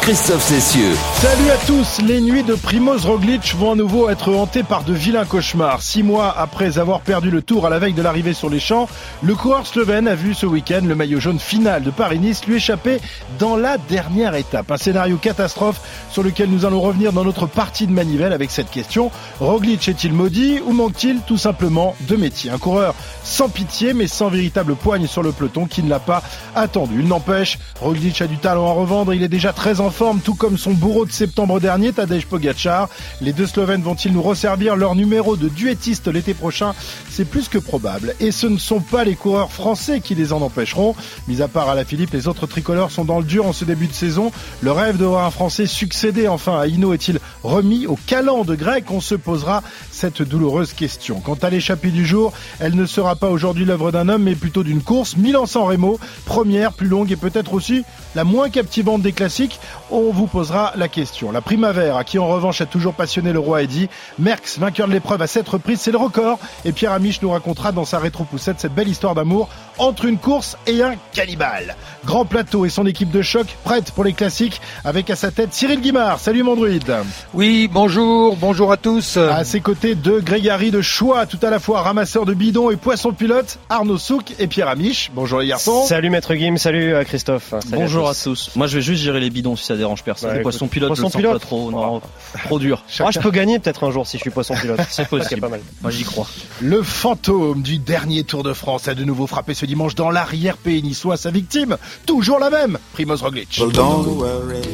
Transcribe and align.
Christophe 0.00 0.42
Cessieux. 0.42 0.92
Salut 1.14 1.50
à 1.50 1.56
tous. 1.66 2.02
Les 2.02 2.20
nuits 2.20 2.42
de 2.42 2.54
Primoz 2.54 3.06
Roglic 3.06 3.54
vont 3.56 3.72
à 3.72 3.74
nouveau 3.74 4.10
être 4.10 4.34
hantées 4.34 4.62
par 4.62 4.84
de 4.84 4.92
vilains 4.92 5.24
cauchemars. 5.24 5.80
Six 5.80 6.02
mois 6.02 6.34
après 6.36 6.78
avoir 6.78 7.00
perdu 7.00 7.30
le 7.30 7.40
tour 7.40 7.64
à 7.64 7.70
la 7.70 7.78
veille 7.78 7.94
de 7.94 8.02
l'arrivée 8.02 8.34
sur 8.34 8.50
les 8.50 8.60
champs, 8.60 8.86
le 9.22 9.34
coureur 9.34 9.66
slovène 9.66 10.06
a 10.06 10.14
vu 10.14 10.34
ce 10.34 10.44
week-end 10.44 10.82
le 10.84 10.94
maillot 10.94 11.20
jaune 11.20 11.38
final 11.38 11.82
de 11.82 11.90
Paris-Nice 11.90 12.44
lui 12.46 12.56
échapper 12.56 13.00
dans 13.38 13.56
la 13.56 13.78
dernière 13.78 14.34
étape. 14.34 14.70
Un 14.70 14.76
scénario 14.76 15.16
catastrophe 15.16 15.80
sur 16.10 16.22
lequel 16.22 16.50
nous 16.50 16.66
allons 16.66 16.82
revenir 16.82 17.12
dans 17.14 17.24
notre 17.24 17.46
partie 17.46 17.86
de 17.86 17.92
manivelle 17.92 18.34
avec 18.34 18.50
cette 18.50 18.70
question. 18.70 19.10
Roglic 19.40 19.88
est-il 19.88 20.12
maudit 20.12 20.60
ou 20.66 20.72
manque-t-il 20.72 21.20
tout 21.20 21.38
simplement 21.38 21.96
de 22.08 22.16
métier? 22.16 22.50
Un 22.50 22.58
coureur 22.58 22.94
sans 23.22 23.48
pitié 23.48 23.94
mais 23.94 24.06
sans 24.06 24.28
véritable 24.28 24.76
poigne 24.76 25.06
sur 25.06 25.22
le 25.22 25.32
peloton 25.32 25.64
qui 25.64 25.82
ne 25.82 25.88
l'a 25.88 25.98
pas 25.98 26.22
attendu. 26.54 27.00
Il 27.00 27.08
n'empêche, 27.08 27.58
Roglic 27.80 28.20
a 28.20 28.26
du 28.26 28.36
talent 28.36 28.68
à 28.68 28.72
revendre, 28.72 29.14
il 29.14 29.22
est 29.22 29.28
déjà 29.28 29.52
très 29.54 29.80
en 29.84 29.90
forme, 29.90 30.20
tout 30.20 30.34
comme 30.34 30.56
son 30.56 30.72
bourreau 30.72 31.04
de 31.04 31.12
septembre 31.12 31.60
dernier, 31.60 31.92
Tadej 31.92 32.24
Pogacar. 32.26 32.88
Les 33.20 33.34
deux 33.34 33.46
Slovènes 33.46 33.82
vont-ils 33.82 34.12
nous 34.12 34.22
resservir 34.22 34.76
leur 34.76 34.94
numéro 34.94 35.36
de 35.36 35.48
duettiste 35.48 36.08
l'été 36.08 36.32
prochain? 36.32 36.74
C'est 37.10 37.26
plus 37.26 37.48
que 37.48 37.58
probable. 37.58 38.14
Et 38.18 38.30
ce 38.30 38.46
ne 38.46 38.56
sont 38.56 38.80
pas 38.80 39.04
les 39.04 39.14
coureurs 39.14 39.52
français 39.52 40.00
qui 40.00 40.14
les 40.14 40.32
en 40.32 40.40
empêcheront. 40.40 40.94
Mis 41.28 41.42
à 41.42 41.48
part 41.48 41.68
à 41.68 41.74
la 41.74 41.84
Philippe, 41.84 42.12
les 42.12 42.28
autres 42.28 42.46
tricolores 42.46 42.90
sont 42.90 43.04
dans 43.04 43.18
le 43.18 43.24
dur 43.24 43.46
en 43.46 43.52
ce 43.52 43.66
début 43.66 43.86
de 43.86 43.92
saison. 43.92 44.32
Le 44.62 44.72
rêve 44.72 44.96
de 44.96 45.04
voir 45.04 45.26
un 45.26 45.30
Français 45.30 45.66
succéder 45.66 46.28
enfin 46.28 46.58
à 46.58 46.66
Hino 46.66 46.94
est-il 46.94 47.20
remis 47.42 47.86
au 47.86 47.98
calan 48.06 48.44
de 48.44 48.54
grec? 48.54 48.86
On 48.90 49.02
se 49.02 49.14
posera 49.14 49.62
cette 49.90 50.22
douloureuse 50.22 50.72
question. 50.72 51.20
Quant 51.20 51.38
à 51.42 51.50
l'échappée 51.50 51.90
du 51.90 52.06
jour, 52.06 52.32
elle 52.58 52.74
ne 52.74 52.86
sera 52.86 53.16
pas 53.16 53.28
aujourd'hui 53.28 53.66
l'œuvre 53.66 53.92
d'un 53.92 54.08
homme, 54.08 54.22
mais 54.22 54.34
plutôt 54.34 54.62
d'une 54.62 54.82
course. 54.82 55.18
Milan-San 55.18 55.64
Remo, 55.64 55.98
première, 56.24 56.72
plus 56.72 56.88
longue 56.88 57.12
et 57.12 57.16
peut-être 57.16 57.52
aussi 57.52 57.84
la 58.14 58.24
moins 58.24 58.48
captivante 58.48 59.02
des 59.02 59.12
classiques 59.12 59.60
on 59.90 60.10
vous 60.10 60.26
posera 60.26 60.72
la 60.76 60.88
question. 60.88 61.32
La 61.32 61.40
Primavera, 61.40 62.04
qui 62.04 62.18
en 62.18 62.26
revanche 62.26 62.60
a 62.60 62.66
toujours 62.66 62.94
passionné 62.94 63.32
le 63.32 63.38
roi 63.38 63.62
Eddy, 63.62 63.88
Merckx, 64.18 64.58
vainqueur 64.58 64.88
de 64.88 64.92
l'épreuve 64.92 65.22
à 65.22 65.26
cette 65.26 65.48
reprise, 65.48 65.80
c'est 65.80 65.92
le 65.92 65.98
record. 65.98 66.38
Et 66.64 66.72
Pierre 66.72 66.92
Amiche 66.92 67.20
nous 67.22 67.30
racontera 67.30 67.72
dans 67.72 67.84
sa 67.84 67.98
rétro-poussette 67.98 68.60
cette 68.60 68.74
belle 68.74 68.88
histoire 68.88 69.14
d'amour 69.14 69.48
entre 69.78 70.04
une 70.04 70.18
course 70.18 70.56
et 70.66 70.82
un 70.82 70.94
cannibale. 71.12 71.76
Grand 72.04 72.24
plateau 72.24 72.64
et 72.64 72.68
son 72.68 72.86
équipe 72.86 73.10
de 73.10 73.22
choc 73.22 73.46
prête 73.64 73.90
pour 73.92 74.04
les 74.04 74.12
classiques 74.12 74.60
avec 74.84 75.10
à 75.10 75.16
sa 75.16 75.30
tête 75.30 75.52
Cyril 75.52 75.80
Guimard. 75.80 76.18
Salut 76.18 76.42
mon 76.42 76.54
druide. 76.54 76.94
Oui, 77.32 77.68
bonjour, 77.72 78.36
bonjour 78.36 78.72
à 78.72 78.76
tous. 78.76 79.16
À 79.16 79.44
ses 79.44 79.60
côtés 79.60 79.94
deux 79.94 80.20
Grégory 80.20 80.70
de 80.70 80.82
choix, 80.82 81.26
tout 81.26 81.38
à 81.42 81.50
la 81.50 81.58
fois 81.58 81.82
ramasseur 81.82 82.26
de 82.26 82.34
bidons 82.34 82.70
et 82.70 82.76
poisson 82.76 83.12
pilote, 83.12 83.58
Arnaud 83.68 83.98
Souk 83.98 84.34
et 84.38 84.46
Pierre 84.46 84.68
Amiche. 84.68 85.10
Bonjour 85.14 85.40
les 85.40 85.48
garçons. 85.48 85.84
Salut 85.86 86.10
Maître 86.10 86.34
Guim, 86.34 86.56
salut 86.56 86.94
euh, 86.94 87.04
Christophe. 87.04 87.54
bonjour 87.68 88.08
à 88.08 88.14
tous. 88.14 88.50
Moi 88.56 88.66
je 88.66 88.76
vais 88.76 88.82
juste 88.82 89.02
gérer 89.02 89.20
les 89.20 89.30
bidons 89.30 89.56
si 89.64 89.68
ça 89.68 89.76
dérange 89.76 90.04
personne. 90.04 90.34
les 90.34 90.42
poissons 90.42 90.68
pilotes, 90.68 90.88
poisson 90.88 91.08
je 91.08 91.16
pilote. 91.16 91.32
pas 91.32 91.38
trop, 91.38 91.70
non, 91.70 92.02
trop 92.44 92.58
dur. 92.58 92.84
Moi 93.00 93.10
je 93.10 93.18
peux 93.18 93.30
gagner 93.30 93.58
peut-être 93.58 93.84
un 93.84 93.90
jour 93.90 94.06
si 94.06 94.18
je 94.18 94.22
suis 94.22 94.30
poisson 94.30 94.54
pilote. 94.54 94.80
C'est 94.90 95.08
possible. 95.08 95.40
pas 95.40 95.48
mal. 95.48 95.60
Moi 95.82 95.90
j'y 95.90 96.04
crois. 96.04 96.26
Le 96.60 96.82
fantôme 96.82 97.62
du 97.62 97.78
dernier 97.78 98.24
Tour 98.24 98.42
de 98.42 98.52
France 98.52 98.88
a 98.88 98.94
de 98.94 99.04
nouveau 99.04 99.26
frappé 99.26 99.54
ce 99.54 99.66
dimanche 99.66 99.94
dans 99.94 100.10
l'arrière 100.10 100.56
pays 100.56 100.82
niçois. 100.82 101.16
Sa 101.16 101.30
victime, 101.30 101.76
toujours 102.06 102.38
la 102.38 102.50
même, 102.50 102.78
Primoz 102.92 103.22
Roglic. 103.22 103.60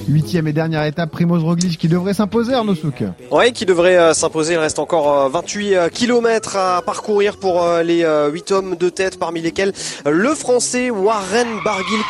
Huitième 0.09 0.49
et 0.49 0.53
dernière 0.53 0.85
étape, 0.85 1.11
Primoz 1.11 1.43
Roglic 1.43 1.79
qui 1.79 1.89
devrait 1.89 2.15
s'imposer, 2.15 2.55
Arnaud 2.55 2.75
Souk. 2.75 3.05
Oui, 3.31 3.53
qui 3.53 3.67
devrait 3.67 3.97
euh, 3.97 4.15
s'imposer. 4.15 4.55
Il 4.55 4.59
reste 4.59 4.79
encore 4.79 5.31
28 5.31 5.75
euh, 5.75 5.89
km 5.89 6.57
à 6.57 6.83
parcourir 6.83 7.37
pour 7.37 7.63
euh, 7.63 7.83
les 7.83 8.05
8 8.33 8.53
hommes 8.53 8.77
de 8.77 8.89
tête, 8.89 9.19
parmi 9.19 9.41
lesquels 9.41 9.73
le 10.05 10.35
Français 10.35 10.91
Warren 10.91 11.49
Barguil. 11.65 12.01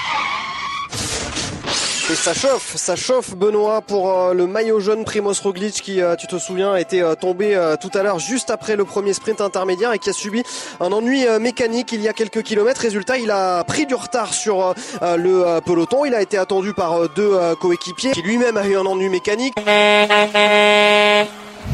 Et 2.10 2.14
ça 2.16 2.34
chauffe, 2.34 2.74
ça 2.74 2.96
chauffe 2.96 3.36
Benoît 3.36 3.82
pour 3.82 4.10
euh, 4.10 4.34
le 4.34 4.48
maillot 4.48 4.80
jaune 4.80 5.04
Primoz 5.04 5.38
Roglic 5.40 5.74
qui, 5.74 6.02
euh, 6.02 6.16
tu 6.16 6.26
te 6.26 6.38
souviens, 6.38 6.74
était 6.74 7.02
euh, 7.02 7.14
tombé 7.14 7.56
tout 7.80 7.90
à 7.94 8.02
l'heure 8.02 8.18
juste 8.18 8.50
après 8.50 8.74
le 8.74 8.84
premier 8.84 9.12
sprint 9.12 9.40
intermédiaire 9.40 9.92
et 9.92 10.00
qui 10.00 10.10
a 10.10 10.12
subi 10.12 10.42
un 10.80 10.90
ennui 10.90 11.24
mécanique 11.38 11.92
il 11.92 12.00
y 12.00 12.08
a 12.08 12.12
quelques 12.12 12.42
kilomètres. 12.42 12.80
Résultat, 12.80 13.18
il 13.18 13.30
a 13.30 13.62
pris 13.62 13.86
du 13.86 13.94
retard 13.94 14.34
sur 14.34 14.74
le 15.02 15.60
peloton. 15.60 16.04
Il 16.04 16.14
a 16.14 16.22
été 16.22 16.36
attendu 16.36 16.74
par 16.74 17.08
deux 17.10 17.38
coéquipiers 17.60 18.10
qui 18.10 18.22
lui-même 18.22 18.56
a 18.56 18.66
eu 18.66 18.76
un 18.76 18.86
ennui 18.86 19.08
mécanique. 19.08 19.54
Sortez-vous 19.56 20.10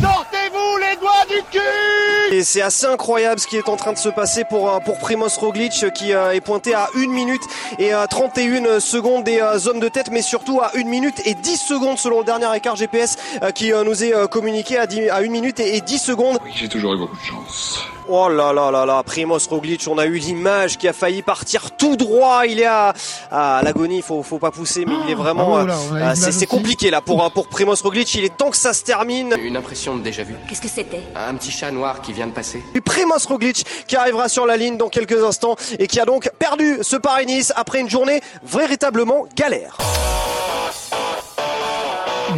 les 0.03 0.97
doigts 1.01 1.25
du 1.31 1.43
cul 1.51 2.16
et 2.31 2.43
c'est 2.43 2.63
assez 2.63 2.87
incroyable 2.87 3.41
ce 3.41 3.47
qui 3.47 3.57
est 3.57 3.69
en 3.69 3.77
train 3.77 3.93
de 3.93 3.99
se 3.99 4.09
passer 4.09 4.45
pour, 4.45 4.71
euh, 4.71 4.79
pour 4.81 4.99
Primoz 4.99 5.37
Roglic 5.39 5.93
qui 5.93 6.13
euh, 6.13 6.33
est 6.33 6.41
pointé 6.41 6.75
à 6.75 6.89
1 6.95 7.09
minute 7.09 7.43
et 7.79 7.93
31 8.09 8.65
euh, 8.65 8.81
secondes 8.81 9.25
des 9.25 9.41
hommes 9.69 9.81
de 9.81 9.89
tête 9.89 10.11
mais 10.11 10.23
surtout 10.23 10.61
à 10.61 10.73
1 10.77 10.85
minute 10.85 11.23
et 11.25 11.35
10 11.35 11.57
secondes 11.57 11.99
selon 11.99 12.21
le 12.21 12.25
dernier 12.25 12.55
écart 12.57 12.77
GPS 12.77 13.17
qui 13.55 13.73
nous 13.73 14.05
est 14.05 14.29
communiqué 14.29 14.79
à, 14.79 14.87
10, 14.87 15.09
à 15.09 15.17
1 15.17 15.29
minute 15.29 15.61
et 15.61 15.81
10 15.81 15.99
secondes. 15.99 16.39
Oui, 16.45 16.53
j'ai 16.55 16.69
toujours 16.69 16.95
eu 16.95 16.99
beaucoup 16.99 17.17
de 17.17 17.23
chance. 17.23 17.87
Oh 18.09 18.29
là 18.29 18.53
là 18.53 18.71
là 18.71 18.87
là, 18.87 19.03
Primoz 19.03 19.49
Roglic, 19.49 19.87
on 19.89 19.99
a 19.99 20.07
eu 20.07 20.19
l'image 20.19 20.79
qui 20.79 20.87
a 20.87 20.93
failli 20.93 21.23
partir 21.23 21.73
tout 21.73 21.97
droit. 21.97 22.47
Il 22.47 22.61
est 22.61 22.65
à, 22.65 22.95
à 23.33 23.63
l'agonie, 23.65 24.01
faut 24.01 24.23
faut 24.23 24.39
pas 24.39 24.53
pousser, 24.53 24.85
mais 24.85 24.95
il 25.05 25.11
est 25.11 25.15
vraiment. 25.17 25.67
Ah, 26.01 26.15
c'est 26.15 26.47
compliqué 26.47 26.91
là 26.91 27.01
pour 27.01 27.29
pour 27.33 27.49
Primoz 27.49 27.83
Roglic. 27.83 28.15
Il 28.15 28.25
est 28.25 28.37
temps 28.37 28.51
que 28.51 28.57
ça 28.57 28.73
se 28.73 28.85
termine. 28.85 29.35
Une 29.43 29.57
impression 29.57 29.97
de 29.97 30.03
déjà 30.03 30.23
vu. 30.23 30.35
Qu'est-ce 30.49 30.61
que 30.61 30.69
c'était? 30.69 31.03
Un 31.17 31.35
petit 31.35 31.51
chat 31.51 31.73
noir 31.73 32.01
qui 32.01 32.13
vient 32.13 32.29
de 32.29 32.33
passer. 32.33 32.63
Et 32.75 32.81
Primoz 32.81 33.27
Roglic 33.27 33.65
qui 33.89 33.97
arrivera 33.97 34.29
sur 34.29 34.47
la 34.47 34.57
ligne 34.57 34.77
dans 34.77 34.89
quelques 34.89 35.25
instants 35.25 35.57
et 35.79 35.89
qui 35.89 35.99
a 35.99 36.05
donc 36.05 36.31
perdu 36.39 36.79
ce 36.83 36.97
Paris-Nice 36.97 37.53
après 37.57 37.81
une 37.81 37.91
journée 37.91 38.21
véritablement 38.45 39.27
galère. 39.35 39.77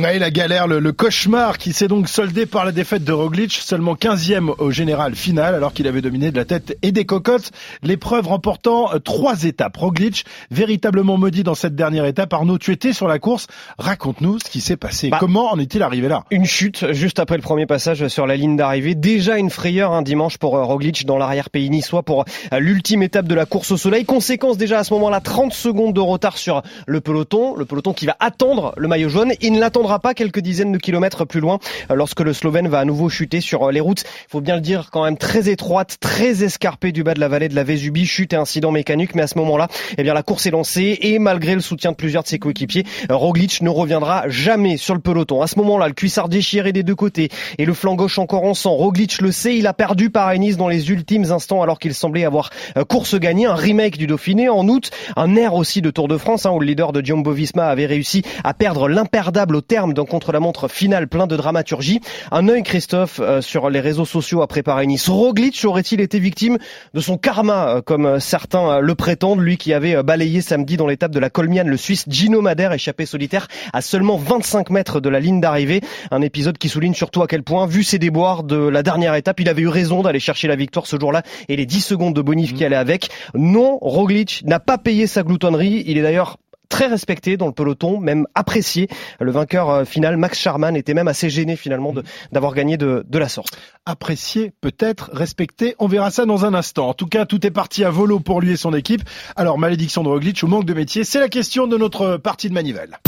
Oui, 0.01 0.17
la 0.21 0.31
galère, 0.31 0.69
le, 0.69 0.93
cauchemar 0.93 1.59
qui 1.59 1.73
s'est 1.73 1.89
donc 1.89 2.09
soldé 2.09 2.47
par 2.47 2.65
la 2.65 2.71
défaite 2.71 3.03
de 3.03 3.13
Roglic, 3.13 3.53
seulement 3.53 3.97
15e 3.97 4.55
au 4.59 4.71
général 4.71 5.17
final, 5.17 5.57
alors 5.57 5.73
qu'il 5.73 5.89
avait 5.89 6.03
dominé 6.03 6.31
de 6.31 6.37
la 6.37 6.45
tête 6.45 6.79
et 6.83 6.93
des 6.93 7.05
cocottes. 7.05 7.51
L'épreuve 7.83 8.29
remportant 8.29 8.95
euh, 8.95 9.01
trois 9.01 9.43
étapes. 9.43 9.77
Roglic, 9.77 10.25
véritablement 10.53 11.17
maudit 11.17 11.43
dans 11.43 11.57
cette 11.57 11.75
dernière 11.75 12.05
étape. 12.05 12.33
Arnaud, 12.33 12.59
tu 12.59 12.71
étais 12.71 12.93
sur 12.93 13.09
la 13.09 13.19
course. 13.19 13.49
Raconte-nous 13.77 14.39
ce 14.39 14.49
qui 14.49 14.61
s'est 14.61 14.77
passé. 14.77 15.09
Bah, 15.09 15.17
Comment 15.19 15.51
en 15.51 15.59
est-il 15.59 15.83
arrivé 15.83 16.07
là? 16.07 16.23
Une 16.31 16.45
chute 16.45 16.93
juste 16.93 17.19
après 17.19 17.35
le 17.35 17.43
premier 17.43 17.67
passage 17.67 18.07
sur 18.07 18.29
la 18.29 18.37
ligne 18.37 18.57
d'arrivée. 18.57 18.95
Déjà 18.95 19.37
une 19.37 19.51
frayeur 19.51 19.91
un 19.91 20.03
dimanche 20.03 20.39
pour 20.39 20.57
euh, 20.57 20.63
Roglic 20.63 21.07
dans 21.07 21.19
l'arrière-pays 21.19 21.71
niçois 21.71 22.05
pour 22.05 22.25
euh, 22.53 22.61
l'ultime 22.61 23.03
étape 23.03 23.27
de 23.27 23.35
la 23.35 23.47
course 23.47 23.73
au 23.73 23.77
soleil. 23.77 24.05
Conséquence 24.05 24.59
déjà 24.59 24.79
à 24.79 24.85
ce 24.85 24.95
moment-là, 24.95 25.21
30 25.21 25.53
secondes 25.53 25.93
de 25.93 26.01
retard 26.01 26.39
sur 26.39 26.63
le 26.87 27.01
peloton. 27.01 27.57
Le 27.57 27.65
peloton 27.65 27.93
qui 27.93 28.07
va 28.07 28.17
attendre 28.21 28.75
le 28.77 28.87
maillot 28.87 29.09
jaune. 29.09 29.33
Il 29.41 29.55
ne 29.55 29.59
l'attendra 29.59 29.88
pas 29.97 30.13
quelques 30.13 30.41
dizaines 30.41 30.73
de 30.73 30.79
kilomètres 30.79 31.25
plus 31.25 31.41
loin 31.41 31.59
euh, 31.91 31.95
lorsque 31.95 32.21
le 32.21 32.35
Slovène 32.35 32.69
va 32.69 32.81
à 32.81 32.85
nouveau 32.85 33.09
chuter 33.09 33.41
sur 33.41 33.69
euh, 33.69 33.73
les 33.73 33.81
routes. 33.81 34.03
Il 34.03 34.31
faut 34.31 34.41
bien 34.43 34.57
le 34.57 34.61
dire, 34.61 34.91
quand 34.93 35.05
même 35.05 35.17
très 35.17 35.49
étroite, 35.49 35.97
très 36.01 36.45
escarpée 36.45 36.93
du 36.93 37.03
bas 37.03 37.15
de 37.15 37.21
la 37.21 37.29
vallée 37.29 37.49
de 37.49 37.55
la 37.55 37.65
Vésubie, 37.65 38.05
chute 38.05 38.35
et 38.35 38.37
incident 38.37 38.71
mécanique. 38.71 39.15
Mais 39.15 39.23
à 39.23 39.27
ce 39.27 39.39
moment-là, 39.39 39.69
eh 39.97 40.03
bien 40.03 40.13
la 40.13 40.23
course 40.23 40.45
est 40.45 40.51
lancée 40.51 40.99
et 41.01 41.19
malgré 41.19 41.55
le 41.55 41.61
soutien 41.61 41.93
de 41.93 41.97
plusieurs 41.97 42.23
de 42.23 42.29
ses 42.29 42.39
coéquipiers, 42.39 42.85
euh, 43.11 43.17
Roglic 43.17 43.63
ne 43.63 43.71
reviendra 43.71 44.29
jamais 44.29 44.77
sur 44.77 44.95
le 44.95 45.01
peloton. 45.01 45.41
À 45.41 45.47
ce 45.47 45.59
moment-là, 45.59 45.89
le 45.89 45.95
cuissard 45.95 46.29
déchiré 46.29 46.73
des 46.73 46.83
deux 46.83 46.95
côtés 46.95 47.31
et 47.57 47.65
le 47.65 47.73
flanc 47.73 47.95
gauche 47.95 48.19
encore 48.19 48.45
en 48.45 48.53
sang. 48.53 48.75
Roglic 48.75 49.23
le 49.23 49.33
sait, 49.33 49.57
il 49.57 49.67
a 49.67 49.73
perdu 49.73 50.11
par 50.11 50.31
Ennis 50.31 50.57
dans 50.57 50.69
les 50.69 50.91
ultimes 50.91 51.33
instants 51.33 51.63
alors 51.63 51.79
qu'il 51.79 51.95
semblait 51.95 52.27
avoir 52.27 52.51
course 52.89 53.19
gagnée. 53.19 53.47
Un 53.47 53.55
remake 53.55 53.97
du 53.97 54.07
Dauphiné 54.07 54.49
en 54.49 54.69
août, 54.69 54.91
un 55.17 55.37
air 55.37 55.55
aussi 55.55 55.81
de 55.81 55.91
Tour 55.91 56.09
de 56.09 56.19
France 56.19 56.45
hein, 56.45 56.51
où 56.51 56.61
le 56.61 56.67
leader 56.67 56.93
de 56.93 57.05
Jumbo 57.05 57.33
Visma 57.33 57.67
avait 57.69 57.87
réussi 57.87 58.23
à 58.45 58.55
perdre 58.55 58.89
l'imperdable 58.89 59.57
au 59.57 59.61
terme 59.61 59.78
d'un 59.87 60.05
contre-la-montre 60.05 60.69
final 60.69 61.07
plein 61.07 61.27
de 61.27 61.37
dramaturgie. 61.37 62.01
Un 62.33 62.49
œil, 62.49 62.63
Christophe, 62.63 63.21
euh, 63.21 63.41
sur 63.41 63.71
les 63.71 63.81
réseaux 63.81 64.05
sociaux 64.05 64.43
a 64.43 64.49
préparé 64.49 64.87
Nice. 64.87 65.09
Roglic 65.09 65.65
aurait-il 65.65 66.01
été 66.01 66.19
victime 66.19 66.59
de 66.95 67.01
son 67.01 67.17
karma, 67.17 67.69
euh, 67.69 67.83
comme 67.83 68.07
euh, 68.07 68.19
certains 68.19 68.81
le 68.81 68.95
prétendent, 68.95 69.41
lui 69.41 69.57
qui 69.57 69.73
avait 69.73 70.03
balayé 70.03 70.41
samedi 70.41 70.77
dans 70.77 70.87
l'étape 70.87 71.13
de 71.13 71.21
la 71.21 71.31
Colmiane 71.31 71.69
le 71.69 71.77
Suisse 71.77 72.05
Gino 72.09 72.41
Madère, 72.41 72.73
échappé 72.73 73.07
solitaire 73.07 73.47
à 73.73 73.81
seulement 73.81 74.17
25 74.17 74.71
mètres 74.71 75.01
de 75.01 75.09
la 75.09 75.21
ligne 75.21 75.41
d'arrivée. 75.41 75.81
Un 76.11 76.23
épisode 76.23 76.59
qui 76.59 76.69
souligne 76.69 76.95
surtout 76.95 77.23
à 77.23 77.29
quel 77.29 77.43
point, 77.43 77.67
vu 77.67 77.85
ses 77.85 77.99
déboires 77.99 78.43
de 78.43 78.57
la 78.57 78.83
dernière 78.83 79.15
étape, 79.15 79.39
il 79.41 79.49
avait 79.49 79.63
eu 79.63 79.69
raison 79.69 80.03
d'aller 80.03 80.21
chercher 80.21 80.49
la 80.49 80.57
victoire 80.57 80.87
ce 80.87 80.99
jour-là 80.99 81.23
et 81.49 81.57
les 81.57 81.67
10 81.67 81.81
secondes 81.81 82.15
de 82.15 82.23
bonif 82.23 82.55
qui 82.55 82.65
allaient 82.65 82.77
avec. 82.77 83.11
Non, 83.35 83.79
Roglic 83.81 84.43
n'a 84.45 84.59
pas 84.59 84.79
payé 84.79 85.07
sa 85.07 85.23
gloutonnerie. 85.23 85.85
Il 85.87 85.99
est 85.99 86.03
d'ailleurs 86.03 86.37
très 86.69 86.87
respecté 86.87 87.37
dans 87.37 87.47
le 87.47 87.53
peloton, 87.53 87.99
même 87.99 88.27
apprécié. 88.35 88.89
Le 89.21 89.31
vainqueur 89.31 89.71
euh, 89.71 89.85
final, 89.85 90.17
Max 90.17 90.39
Charman, 90.39 90.77
était 90.77 90.95
même 90.95 91.09
assez 91.09 91.31
gêné 91.31 91.57
finalement 91.57 91.95
d'avoir 92.33 92.55
gagné 92.55 92.77
de, 92.77 93.05
de 93.09 93.19
la 93.19 93.29
sorte. 93.29 93.59
Apprécié, 93.87 94.53
peut-être, 94.61 95.11
respecté, 95.13 95.75
on 95.79 95.89
verra 95.89 96.11
ça 96.11 96.27
dans 96.27 96.45
un 96.45 96.55
instant. 96.55 96.89
En 96.89 96.95
tout 96.95 97.07
cas, 97.07 97.27
tout 97.27 97.47
est 97.47 97.51
parti 97.51 97.85
à 97.85 97.91
volo 97.91 98.21
pour 98.21 98.41
lui 98.41 98.53
et 98.53 98.57
son 98.57 98.75
équipe. 98.75 99.03
Alors, 99.37 99.59
malédiction 99.59 100.03
de 100.03 100.09
Roglic 100.09 100.43
ou 100.43 100.47
manque 100.47 100.65
de 100.65 100.75
métier, 100.75 101.05
c'est 101.05 101.21
la 101.21 101.29
question 101.29 101.67
de 101.67 101.77
notre 101.77 102.17
partie 102.17 102.49
de 102.49 102.55
manivelle. 102.55 102.99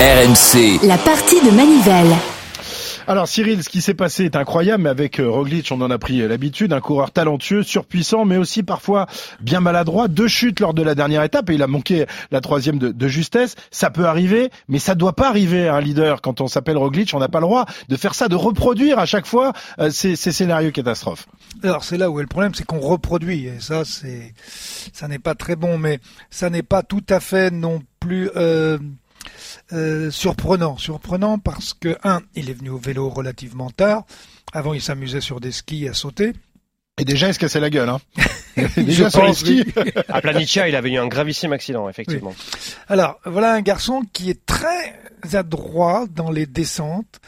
RMC. 0.00 0.86
La 0.86 0.98
partie 0.98 1.40
de 1.40 1.50
manivelle. 1.50 2.14
Alors 3.06 3.28
Cyril, 3.28 3.62
ce 3.62 3.68
qui 3.68 3.82
s'est 3.82 3.92
passé 3.92 4.24
est 4.24 4.34
incroyable, 4.34 4.84
mais 4.84 4.88
avec 4.88 5.20
euh, 5.20 5.28
Roglic, 5.28 5.70
on 5.70 5.80
en 5.82 5.90
a 5.90 5.98
pris 5.98 6.26
l'habitude, 6.26 6.72
un 6.72 6.80
coureur 6.80 7.10
talentueux, 7.10 7.62
surpuissant, 7.62 8.24
mais 8.24 8.38
aussi 8.38 8.62
parfois 8.62 9.06
bien 9.42 9.60
maladroit. 9.60 10.08
Deux 10.08 10.26
chutes 10.26 10.58
lors 10.60 10.72
de 10.72 10.82
la 10.82 10.94
dernière 10.94 11.22
étape 11.22 11.50
et 11.50 11.54
il 11.54 11.62
a 11.62 11.66
manqué 11.66 12.06
la 12.30 12.40
troisième 12.40 12.78
de, 12.78 13.08
justesse. 13.08 13.56
Ça 13.70 13.90
peut 13.90 14.06
arriver, 14.06 14.48
mais 14.68 14.78
ça 14.78 14.94
doit 14.94 15.12
pas 15.12 15.28
arriver 15.28 15.68
à 15.68 15.74
un 15.74 15.82
leader 15.82 16.22
quand 16.22 16.40
on 16.40 16.46
s'appelle 16.46 16.78
Roglic. 16.78 17.12
On 17.12 17.18
n'a 17.18 17.28
pas 17.28 17.40
le 17.40 17.46
droit 17.46 17.66
de 17.90 17.96
faire 17.96 18.14
ça, 18.14 18.28
de 18.28 18.36
reproduire 18.36 18.98
à 18.98 19.04
chaque 19.04 19.26
fois 19.26 19.52
euh, 19.80 19.90
ces, 19.90 20.16
scénarios 20.16 20.70
catastrophes. 20.70 21.26
Alors 21.62 21.84
c'est 21.84 21.98
là 21.98 22.10
où 22.10 22.20
est 22.20 22.22
le 22.22 22.28
problème, 22.28 22.54
c'est 22.54 22.64
qu'on 22.64 22.80
reproduit 22.80 23.46
et 23.46 23.60
ça 23.60 23.84
c'est 23.84 24.34
ça 24.94 25.08
n'est 25.08 25.18
pas 25.18 25.34
très 25.34 25.56
bon, 25.56 25.76
mais 25.76 26.00
ça 26.30 26.48
n'est 26.48 26.62
pas 26.62 26.82
tout 26.82 27.04
à 27.10 27.20
fait 27.20 27.50
non 27.50 27.82
plus. 28.00 28.30
Euh 28.34 28.78
euh, 29.72 30.10
surprenant. 30.10 30.76
Surprenant 30.76 31.38
parce 31.38 31.74
que, 31.74 31.96
un, 32.04 32.20
il 32.34 32.50
est 32.50 32.54
venu 32.54 32.70
au 32.70 32.78
vélo 32.78 33.08
relativement 33.08 33.70
tard. 33.70 34.04
Avant, 34.52 34.74
il 34.74 34.82
s'amusait 34.82 35.20
sur 35.20 35.40
des 35.40 35.52
skis 35.52 35.88
à 35.88 35.94
sauter. 35.94 36.32
Et 36.96 37.04
déjà, 37.04 37.28
il 37.28 37.34
se 37.34 37.40
cassait 37.40 37.58
la 37.58 37.70
gueule. 37.70 37.88
Hein. 37.88 37.98
déjà 38.76 39.10
sur 39.10 39.24
les 39.24 39.34
skis. 39.34 39.64
à 40.08 40.20
Planitia, 40.20 40.68
il 40.68 40.76
avait 40.76 40.92
eu 40.92 40.98
un 40.98 41.08
gravissime 41.08 41.52
accident, 41.52 41.88
effectivement. 41.88 42.34
Alors, 42.88 43.18
voilà 43.24 43.52
un 43.52 43.62
garçon 43.62 44.02
qui 44.12 44.30
est 44.30 44.46
très 44.46 44.94
adroit 45.32 46.06
dans 46.14 46.30
les 46.30 46.46
descentes, 46.46 47.20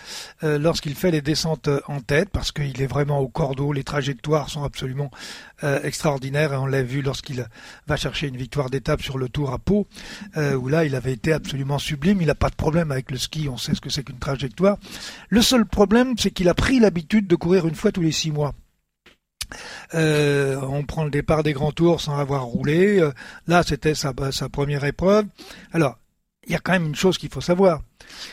euh, 0.44 0.58
lorsqu'il 0.58 0.94
fait 0.94 1.10
les 1.10 1.22
descentes 1.22 1.68
en 1.88 2.00
tête, 2.00 2.28
parce 2.28 2.52
qu'il 2.52 2.80
est 2.80 2.86
vraiment 2.86 3.18
au 3.18 3.28
cordeau, 3.28 3.72
les 3.72 3.82
trajectoires 3.82 4.50
sont 4.50 4.62
absolument 4.62 5.10
euh, 5.64 5.80
extraordinaires, 5.82 6.52
et 6.52 6.56
on 6.56 6.66
l'a 6.66 6.82
vu 6.82 7.02
lorsqu'il 7.02 7.44
va 7.86 7.96
chercher 7.96 8.28
une 8.28 8.36
victoire 8.36 8.70
d'étape 8.70 9.02
sur 9.02 9.18
le 9.18 9.28
Tour 9.28 9.52
à 9.52 9.58
Pau, 9.58 9.88
euh, 10.36 10.54
où 10.54 10.68
là 10.68 10.84
il 10.84 10.94
avait 10.94 11.12
été 11.12 11.32
absolument 11.32 11.78
sublime, 11.78 12.20
il 12.20 12.26
n'a 12.26 12.34
pas 12.34 12.50
de 12.50 12.54
problème 12.54 12.92
avec 12.92 13.10
le 13.10 13.18
ski, 13.18 13.48
on 13.50 13.56
sait 13.56 13.74
ce 13.74 13.80
que 13.80 13.90
c'est 13.90 14.04
qu'une 14.04 14.18
trajectoire. 14.18 14.76
Le 15.28 15.42
seul 15.42 15.66
problème, 15.66 16.14
c'est 16.18 16.30
qu'il 16.30 16.48
a 16.48 16.54
pris 16.54 16.78
l'habitude 16.78 17.26
de 17.26 17.34
courir 17.34 17.66
une 17.66 17.74
fois 17.74 17.90
tous 17.90 18.02
les 18.02 18.12
six 18.12 18.30
mois. 18.30 18.54
Euh, 19.94 20.60
on 20.62 20.84
prend 20.84 21.04
le 21.04 21.10
départ 21.10 21.42
des 21.42 21.52
grands 21.52 21.72
tours 21.72 22.00
sans 22.00 22.18
avoir 22.18 22.44
roulé. 22.44 23.00
Euh, 23.00 23.12
là, 23.46 23.62
c'était 23.62 23.94
sa, 23.94 24.12
sa 24.32 24.48
première 24.48 24.84
épreuve. 24.84 25.26
Alors, 25.72 25.98
il 26.46 26.52
y 26.52 26.54
a 26.54 26.58
quand 26.58 26.72
même 26.72 26.86
une 26.86 26.94
chose 26.94 27.18
qu'il 27.18 27.30
faut 27.30 27.40
savoir, 27.40 27.80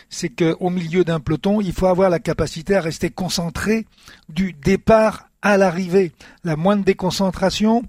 c'est 0.09 0.29
qu'au 0.29 0.69
milieu 0.69 1.03
d'un 1.03 1.19
peloton, 1.19 1.61
il 1.61 1.73
faut 1.73 1.87
avoir 1.87 2.09
la 2.09 2.19
capacité 2.19 2.75
à 2.75 2.81
rester 2.81 3.09
concentré 3.09 3.87
du 4.29 4.53
départ 4.53 5.29
à 5.41 5.57
l'arrivée. 5.57 6.11
La 6.43 6.55
moindre 6.55 6.83
déconcentration, 6.83 7.83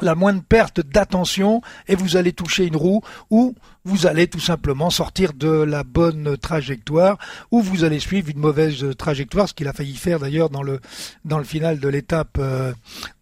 la 0.00 0.14
moindre 0.14 0.42
perte 0.42 0.80
d'attention 0.80 1.60
et 1.86 1.96
vous 1.96 2.16
allez 2.16 2.32
toucher 2.32 2.66
une 2.66 2.76
roue 2.76 3.02
ou 3.30 3.54
vous 3.88 4.06
allez 4.06 4.26
tout 4.26 4.38
simplement 4.38 4.90
sortir 4.90 5.32
de 5.32 5.48
la 5.48 5.82
bonne 5.82 6.36
trajectoire 6.36 7.16
ou 7.50 7.62
vous 7.62 7.84
allez 7.84 7.98
suivre 8.00 8.28
une 8.28 8.38
mauvaise 8.38 8.84
trajectoire, 8.98 9.48
ce 9.48 9.54
qu'il 9.54 9.66
a 9.66 9.72
failli 9.72 9.94
faire 9.94 10.18
d'ailleurs 10.18 10.50
dans 10.50 10.62
le 10.62 10.80
dans 11.24 11.38
le 11.38 11.44
final 11.44 11.80
de 11.80 11.88
l'étape 11.88 12.36
euh, 12.38 12.72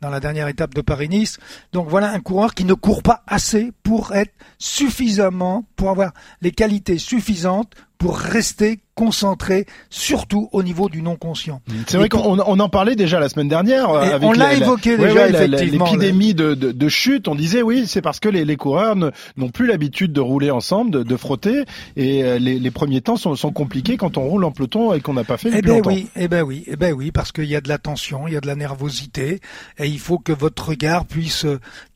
dans 0.01 0.11
la 0.11 0.19
dernière 0.19 0.49
étape 0.49 0.75
de 0.75 0.81
Paris-Nice. 0.81 1.39
Donc 1.73 1.89
voilà 1.89 2.11
un 2.11 2.21
coureur 2.21 2.53
qui 2.55 2.65
ne 2.65 2.75
court 2.75 3.05
pas 3.05 3.23
assez 3.29 3.73
pour 3.85 4.13
être 4.15 4.35
suffisamment 4.59 5.65
pour 5.77 5.91
avoir 5.91 6.13
les 6.43 6.51
qualités 6.51 6.99
suffisantes 6.99 7.73
pour 7.99 8.19
rester 8.19 8.81
concentré, 8.95 9.67
surtout 9.91 10.49
au 10.53 10.63
niveau 10.63 10.89
du 10.89 11.03
non 11.03 11.17
conscient. 11.17 11.61
C'est 11.87 11.99
vrai 11.99 12.09
qu'on 12.09 12.39
on 12.39 12.61
en 12.61 12.69
parlait 12.69 12.97
déjà 12.97 13.21
la 13.21 13.29
semaine 13.29 13.49
dernière. 13.49 13.91
Avec 13.91 14.23
on 14.23 14.33
l'a 14.33 14.55
évoqué 14.55 14.97
déjà 14.97 15.29
effectivement. 15.29 15.85
L'épidémie 15.85 16.35
de, 16.35 16.55
de, 16.55 16.73
de, 16.73 16.89
chute, 16.89 17.29
on 17.29 17.35
disait 17.35 17.63
oui, 17.63 17.85
c'est 17.87 18.03
parce 18.03 18.21
que 18.21 18.29
les, 18.29 18.45
les 18.45 18.57
coureurs 18.57 18.97
n'ont 18.97 19.49
plus 19.51 19.67
l'habitude 19.67 20.13
de 20.13 20.21
rouler 20.21 20.51
ensemble, 20.57 20.91
de, 20.91 21.03
de 21.03 21.17
frotter, 21.17 21.65
et 21.97 22.25
euh, 22.25 22.39
les, 22.39 22.59
les, 22.59 22.71
premiers 22.71 23.01
temps 23.01 23.17
sont, 23.17 23.37
sont, 23.37 23.53
compliqués 23.53 23.97
quand 23.97 24.17
on 24.17 24.23
roule 24.23 24.45
en 24.45 24.51
peloton 24.51 24.93
et 24.93 25.01
qu'on 25.01 25.15
n'a 25.15 25.25
pas 25.25 25.37
fait 25.37 25.51
eh 25.55 25.63
ben 25.63 25.77
longtemps. 25.77 25.91
oui, 25.91 26.09
eh 26.17 26.29
ben 26.29 26.43
oui, 26.43 26.65
eh 26.67 26.77
ben 26.77 26.93
oui, 26.93 27.11
parce 27.13 27.33
qu'il 27.33 27.45
y 27.45 27.57
a 27.57 27.61
de 27.61 27.69
la 27.69 27.79
tension, 27.79 28.27
il 28.27 28.35
y 28.35 28.37
a 28.37 28.41
de 28.41 28.47
la 28.47 28.57
nervosité, 28.57 29.41
et 29.79 29.87
il 29.87 29.99
faut 29.99 30.19
que 30.19 30.33
votre 30.33 30.71
regard 30.71 31.05
puisse 31.05 31.47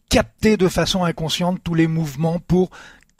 capter 0.08 0.56
de 0.56 0.68
façon 0.68 1.04
inconsciente 1.04 1.60
tous 1.62 1.74
les 1.74 1.86
mouvements 1.86 2.40
pour 2.40 2.70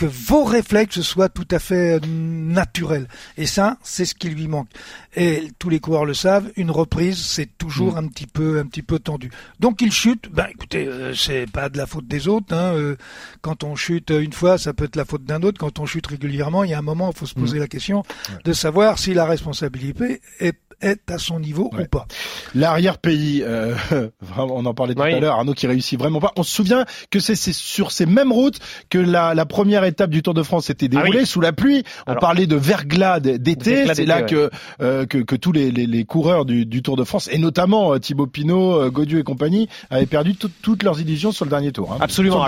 que 0.01 0.07
vos 0.07 0.45
réflexes 0.45 1.03
soient 1.03 1.29
tout 1.29 1.47
à 1.51 1.59
fait 1.59 1.99
euh, 1.99 2.01
naturels. 2.07 3.07
Et 3.37 3.45
ça, 3.45 3.77
c'est 3.83 4.07
ce 4.07 4.15
qui 4.15 4.31
lui 4.31 4.49
manque. 4.49 4.69
Et 5.15 5.51
tous 5.59 5.69
les 5.69 5.79
coureurs 5.79 6.07
le 6.07 6.15
savent, 6.15 6.51
une 6.57 6.71
reprise, 6.71 7.19
c'est 7.19 7.59
toujours 7.59 7.97
mm. 7.97 7.99
un 7.99 8.07
petit 8.09 8.27
peu, 8.27 8.61
un 8.61 8.65
petit 8.65 8.81
peu 8.81 8.99
tendu. 8.99 9.31
Donc 9.59 9.83
il 9.83 9.93
chute. 9.93 10.31
Ben 10.33 10.47
écoutez, 10.49 10.87
euh, 10.87 11.15
c'est 11.15 11.45
pas 11.51 11.69
de 11.69 11.77
la 11.77 11.87
faute 11.87 12.07
des 12.09 12.29
autres. 12.29 12.55
Hein. 12.55 12.73
Euh, 12.77 12.97
quand 13.43 13.63
on 13.63 13.77
chute 13.77 14.09
une 14.09 14.33
fois, 14.33 14.57
ça 14.57 14.73
peut 14.73 14.85
être 14.85 14.97
la 14.97 15.05
faute 15.05 15.25
d'un 15.25 15.43
autre. 15.43 15.59
Quand 15.59 15.79
on 15.79 15.85
chute 15.85 16.07
régulièrement, 16.07 16.65
il 16.65 16.71
y 16.71 16.75
a 16.75 16.79
un 16.79 16.83
moment, 16.83 17.11
il 17.15 17.19
faut 17.19 17.27
se 17.27 17.35
poser 17.35 17.59
mm. 17.59 17.61
la 17.61 17.69
question 17.69 18.03
de 18.43 18.53
savoir 18.55 18.99
si 18.99 19.13
la 19.13 19.27
responsabilité 19.27 20.23
est 20.39 20.57
est 20.81 21.11
à 21.11 21.19
son 21.19 21.41
niveau 21.41 21.71
ou 21.73 21.85
pas. 21.85 22.07
L'arrière-pays, 22.55 23.43
euh, 23.45 23.75
on 24.39 24.65
en 24.67 24.75
parlait 24.75 24.95
tout 24.95 25.03
à 25.03 25.21
l'heure, 25.21 25.37
Arnaud 25.37 25.55
qui 25.55 25.67
réussit 25.67 25.99
vraiment 25.99 26.21
pas. 26.21 26.33
On 26.37 26.43
se 26.43 26.53
souvient 26.53 26.85
que 27.11 27.21
c'est 27.21 27.35
sur 27.37 27.93
ces 27.93 28.07
mêmes 28.07 28.33
routes 28.33 28.59
que 28.89 28.99
la, 28.99 29.35
la, 29.35 29.47
première 29.47 29.85
étape 29.85 30.11
du 30.11 30.23
Tour 30.23 30.35
de 30.35 30.43
France 30.43 30.67
s'était 30.67 30.87
ah 30.93 31.03
déroulée 31.03 31.25
sous 31.25 31.41
la 31.41 31.53
pluie. 31.53 31.85
On 32.07 32.15
parlait 32.15 32.47
de 32.47 32.57
verglas 32.57 33.21
d'été, 33.21 33.87
c'est 33.95 34.07
là 34.07 34.23
que, 34.23 34.51
euh, 34.81 35.07
que, 35.07 35.19
que 35.19 35.37
tous 35.37 35.53
les, 35.53 35.71
les, 35.71 35.87
les 35.87 36.05
coureurs 36.05 36.45
du, 36.45 36.67
du, 36.67 36.83
Tour 36.83 36.97
de 36.97 37.05
France 37.05 37.29
et 37.31 37.39
notamment 37.39 37.95
euh, 37.95 37.99
Thibaut 37.99 38.27
Pinot, 38.27 38.81
euh, 38.81 38.91
Godieu 38.91 39.19
et 39.19 39.23
compagnie 39.23 39.69
avaient 39.91 40.07
perdu 40.07 40.35
toutes 40.35 40.83
leurs 40.83 41.01
illusions 41.01 41.33
sur 41.33 41.45
le 41.45 41.51
dernier 41.51 41.73
tour. 41.73 41.93
Hein, 41.93 41.99
Absolument. 42.01 42.47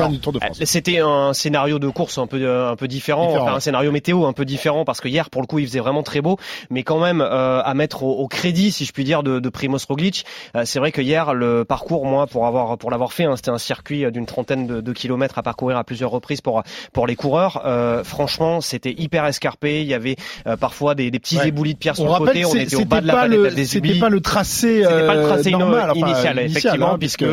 C'était 0.63 0.99
un 0.99 1.33
scénario 1.33 1.79
de 1.79 1.89
course 1.89 2.19
un 2.19 2.27
peu 2.27 2.43
un 2.49 2.77
peu 2.77 2.89
différent, 2.89 3.35
Enfin, 3.37 3.55
un 3.55 3.61
scénario 3.61 3.93
météo 3.93 4.27
un 4.27 4.33
peu 4.33 4.45
différent 4.45 4.85
parce 4.85 5.01
que 5.01 5.09
hier 5.09 5.31
pour 5.31 5.43
le 5.43 5.47
coup 5.47 5.59
il 5.59 5.67
faisait 5.67 5.81
vraiment 5.81 6.03
très 6.03 6.21
beau, 6.21 6.39
mais 6.71 6.83
quand 6.83 7.01
même 7.01 7.21
à 7.21 7.73
mettre 7.75 8.03
au, 8.03 8.22
au 8.23 8.29
crédit, 8.29 8.71
si 8.71 8.85
je 8.85 8.93
puis 8.93 9.05
dire, 9.05 9.23
de, 9.23 9.41
de 9.41 9.49
Primoz 9.49 9.85
Roglic. 9.89 10.25
Euh, 10.57 10.63
c'est 10.65 10.79
vrai 10.79 10.93
que 10.93 11.03
hier, 11.03 11.35
le 11.35 11.65
parcours, 11.65 12.07
moi, 12.07 12.27
pour 12.27 12.47
avoir 12.47 12.79
pour 12.79 12.91
l'avoir 12.91 13.13
fait, 13.13 13.25
hein, 13.25 13.37
c'était 13.37 13.51
un 13.51 13.59
circuit 13.59 14.11
d'une 14.13 14.27
trentaine 14.27 14.67
de, 14.67 14.81
de, 14.81 14.93
kilomètres 14.93 15.39
à 15.39 15.43
parcourir 15.43 15.77
à 15.77 15.85
plusieurs 15.85 16.11
reprises 16.11 16.41
pour 16.41 16.63
pour 16.93 17.07
les 17.07 17.17
coureurs. 17.17 17.63
Euh, 17.65 18.05
franchement, 18.05 18.61
c'était 18.61 18.95
hyper 18.97 19.27
escarpé. 19.27 19.83
Il 19.83 19.89
y 19.89 19.95
avait 19.95 20.17
euh, 20.47 20.57
parfois 20.57 20.95
des, 20.95 21.11
des 21.11 21.19
petits 21.19 21.39
éboulis 21.45 21.75
de 21.75 21.79
pierre 21.79 21.97
sur 21.97 22.07
le 22.07 22.27
côté. 22.27 22.45
On 22.45 22.55
était 22.55 22.77
au 22.77 22.85
bas 22.85 23.01
de 23.01 23.07
la 23.07 23.15
palette 23.15 23.55
des 23.55 23.65
C'était 23.65 23.99
pas 23.99 24.09
le 24.09 24.21
tracé, 24.21 24.83
c'était 24.83 25.07
pas 25.07 25.15
le 25.15 25.23
tracé 25.23 25.51
normal, 25.51 25.93
initial, 25.97 26.39
effectivement, 26.39 26.95
hein, 26.95 26.99
puisque 26.99 27.27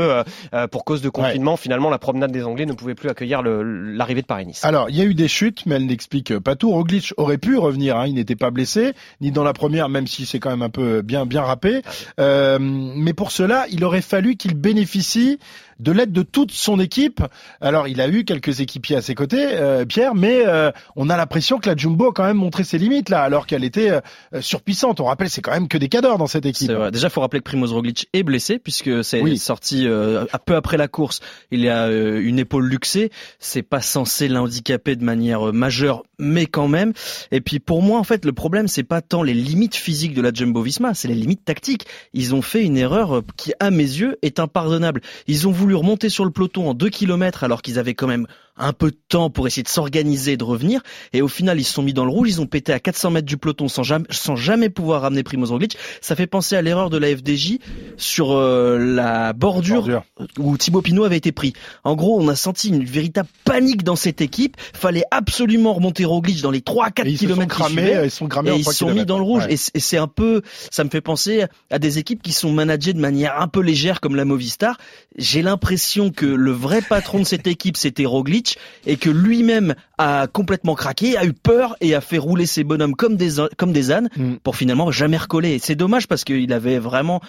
pour 0.71 0.85
cause 0.85 1.01
de 1.01 1.09
confinement, 1.09 1.57
finalement, 1.57 1.89
la 1.89 2.00
promenade 2.00 2.31
des 2.31 2.44
Anglais 2.44 2.65
ne 2.65 2.74
pouvait 2.74 2.95
plus 2.95 3.09
accueillir 3.09 3.42
l'arrivée 3.44 4.21
de 4.21 4.27
Paris-Nice. 4.27 4.63
Alors, 4.65 4.89
il 4.89 4.95
y 4.95 5.01
a 5.01 5.06
eu 5.06 5.13
des 5.13 5.27
chutes, 5.27 5.65
mais 5.65 5.75
elle 5.75 5.85
n'explique 5.85 6.38
pas 6.39 6.56
tout. 6.56 6.71
Roglic 6.71 7.13
aurait 7.18 7.38
pu 7.38 7.57
revenir. 7.57 7.97
Hein, 7.97 8.07
il 8.07 8.15
n'était 8.15 8.35
pas 8.35 8.51
blessé, 8.51 8.94
ni 9.21 9.31
dans 9.31 9.44
la 9.44 9.53
première, 9.53 9.89
même 9.89 10.07
si 10.07 10.25
c'est 10.25 10.39
quand 10.39 10.50
même 10.50 10.62
un 10.62 10.69
peu 10.69 10.78
bien 11.03 11.25
bien 11.25 11.41
râpé. 11.41 11.81
Euh, 12.19 12.57
mais 12.59 13.13
pour 13.13 13.31
cela, 13.31 13.65
il 13.69 13.83
aurait 13.83 14.01
fallu 14.01 14.35
qu'il 14.35 14.56
bénéficie 14.56 15.39
de 15.80 15.92
l'aide 15.92 16.12
de 16.12 16.24
toute 16.24 16.52
son 16.52 16.80
équipe. 16.80 17.21
Alors, 17.62 17.88
il 17.88 18.02
a 18.02 18.07
eu 18.07 18.26
quelques 18.26 18.59
équipiers 18.59 18.98
à 18.98 19.02
ses 19.02 19.16
côtés, 19.16 19.45
euh, 19.45 19.86
Pierre, 19.86 20.16
mais 20.16 20.44
euh, 20.45 20.71
on 20.95 21.09
a 21.09 21.18
l'impression 21.18 21.59
que 21.59 21.69
la 21.69 21.76
Jumbo 21.76 22.09
a 22.09 22.14
quand 22.14 22.26
même 22.26 22.38
montré 22.38 22.64
ses 22.64 22.78
limites 22.78 23.09
là, 23.09 23.21
alors 23.24 23.48
qu'elle 23.48 23.64
était 23.64 23.92
euh, 23.92 24.42
surpuissante. 24.42 25.00
On 25.00 25.06
rappelle, 25.06 25.30
c'est 25.30 25.42
quand 25.42 25.52
même 25.52 25.68
que 25.68 25.78
des 25.78 25.90
cadors 25.90 26.18
dans 26.18 26.28
cette 26.28 26.45
équipe. 26.45 26.71
Vrai. 26.71 26.92
Déjà, 26.92 27.09
faut 27.09 27.21
rappeler 27.21 27.40
que 27.40 27.45
Primoz 27.45 27.74
Roglic 27.74 28.09
est 28.14 28.24
blessé 28.24 28.59
puisque 28.59 29.04
c'est 29.04 29.36
sorti 29.38 29.88
un 29.88 30.38
peu 30.44 30.56
après 30.56 30.78
la 30.78 30.88
course. 30.88 31.21
Il 31.52 31.68
a 31.69 31.90
une 31.90 32.40
épaule 32.40 32.68
luxée. 32.68 33.12
C'est 33.40 33.62
pas 33.62 33.81
censé 33.81 34.28
l'handicaper 34.28 34.95
de 34.95 35.04
manière 35.04 35.54
majeure, 35.54 36.04
mais 36.18 36.45
quand 36.45 36.68
même. 36.68 36.94
Et 37.31 37.42
puis 37.42 37.59
pour 37.59 37.81
moi, 37.81 38.00
en 38.00 38.04
fait, 38.04 38.26
le 38.26 38.33
problème 38.33 38.68
c'est 38.68 38.83
pas 38.83 39.02
tant 39.02 39.24
les 39.24 39.33
limites 39.33 39.76
physiques 39.76 40.14
de 40.14 40.21
la 40.21 40.31
Jumbo-Visma, 40.31 40.94
c'est 40.94 41.07
les 41.07 41.16
limites 41.16 41.45
tactiques. 41.45 41.86
Ils 42.14 42.36
ont 42.36 42.42
fait 42.42 42.64
une 42.64 42.78
erreur 42.78 43.21
qui, 43.38 43.54
à 43.59 43.71
mes 43.71 43.83
yeux, 43.83 44.18
est 44.21 44.40
impardonnable. 44.40 45.02
Ils 45.28 45.48
ont 45.48 45.52
voulu 45.52 45.69
remonter 45.76 46.09
sur 46.09 46.26
le 46.26 46.31
peloton 46.31 46.69
en 46.69 46.73
2 46.73 46.90
km 46.90 47.44
alors 47.44 47.61
qu'ils 47.61 47.80
avaient 47.80 47.95
quand 47.95 48.07
même 48.07 48.28
un 48.59 48.73
peu 48.73 48.92
de 48.92 48.97
temps 49.07 49.30
pour 49.30 49.47
essayer 49.47 49.63
de 49.63 49.69
s'organiser 49.69 50.33
et 50.33 50.37
de 50.37 50.44
revenir. 50.44 50.81
Et 51.13 51.21
au 51.21 51.28
final, 51.28 51.59
ils 51.59 51.63
se 51.63 51.73
sont 51.73 51.81
mis 51.81 51.94
dans 51.94 52.06
le 52.06 52.11
rouge, 52.11 52.30
ils 52.30 52.42
ont 52.42 52.45
pété 52.45 52.73
à 52.73 52.80
400 52.80 53.11
mètres 53.11 53.25
du 53.25 53.37
peloton 53.37 53.68
sans 53.68 53.83
jamais, 53.83 54.06
sans 54.09 54.35
jamais 54.35 54.69
pouvoir 54.69 55.01
ramener 55.01 55.23
Primoz 55.23 55.51
Roglic. 55.51 55.78
Ça 56.01 56.16
fait 56.16 56.28
penser 56.28 56.56
à 56.56 56.61
l'erreur 56.61 56.89
de 56.89 56.97
la 56.97 57.16
FDJ 57.16 57.59
sur 57.97 58.31
euh, 58.31 58.78
la 58.78 59.33
bordure, 59.33 60.04
où 60.37 60.57
Thibaut 60.57 60.81
Pinot 60.81 61.06
avait 61.06 61.18
été 61.18 61.31
pris. 61.31 61.54
En 61.83 61.95
gros, 61.95 62.19
on 62.19 62.28
a 62.28 62.35
senti 62.35 62.69
une 62.69 62.83
véritable 62.83 63.30
panique 63.45 63.83
dans 63.83 63.95
cette 63.95 64.21
équipe. 64.21 64.57
Fallait 64.73 65.04
absolument 65.11 65.73
remonter 65.73 66.06
Roglic 66.06 66.42
dans 66.42 66.51
les 66.51 66.59
3-4 66.59 67.18
km 67.18 67.47
cramés, 67.47 68.01
ils 68.04 68.11
sont 68.11 68.28
et 68.45 68.56
ils 68.56 68.66
sont 68.66 68.94
mis 68.94 69.06
dans 69.06 69.18
le 69.18 69.23
rouge. 69.23 69.45
Et 69.49 69.57
c'est 69.57 69.97
un 69.97 70.07
peu, 70.07 70.42
ça 70.71 70.83
me 70.83 70.89
fait 70.89 71.01
penser 71.01 71.45
à 71.71 71.80
des 71.80 71.97
équipes 71.97 72.21
qui 72.21 72.33
sont 72.33 72.51
managées 72.51 72.94
de 72.94 72.99
manière 72.99 73.39
un 73.39 73.47
peu 73.47 73.61
légère 73.61 74.01
comme 74.01 74.16
la 74.16 74.25
Movistar. 74.25 74.78
J'ai 75.18 75.42
l'impression 75.42 76.11
que 76.11 76.25
le 76.25 76.51
vrai 76.51 76.81
patron 76.81 77.19
de 77.19 77.23
cette 77.23 77.47
équipe, 77.47 77.78
c'était 77.78 78.06
Roglic 78.06 78.48
et 78.85 78.97
que 78.97 79.09
lui-même 79.09 79.75
a 79.99 80.25
complètement 80.25 80.73
craqué, 80.73 81.15
a 81.18 81.25
eu 81.25 81.33
peur 81.33 81.75
et 81.81 81.94
a 81.94 82.01
fait 82.01 82.18
rouler 82.18 82.47
ses 82.47 82.63
bonhommes 82.63 82.95
comme 82.95 83.15
des 83.15 83.33
comme 83.57 83.71
des 83.71 83.91
ânes 83.91 84.09
Mm. 84.15 84.35
pour 84.44 84.56
finalement 84.56 84.91
jamais 84.91 85.18
recoller. 85.18 85.59
C'est 85.59 85.75
dommage 85.75 86.07
parce 86.07 86.23
qu'il 86.23 86.51
avait 86.53 86.79
vraiment 86.79 87.21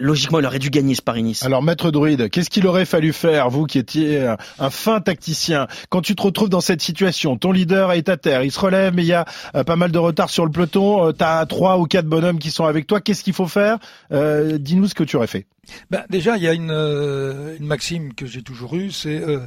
logiquement 0.00 0.40
il 0.40 0.46
aurait 0.46 0.58
dû 0.58 0.70
gagner 0.70 0.96
ce 0.96 1.02
Paris-Nice. 1.02 1.44
Alors 1.44 1.62
maître 1.62 1.92
druide, 1.92 2.28
qu'est-ce 2.28 2.50
qu'il 2.50 2.66
aurait 2.66 2.84
fallu 2.84 3.12
faire, 3.12 3.50
vous 3.50 3.66
qui 3.66 3.78
étiez 3.78 4.34
un, 4.58 4.70
fin 4.70 5.00
tacticien, 5.00 5.68
quand 5.90 6.00
tu 6.00 6.16
te 6.16 6.22
retrouves 6.22 6.48
dans 6.48 6.60
cette 6.60 6.82
situation, 6.82 7.36
ton 7.36 7.52
leader 7.52 7.92
est 7.92 8.08
à 8.08 8.16
terre, 8.16 8.42
il 8.42 8.50
se 8.50 8.58
relève 8.58 8.94
mais 8.94 9.04
il 9.04 9.08
y 9.08 9.12
a 9.12 9.24
euh, 9.54 9.62
pas 9.62 9.76
mal 9.76 9.92
de 9.92 9.98
retard 9.98 10.28
sur 10.30 10.44
le 10.44 10.50
peloton, 10.50 11.12
tu 11.12 11.22
as 11.22 11.46
trois 11.46 11.78
ou 11.78 11.84
quatre 11.84 12.06
bonhommes 12.06 12.40
qui 12.40 12.50
sont 12.50 12.64
avec 12.64 12.88
toi, 12.88 13.00
qu'est-ce 13.00 13.22
qu'il 13.22 13.34
faut 13.34 13.46
faire? 13.46 13.78
Euh, 14.10 14.58
Dis-nous 14.58 14.88
ce 14.88 14.94
que 14.94 15.04
tu 15.04 15.16
aurais 15.16 15.28
fait. 15.28 15.46
Ben, 15.90 16.04
déjà, 16.10 16.36
il 16.36 16.42
y 16.42 16.48
a 16.48 16.52
une, 16.52 16.70
euh, 16.70 17.56
une 17.58 17.66
maxime 17.66 18.14
que 18.14 18.26
j'ai 18.26 18.42
toujours 18.42 18.74
eue, 18.76 18.90
c'est 18.90 19.20
euh, 19.20 19.40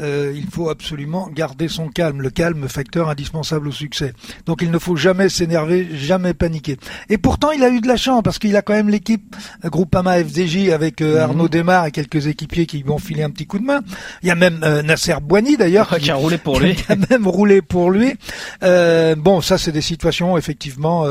euh, 0.00 0.32
il 0.34 0.46
faut 0.46 0.68
absolument 0.68 1.28
garder 1.28 1.68
son 1.68 1.88
calme. 1.88 2.13
Le 2.20 2.30
calme, 2.30 2.68
facteur 2.68 3.08
indispensable 3.08 3.68
au 3.68 3.72
succès. 3.72 4.12
Donc 4.46 4.62
il 4.62 4.70
ne 4.70 4.78
faut 4.78 4.96
jamais 4.96 5.28
s'énerver, 5.28 5.88
jamais 5.96 6.34
paniquer. 6.34 6.78
Et 7.08 7.18
pourtant, 7.18 7.50
il 7.50 7.62
a 7.64 7.70
eu 7.70 7.80
de 7.80 7.88
la 7.88 7.96
chance 7.96 8.22
parce 8.22 8.38
qu'il 8.38 8.56
a 8.56 8.62
quand 8.62 8.74
même 8.74 8.88
l'équipe 8.88 9.36
euh, 9.64 9.68
Groupama 9.68 10.22
FDJ 10.22 10.70
avec 10.70 11.00
euh, 11.00 11.20
Arnaud 11.20 11.48
Desmar 11.48 11.86
et 11.86 11.90
quelques 11.90 12.26
équipiers 12.26 12.66
qui 12.66 12.78
lui 12.78 12.90
ont 12.90 12.98
filé 12.98 13.22
un 13.22 13.30
petit 13.30 13.46
coup 13.46 13.58
de 13.58 13.64
main. 13.64 13.80
Il 14.22 14.28
y 14.28 14.30
a 14.30 14.34
même 14.34 14.60
euh, 14.62 14.82
Nasser 14.82 15.16
Boigny 15.22 15.56
d'ailleurs 15.56 15.98
qui 16.00 16.10
a 16.10 16.14
roulé 16.14 16.38
pour 16.38 16.60
lui. 16.60 16.74
qui 16.74 16.84
a 16.92 16.96
même 17.10 17.26
roulé 17.26 17.62
pour 17.62 17.90
lui. 17.90 18.14
Euh, 18.62 19.14
bon, 19.14 19.40
ça 19.40 19.58
c'est 19.58 19.72
des 19.72 19.80
situations 19.80 20.36
effectivement 20.38 21.06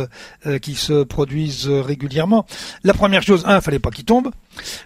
qui 0.62 0.75
se 0.75 1.03
produisent 1.03 1.67
régulièrement. 1.67 2.45
La 2.83 2.93
première 2.93 3.24
chose, 3.24 3.43
un, 3.45 3.62
fallait 3.62 3.79
pas 3.79 3.91
qu'il 3.91 4.05
tombe. 4.05 4.31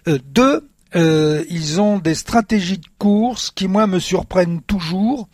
Euh, 0.06 0.18
deux, 0.24 0.68
euh, 0.94 1.44
ils 1.50 1.80
ont 1.80 1.98
des 1.98 2.14
stratégies 2.14 2.78
de 2.78 2.86
course 2.98 3.50
qui 3.50 3.68
moi 3.68 3.86
me 3.86 3.98
surprennent 3.98 4.62
toujours. 4.62 5.28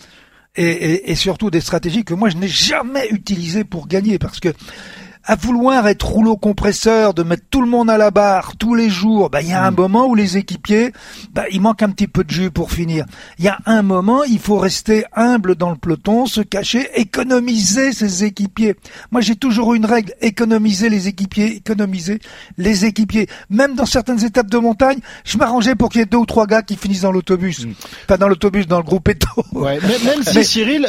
Et, 0.56 1.14
surtout 1.16 1.50
des 1.50 1.60
stratégies 1.60 2.04
que 2.04 2.14
moi 2.14 2.28
je 2.28 2.36
n'ai 2.36 2.48
jamais 2.48 3.08
utilisées 3.08 3.64
pour 3.64 3.88
gagner 3.88 4.20
parce 4.20 4.38
que 4.38 4.50
à 5.26 5.36
vouloir 5.36 5.88
être 5.88 6.06
rouleau 6.06 6.36
compresseur, 6.36 7.14
de 7.14 7.22
mettre 7.22 7.44
tout 7.50 7.60
le 7.62 7.66
monde 7.66 7.88
à 7.88 7.96
la 7.96 8.10
barre 8.10 8.56
tous 8.58 8.74
les 8.74 8.90
jours, 8.90 9.30
bah, 9.30 9.40
il 9.40 9.48
y 9.48 9.52
a 9.52 9.64
un 9.64 9.70
moment 9.70 10.06
où 10.06 10.14
les 10.14 10.36
équipiers, 10.36 10.92
bah, 11.32 11.44
il 11.50 11.60
manque 11.60 11.82
un 11.82 11.88
petit 11.90 12.08
peu 12.08 12.24
de 12.24 12.30
jus 12.30 12.50
pour 12.50 12.72
finir. 12.72 13.06
Il 13.38 13.44
y 13.44 13.48
a 13.48 13.58
un 13.66 13.82
moment, 13.82 14.24
il 14.24 14.38
faut 14.38 14.58
rester 14.58 15.04
humble 15.14 15.54
dans 15.56 15.70
le 15.70 15.76
peloton, 15.76 16.26
se 16.26 16.40
cacher, 16.42 16.88
économiser 16.96 17.92
ses 17.92 18.24
équipiers. 18.24 18.76
Moi, 19.12 19.20
j'ai 19.22 19.36
toujours 19.36 19.74
eu 19.74 19.76
une 19.78 19.86
règle, 19.86 20.12
économiser 20.20 20.88
les 20.90 21.08
équipiers, 21.08 21.56
économiser 21.56 22.18
les 22.58 22.84
équipiers. 22.84 23.26
Même 23.48 23.74
dans 23.74 23.86
certaines 23.86 24.22
étapes 24.24 24.50
de 24.50 24.58
montagne, 24.58 24.98
je 25.24 25.38
m'arrangeais 25.38 25.74
pour 25.74 25.88
qu'il 25.88 26.00
y 26.00 26.02
ait 26.02 26.06
deux 26.06 26.18
ou 26.18 26.26
trois 26.26 26.46
gars 26.46 26.62
qui 26.62 26.76
finissent 26.76 27.02
dans 27.02 27.12
l'autobus. 27.12 27.66
Pas 28.06 28.18
dans 28.18 28.28
l'autobus, 28.28 28.66
dans 28.66 28.78
le 28.78 28.84
groupe 28.84 29.08
Eto. 29.08 29.28
Ouais, 29.52 29.78
même, 29.80 30.04
même 30.04 30.22
si 30.26 30.34
Mais- 30.36 30.44
Cyril, 30.44 30.86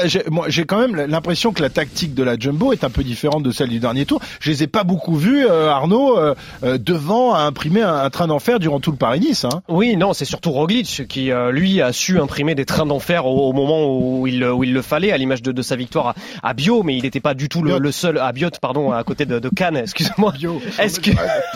j'ai 0.47 0.65
quand 0.65 0.79
même 0.79 0.95
l'impression 1.07 1.53
que 1.53 1.61
la 1.61 1.69
tactique 1.69 2.13
de 2.13 2.23
la 2.23 2.37
Jumbo 2.37 2.73
est 2.73 2.83
un 2.83 2.89
peu 2.89 3.03
différente 3.03 3.43
de 3.43 3.51
celle 3.51 3.69
du 3.69 3.79
dernier 3.79 4.05
tour. 4.05 4.19
Je 4.39 4.49
les 4.51 4.63
ai 4.63 4.67
pas 4.67 4.83
beaucoup 4.83 5.15
vus, 5.15 5.45
euh, 5.45 5.69
Arnaud, 5.69 6.17
euh, 6.17 6.35
euh, 6.63 6.77
devant 6.77 7.33
à 7.33 7.39
imprimer 7.39 7.81
un, 7.81 7.93
un 7.95 8.09
train 8.09 8.27
d'enfer 8.27 8.59
durant 8.59 8.79
tout 8.79 8.91
le 8.91 8.97
Paris-Nice. 8.97 9.45
Hein. 9.45 9.61
Oui, 9.67 9.95
non, 9.97 10.13
c'est 10.13 10.25
surtout 10.25 10.51
Roglic 10.51 11.07
qui, 11.07 11.31
euh, 11.31 11.51
lui, 11.51 11.81
a 11.81 11.91
su 11.93 12.19
imprimer 12.19 12.55
des 12.55 12.65
trains 12.65 12.85
d'enfer 12.85 13.25
au, 13.25 13.49
au 13.49 13.53
moment 13.53 13.85
où 13.87 14.27
il, 14.27 14.43
où 14.45 14.63
il 14.63 14.73
le 14.73 14.81
fallait, 14.81 15.11
à 15.11 15.17
l'image 15.17 15.41
de, 15.41 15.51
de 15.51 15.61
sa 15.61 15.75
victoire 15.75 16.09
à, 16.41 16.49
à 16.49 16.53
Bio, 16.53 16.83
mais 16.83 16.95
il 16.95 17.03
n'était 17.03 17.19
pas 17.19 17.33
du 17.33 17.49
tout 17.49 17.61
le, 17.61 17.77
le 17.77 17.91
seul 17.91 18.17
à 18.17 18.31
Biot, 18.31 18.49
pardon, 18.61 18.91
à 18.91 19.03
côté 19.03 19.25
de, 19.25 19.39
de 19.39 19.49
Cannes. 19.49 19.77
Excuse-moi. 19.77 20.33
Est-ce 20.79 20.99
que 20.99 21.11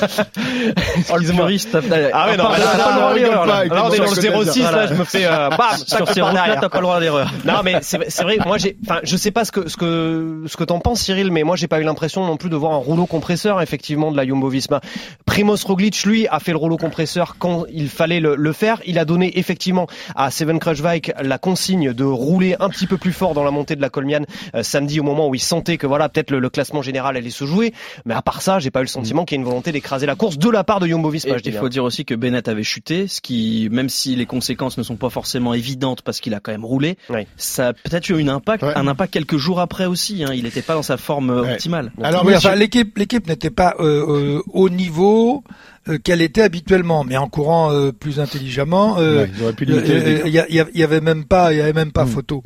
t'as- 1.72 2.10
ah 2.14 2.28
ouais, 2.30 2.38
non, 2.38 2.46
t'as 2.52 2.58
là, 2.60 2.66
pas 2.66 3.46
là. 3.46 3.56
Alors, 3.72 3.86
on 3.90 3.92
est 3.92 3.96
Sur 3.96 4.06
dans 4.06 4.12
le 4.12 4.16
que 4.16 4.22
t'as 4.46 4.52
06, 4.52 4.54
dit. 4.54 4.62
là, 4.62 4.88
je 4.88 4.94
me 4.94 5.04
fais, 5.04 5.26
euh, 5.26 5.50
bam, 5.50 5.60
Sur 5.86 6.08
ces 6.10 6.22
routes-là, 6.22 6.58
t'as 6.60 6.70
pas 6.70 6.78
le 6.78 6.84
droit 6.84 6.96
à 6.96 7.00
l'erreur. 7.00 7.32
Non, 7.46 7.62
mais 7.64 7.78
c'est 7.82 8.00
c'est 8.10 8.24
vrai. 8.24 8.38
Moi, 8.46 8.58
j'ai, 8.58 8.78
enfin, 8.88 9.00
je 9.04 9.18
sais 9.18 9.32
pas 9.32 9.46
ce 9.46 9.52
que 9.52 9.68
ce 9.70 9.78
que 9.78 10.44
ce 10.48 10.58
que 10.58 10.64
t'en 10.64 10.80
penses, 10.80 11.02
Cyril, 11.02 11.32
mais 11.32 11.44
moi, 11.44 11.56
j'ai 11.56 11.68
pas 11.68 11.80
eu 11.80 11.84
l'impression 11.84 12.26
non 12.26 12.38
plus 12.38 12.50
de 12.50 12.56
voir 12.60 12.74
un 12.74 12.78
rouleau 12.78 13.06
compresseur 13.06 13.62
effectivement 13.62 14.12
de 14.12 14.18
la 14.18 14.26
Jumbo-Visma. 14.26 14.82
Primoz 15.26 15.64
Roglic, 15.66 16.04
lui, 16.06 16.28
a 16.28 16.40
fait 16.40 16.52
le 16.52 16.58
rouleau 16.58 16.78
compresseur 16.78 17.36
quand 17.40 17.66
il 17.72 17.90
fallait 17.90 18.20
le, 18.20 18.36
le 18.36 18.54
faire. 18.54 18.82
Il 18.86 18.98
a 19.00 19.06
donné 19.06 19.38
effectivement 19.40 19.88
à 20.16 20.32
Seven 20.32 20.60
Kruijswijk 20.60 21.14
la 21.22 21.38
consigne 21.38 21.94
de 21.94 22.04
rouler 22.04 22.56
un 22.60 22.70
petit 22.70 22.88
peu 22.88 22.98
plus 22.98 23.14
fort 23.14 23.34
dans 23.34 23.44
la 23.44 23.52
montée 23.52 23.76
de 23.76 23.82
la 23.82 23.90
Colmiane 23.90 24.26
euh, 24.56 24.64
samedi 24.64 25.00
au 25.00 25.04
moment 25.04 25.28
où 25.28 25.36
il 25.36 25.40
sentait 25.40 25.78
que 25.78 25.88
voilà, 25.88 26.10
peut-être 26.10 26.32
le, 26.32 26.40
le 26.40 26.50
classement 26.50 26.82
général 26.82 27.16
allait 27.18 27.30
se 27.30 27.46
jouer. 27.46 27.74
Mais 28.06 28.14
à 28.14 28.22
part 28.22 28.42
ça, 28.42 28.60
j'ai 28.60 28.72
pas 28.72 28.80
eu 28.80 28.84
le 28.84 28.88
sentiment 28.88 29.26
qu'il 29.26 29.36
y 29.36 29.40
ait 29.40 29.44
une 29.44 29.48
volonté 29.48 29.72
d'écraser 29.72 30.06
la 30.06 30.16
course 30.16 30.38
de 30.38 30.50
la 30.50 30.64
part 30.64 30.80
de 30.80 30.88
Jumbo-Visma. 30.88 31.38
je 31.38 31.44
Et 31.44 31.48
il 31.50 31.54
faut 31.54 31.70
dire 31.70 31.84
aussi 31.84 32.06
que 32.06 32.16
Bennett 32.16 32.48
avait 32.48 32.64
chuté, 32.64 33.08
ce 33.08 33.22
qui, 33.22 33.68
même 33.72 33.90
si 33.90 34.16
les 34.16 34.26
conséquences 34.26 34.78
ne 34.78 34.84
sont 34.84 34.96
pas 34.98 35.10
forcément 35.10 35.54
évidentes 35.54 36.02
parce 36.02 36.20
qu'il 36.20 36.34
a 36.34 36.40
quand 36.40 36.52
même 36.52 36.66
roulé, 36.66 36.98
Oui. 37.10 37.28
ça 37.38 37.70
a 37.70 37.74
peut-être 37.74 38.10
eu 38.10 38.20
une 38.20 38.30
impact, 38.30 38.64
Ouais. 38.64 38.74
un 38.76 38.88
impact 38.88 39.14
quelques 39.14 39.38
jours 39.38 39.60
après 39.60 39.86
aussi. 39.86 40.24
Hein. 40.24 40.32
Il 40.34 40.44
n'était 40.44 40.62
pas 40.62 40.74
dans 40.74 40.84
sa 40.84 40.98
forme 40.98 41.30
euh, 41.30 41.42
Ouais. 41.44 41.52
optimale. 41.54 41.92
Alors, 42.02 42.26
Oui, 42.26 42.34
enfin, 42.50 42.60
l'équipe, 42.60 42.98
l'équipe 42.98 43.28
n'était 43.28 43.50
pas 43.50 43.76
euh, 43.80 44.06
euh, 44.38 44.42
au 44.54 44.70
niveau 44.70 45.44
euh, 45.88 45.98
qu'elle 45.98 46.22
était 46.22 46.42
habituellement, 46.42 47.04
mais 47.04 47.18
en 47.18 47.28
courant 47.28 47.72
euh, 47.72 47.92
plus 47.92 48.20
intelligemment. 48.20 48.98
euh, 49.00 49.26
Ouais, 49.26 49.32
euh, 49.70 49.82
euh. 49.90 50.22
Il 50.26 50.76
y, 50.76 50.84
avait 50.84 51.02
même 51.02 51.26
pas, 51.26 51.54
il 51.54 51.58
y 51.58 51.62
avait 51.62 51.74
même 51.74 51.92
pas 51.92 52.06
Mm. 52.06 52.10
photo. 52.10 52.44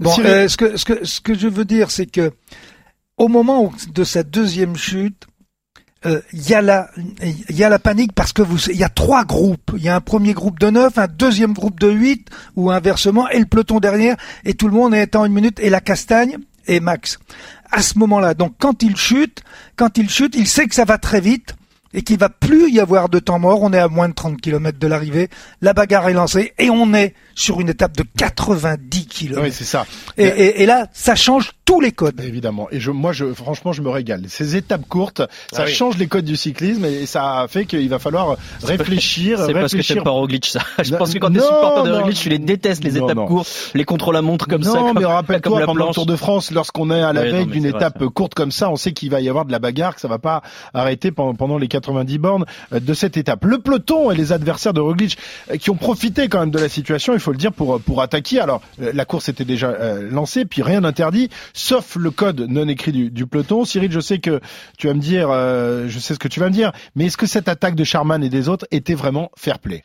Bon, 0.00 0.10
Cyril- 0.14 0.26
euh, 0.30 0.48
ce 0.48 0.56
que 0.56 0.76
ce 0.76 0.84
que 0.84 1.04
ce 1.04 1.20
que 1.20 1.34
je 1.36 1.48
veux 1.48 1.64
dire, 1.64 1.90
c'est 1.90 2.06
que 2.06 2.30
au 3.16 3.28
moment 3.28 3.72
de 3.92 4.04
sa 4.04 4.22
deuxième 4.22 4.76
chute, 4.76 5.26
euh, 6.06 6.20
il 6.32 6.48
y 6.48 6.54
a 6.54 6.62
la 6.62 6.88
il 7.50 7.56
y 7.56 7.64
a 7.64 7.68
la 7.68 7.80
panique 7.80 8.12
parce 8.14 8.32
que 8.32 8.40
vous 8.42 8.70
il 8.70 8.76
y 8.76 8.84
a 8.84 8.88
trois 8.88 9.24
groupes. 9.24 9.72
Il 9.76 9.82
y 9.82 9.88
a 9.88 9.96
un 9.96 10.00
premier 10.00 10.32
groupe 10.32 10.60
de 10.60 10.70
neuf, 10.70 10.96
un 10.96 11.08
deuxième 11.08 11.52
groupe 11.52 11.80
de 11.80 11.90
huit 11.90 12.28
ou 12.54 12.70
inversement 12.70 13.28
et 13.28 13.40
le 13.40 13.46
peloton 13.46 13.80
derrière 13.80 14.16
et 14.44 14.54
tout 14.54 14.68
le 14.68 14.74
monde 14.74 14.94
est 14.94 15.16
en 15.16 15.24
une 15.24 15.32
minute 15.32 15.58
et 15.60 15.68
la 15.70 15.80
castagne 15.80 16.38
et 16.68 16.78
Max. 16.80 17.18
À 17.70 17.82
ce 17.82 17.98
moment-là, 17.98 18.34
donc 18.34 18.54
quand 18.58 18.82
il 18.82 18.96
chute, 18.96 19.42
quand 19.76 19.98
il 19.98 20.08
chute, 20.10 20.34
il 20.36 20.46
sait 20.46 20.66
que 20.66 20.74
ça 20.74 20.84
va 20.84 20.98
très 20.98 21.20
vite 21.20 21.54
et 21.94 22.02
qu'il 22.02 22.18
va 22.18 22.28
plus 22.28 22.70
y 22.70 22.80
avoir 22.80 23.08
de 23.08 23.18
temps 23.18 23.38
mort. 23.38 23.62
On 23.62 23.72
est 23.72 23.78
à 23.78 23.88
moins 23.88 24.08
de 24.08 24.14
30 24.14 24.40
km 24.40 24.78
de 24.78 24.86
l'arrivée. 24.86 25.28
La 25.62 25.72
bagarre 25.72 26.08
est 26.08 26.12
lancée 26.12 26.52
et 26.58 26.68
on 26.70 26.92
est 26.94 27.14
sur 27.34 27.60
une 27.60 27.68
étape 27.70 27.96
de 27.96 28.04
90 28.16 29.06
km. 29.06 29.40
Oui, 29.42 29.52
c'est 29.52 29.64
ça. 29.64 29.86
et, 30.18 30.26
et- 30.26 30.62
et 30.62 30.66
là, 30.66 30.88
ça 30.92 31.14
change 31.14 31.52
tous 31.68 31.80
les 31.82 31.92
codes. 31.92 32.18
Évidemment. 32.22 32.66
Et 32.70 32.80
je, 32.80 32.90
moi, 32.90 33.12
je, 33.12 33.26
franchement, 33.34 33.72
je 33.74 33.82
me 33.82 33.90
régale. 33.90 34.22
Ces 34.28 34.56
étapes 34.56 34.88
courtes, 34.88 35.20
ça 35.52 35.62
Ah 35.62 35.64
oui. 35.66 35.72
change 35.72 35.98
les 35.98 36.06
codes 36.06 36.24
du 36.24 36.34
cyclisme 36.34 36.86
et 36.86 37.04
ça 37.04 37.44
fait 37.48 37.66
qu'il 37.66 37.86
va 37.90 37.98
falloir 37.98 38.36
réfléchir, 38.64 39.38
C'est 39.44 39.52
parce 39.52 39.74
que 39.74 39.86
t'aimes 39.86 40.02
pas 40.02 40.10
Roglic, 40.10 40.46
ça. 40.46 40.60
Je 40.82 40.92
Non, 40.92 40.98
pense 40.98 41.12
que 41.12 41.18
quand 41.18 41.30
t'es 41.30 41.38
non, 41.40 41.44
supporter 41.44 41.82
de 41.84 41.90
non. 41.90 41.98
Roglic, 42.00 42.16
tu 42.18 42.28
les 42.30 42.38
détestes, 42.38 42.82
les 42.84 42.92
Non, 42.92 43.04
étapes 43.04 43.16
non. 43.18 43.26
courtes, 43.26 43.70
les 43.74 43.84
contre-la-montre 43.84 44.46
comme 44.48 44.62
non, 44.62 44.72
ça. 44.72 44.78
comme- 44.78 44.98
mais 44.98 45.04
rappelle-toi, 45.04 45.60
la 45.60 45.66
pendant 45.66 45.78
le 45.78 45.84
planche. 45.84 45.94
Tour 45.94 46.06
de 46.06 46.16
France, 46.16 46.50
lorsqu'on 46.52 46.90
est 46.90 47.02
à 47.02 47.12
la 47.12 47.20
Ouais, 47.20 47.32
veille 47.32 47.44
non, 47.46 47.52
d'une 47.52 47.62
c'est 47.64 47.70
vrai, 47.70 47.78
étape 47.80 47.98
ça. 48.00 48.06
courte 48.14 48.34
comme 48.34 48.50
ça, 48.50 48.70
on 48.70 48.76
sait 48.76 48.92
qu'il 48.92 49.10
va 49.10 49.20
y 49.20 49.28
avoir 49.28 49.44
de 49.44 49.52
la 49.52 49.58
bagarre, 49.58 49.94
que 49.94 50.00
ça 50.00 50.08
va 50.08 50.18
pas 50.18 50.42
arrêter 50.72 51.10
pendant, 51.10 51.34
pendant 51.34 51.58
les 51.58 51.68
90 51.68 52.16
bornes 52.18 52.44
euh, 52.72 52.80
de 52.80 52.94
cette 52.94 53.16
étape. 53.18 53.44
Le 53.44 53.58
peloton 53.58 54.10
et 54.10 54.14
les 54.16 54.32
adversaires 54.32 54.72
de 54.72 54.80
Roglic 54.80 55.18
euh, 55.50 55.56
qui 55.56 55.68
ont 55.68 55.76
profité 55.76 56.28
quand 56.28 56.40
même 56.40 56.50
de 56.50 56.58
la 56.58 56.68
situation, 56.70 57.12
il 57.12 57.20
faut 57.20 57.32
le 57.32 57.36
dire, 57.38 57.52
pour, 57.52 57.78
pour 57.80 58.00
attaquer. 58.00 58.40
Alors, 58.40 58.62
euh, 58.80 58.90
la 58.94 59.04
course 59.04 59.28
était 59.28 59.44
déjà 59.44 59.68
euh, 59.68 60.08
lancée, 60.10 60.44
puis 60.46 60.62
rien 60.62 60.80
n'interdit, 60.80 61.28
sauf 61.58 61.96
le 61.96 62.10
code 62.10 62.46
non 62.48 62.68
écrit 62.68 62.92
du, 62.92 63.10
du 63.10 63.26
peloton. 63.26 63.64
Cyril, 63.64 63.90
je 63.92 64.00
sais 64.00 64.18
que 64.18 64.40
tu 64.78 64.86
vas 64.86 64.94
me 64.94 65.00
dire, 65.00 65.28
euh, 65.30 65.86
je 65.88 65.98
sais 65.98 66.14
ce 66.14 66.18
que 66.18 66.28
tu 66.28 66.40
vas 66.40 66.46
me 66.46 66.54
dire, 66.54 66.72
mais 66.94 67.06
est-ce 67.06 67.16
que 67.16 67.26
cette 67.26 67.48
attaque 67.48 67.74
de 67.74 67.84
Charman 67.84 68.22
et 68.22 68.28
des 68.28 68.48
autres 68.48 68.66
était 68.70 68.94
vraiment 68.94 69.30
fair 69.36 69.58
play? 69.58 69.84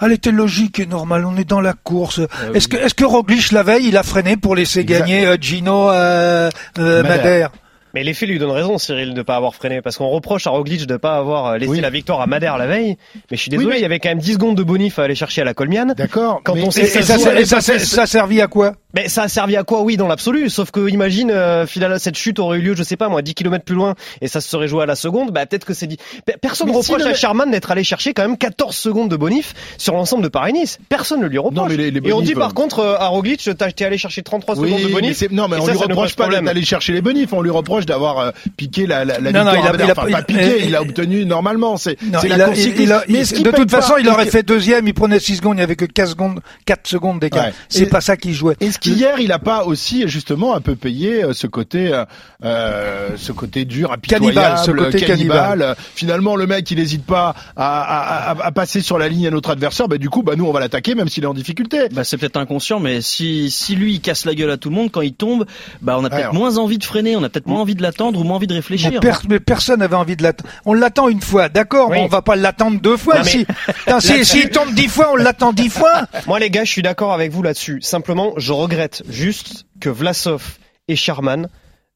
Elle 0.00 0.12
était 0.12 0.30
logique 0.30 0.78
et 0.78 0.86
normale. 0.86 1.24
On 1.24 1.36
est 1.36 1.48
dans 1.48 1.60
la 1.60 1.72
course. 1.72 2.20
Euh, 2.20 2.52
Est-ce 2.54 2.68
que, 2.68 2.76
est-ce 2.76 2.94
que 2.94 3.04
Roglic 3.04 3.50
la 3.50 3.62
veille, 3.64 3.88
il 3.88 3.96
a 3.96 4.02
freiné 4.02 4.36
pour 4.36 4.54
laisser 4.54 4.84
gagner 4.84 5.26
euh, 5.26 5.36
Gino 5.40 5.90
euh, 5.90 6.50
euh, 6.78 7.02
Madère. 7.02 7.16
Madère? 7.16 7.50
Mais 7.94 8.02
les 8.04 8.12
faits 8.14 8.28
lui 8.28 8.38
donnent 8.38 8.50
raison, 8.50 8.76
Cyril, 8.78 9.10
de 9.10 9.14
ne 9.18 9.22
pas 9.22 9.36
avoir 9.36 9.54
freiné, 9.54 9.80
parce 9.82 9.96
qu'on 9.96 10.08
reproche 10.08 10.46
à 10.46 10.50
Roglic 10.50 10.86
de 10.86 10.92
ne 10.94 10.98
pas 10.98 11.16
avoir 11.16 11.46
euh, 11.46 11.58
laissé 11.58 11.70
Oui. 11.72 11.80
la 11.80 11.90
victoire 11.90 12.20
à 12.20 12.26
Madère 12.26 12.58
la 12.58 12.66
veille. 12.66 12.96
Mais 13.30 13.36
je 13.36 13.40
suis 13.42 13.50
désolé, 13.50 13.66
Oui, 13.66 13.72
mais- 13.74 13.78
il 13.78 13.82
y 13.82 13.86
avait 13.86 14.00
quand 14.00 14.08
même 14.08 14.18
10 14.18 14.34
secondes 14.34 14.56
de 14.56 14.62
bonif 14.62 14.98
à 14.98 15.04
aller 15.04 15.14
chercher 15.14 15.42
à 15.42 15.44
la 15.44 15.54
Colmiane. 15.54 15.94
D'accord 15.96 16.40
Quand 16.44 16.54
mais- 16.54 16.64
on 16.64 16.70
sait 16.70 16.80
et 16.82 16.84
que 16.84 17.02
ça, 17.02 17.16
et 17.38 17.44
ça, 17.44 17.60
ça 17.60 18.02
a 18.02 18.06
servi 18.06 18.40
à 18.40 18.46
quoi? 18.46 18.74
Mais 18.94 19.08
ça 19.08 19.22
a 19.24 19.28
servi 19.28 19.56
à 19.56 19.64
quoi? 19.64 19.82
Oui, 19.82 19.96
dans 19.96 20.06
l'absolu. 20.06 20.48
Sauf 20.50 20.70
que 20.70 20.88
imagine, 20.88 21.30
euh, 21.32 21.66
finalement, 21.66 21.98
cette 21.98 22.16
chute 22.16 22.38
aurait 22.38 22.58
eu 22.58 22.62
lieu, 22.62 22.74
je 22.76 22.82
sais 22.84 22.96
pas 22.96 23.08
moi, 23.08 23.22
10 23.22 23.34
km 23.34 23.64
plus 23.64 23.74
loin, 23.74 23.94
et 24.20 24.28
ça 24.28 24.40
se 24.40 24.48
serait 24.48 24.68
joué 24.68 24.82
à 24.84 24.86
la 24.86 24.94
seconde. 24.94 25.30
Bah 25.32 25.46
peut-être 25.46 25.64
que 25.64 25.74
c'est 25.74 25.86
dit. 25.88 25.96
Pe- 26.26 26.34
Personne 26.40 26.68
Mais 26.68 26.74
ne 26.76 26.82
si, 26.82 26.90
reproche 26.92 27.02
non, 27.02 27.08
à 27.08 27.12
mais- 27.12 27.18
Sherman 27.18 27.50
d'être 27.50 27.70
allé 27.70 27.82
chercher 27.84 28.12
quand 28.14 28.22
même 28.22 28.36
14 28.38 28.76
secondes 28.76 29.08
de 29.10 29.16
bonif 29.16 29.54
sur 29.78 29.94
l'ensemble 29.94 30.22
de 30.22 30.28
Paris-Nice. 30.28 30.78
Personne 30.88 31.20
ne 31.20 31.26
lui 31.26 31.38
reproche. 31.38 31.54
Non, 31.56 31.66
mais 31.66 31.76
les- 31.76 31.90
les 31.90 31.98
et 32.08 32.12
on 32.12 32.16
bonifs, 32.16 32.28
dit 32.28 32.34
par 32.34 32.50
euh, 32.50 32.52
contre 32.52 32.78
euh, 32.80 32.96
à 32.98 33.06
Roglic, 33.08 33.40
t'es 33.42 33.84
allé 33.84 33.98
chercher 33.98 34.22
33 34.22 34.54
secondes 34.56 34.70
de 34.80 34.86
mais 34.86 34.92
bonif. 34.92 35.16
c'est- 35.16 35.30
non, 35.32 35.48
mais 35.48 35.56
on 35.58 35.66
ça, 35.66 35.72
lui 35.72 35.78
ça 35.78 35.84
reproche 35.86 36.14
pas 36.14 36.28
d'aller 36.28 36.64
chercher 36.64 36.92
les 36.92 37.02
bonifs, 37.02 37.32
on 37.32 37.40
lui 37.42 37.50
reproche 37.50 37.83
reproche 37.84 37.86
d'avoir 37.86 38.18
euh, 38.18 38.30
piqué 38.56 38.86
la, 38.86 39.04
la, 39.04 39.18
la 39.20 39.32
Non, 39.32 39.44
non, 39.44 39.52
victoire. 39.52 39.74
il 39.76 39.80
a- 39.80 39.84
il 39.84 39.90
a- 39.90 39.92
enfin, 39.92 40.04
il- 40.08 40.12
pas 40.12 40.22
piqué, 40.22 40.58
il- 40.60 40.66
il 40.66 40.76
a 40.76 40.82
obtenu 40.82 41.24
normalement. 41.24 41.76
C'est 41.76 42.00
Non, 42.02 42.18
la 42.28 42.48
de 42.48 43.50
toute 43.56 43.70
façon, 43.70 43.94
il 43.98 44.08
aurait 44.08 44.26
fait 44.26 44.42
deuxième, 44.42 44.86
il 44.88 44.94
prenait 44.94 45.20
6 45.20 45.36
secondes, 45.36 45.54
il 45.54 45.58
n'y 45.58 45.62
avait 45.62 45.76
que 45.76 45.84
4 45.84 46.08
secondes, 46.10 46.40
4 46.66 46.86
secondes 46.86 47.20
d'écart. 47.20 47.46
Ouais. 47.46 47.54
C'est 47.68 47.86
pas 47.86 48.00
ça 48.00 48.16
qu'il 48.16 48.32
jouait. 48.34 48.56
Est-ce 48.60 48.78
qu'hier 48.78 49.18
il 49.20 49.32
a 49.32 49.38
pas 49.38 49.64
aussi 49.64 50.04
justement 50.08 50.54
un 50.54 50.60
peu 50.60 50.76
payé 50.76 51.24
euh, 51.24 51.32
ce 51.32 51.46
côté, 51.46 51.92
euh, 51.92 52.04
euh, 52.44 53.10
ce 53.16 53.32
côté 53.32 53.64
dur, 53.64 53.92
impitoyable, 53.92 54.34
Cannibale, 54.34 54.58
ce 54.64 54.70
côté 54.70 55.00
cannibale. 55.04 55.76
Finalement, 55.94 56.36
le 56.36 56.46
mec 56.46 56.70
il 56.70 56.78
n'hésite 56.78 57.04
pas 57.04 57.34
à, 57.56 57.80
à, 57.80 58.30
à, 58.32 58.46
à 58.46 58.52
passer 58.52 58.80
sur 58.80 58.98
la 58.98 59.08
ligne 59.08 59.26
à 59.26 59.30
notre 59.30 59.50
adversaire. 59.50 59.88
Bah 59.88 59.98
du 59.98 60.10
coup, 60.10 60.22
bah 60.22 60.34
nous 60.36 60.46
on 60.46 60.52
va 60.52 60.60
l'attaquer 60.60 60.94
même 60.94 61.08
s'il 61.08 61.24
est 61.24 61.28
en 61.28 61.34
difficulté. 61.34 61.88
Bah, 61.92 62.04
c'est 62.04 62.16
peut-être 62.16 62.36
inconscient, 62.36 62.80
mais 62.80 63.00
si, 63.00 63.50
si 63.50 63.74
lui 63.76 63.94
il 63.94 64.00
casse 64.00 64.24
la 64.24 64.34
gueule 64.34 64.50
à 64.50 64.56
tout 64.56 64.68
le 64.70 64.74
monde 64.76 64.90
quand 64.90 65.00
il 65.00 65.14
tombe, 65.14 65.44
bah 65.82 65.96
on 65.98 66.04
a 66.04 66.10
peut-être 66.10 66.32
moins 66.32 66.58
envie 66.58 66.78
de 66.78 66.84
freiner, 66.84 67.16
on 67.16 67.22
a 67.22 67.28
peut-être 67.28 67.46
moins 67.46 67.60
envie 67.60 67.73
de 67.74 67.82
l'attendre 67.82 68.20
ou 68.20 68.24
moins 68.24 68.36
envie 68.36 68.46
de 68.46 68.52
Mais, 68.52 68.58
réfléchir. 68.60 69.00
per- 69.00 69.12
mais 69.28 69.40
personne 69.40 69.80
n'avait 69.80 69.96
envie 69.96 70.16
de 70.16 70.22
l'attendre. 70.22 70.50
On 70.64 70.74
l'attend 70.74 71.08
une 71.08 71.20
fois, 71.20 71.48
d'accord, 71.48 71.90
Oui. 71.90 71.96
mais 71.98 72.02
on 72.04 72.08
va 72.08 72.22
pas 72.22 72.36
l'attendre 72.36 72.80
deux 72.80 72.96
fois. 72.96 73.16
Non, 73.18 73.22
mais- 73.24 73.30
Si, 73.30 73.46
Putain, 73.46 74.00
si, 74.00 74.24
s'il 74.24 74.50
tombe 74.50 74.72
dix 74.74 74.88
fois, 74.88 75.10
on 75.12 75.16
l'attend 75.16 75.52
dix 75.52 75.68
fois. 75.70 76.06
Moi, 76.26 76.38
les 76.38 76.50
gars, 76.50 76.64
je 76.64 76.70
suis 76.72 76.82
d'accord 76.82 77.12
avec 77.12 77.32
vous 77.32 77.42
là-dessus. 77.42 77.80
Simplement, 77.82 78.32
je 78.36 78.52
regrette 78.52 79.02
juste 79.08 79.66
que 79.80 79.88
Vlasov 79.90 80.58
et 80.88 80.96
Sherman 80.96 81.48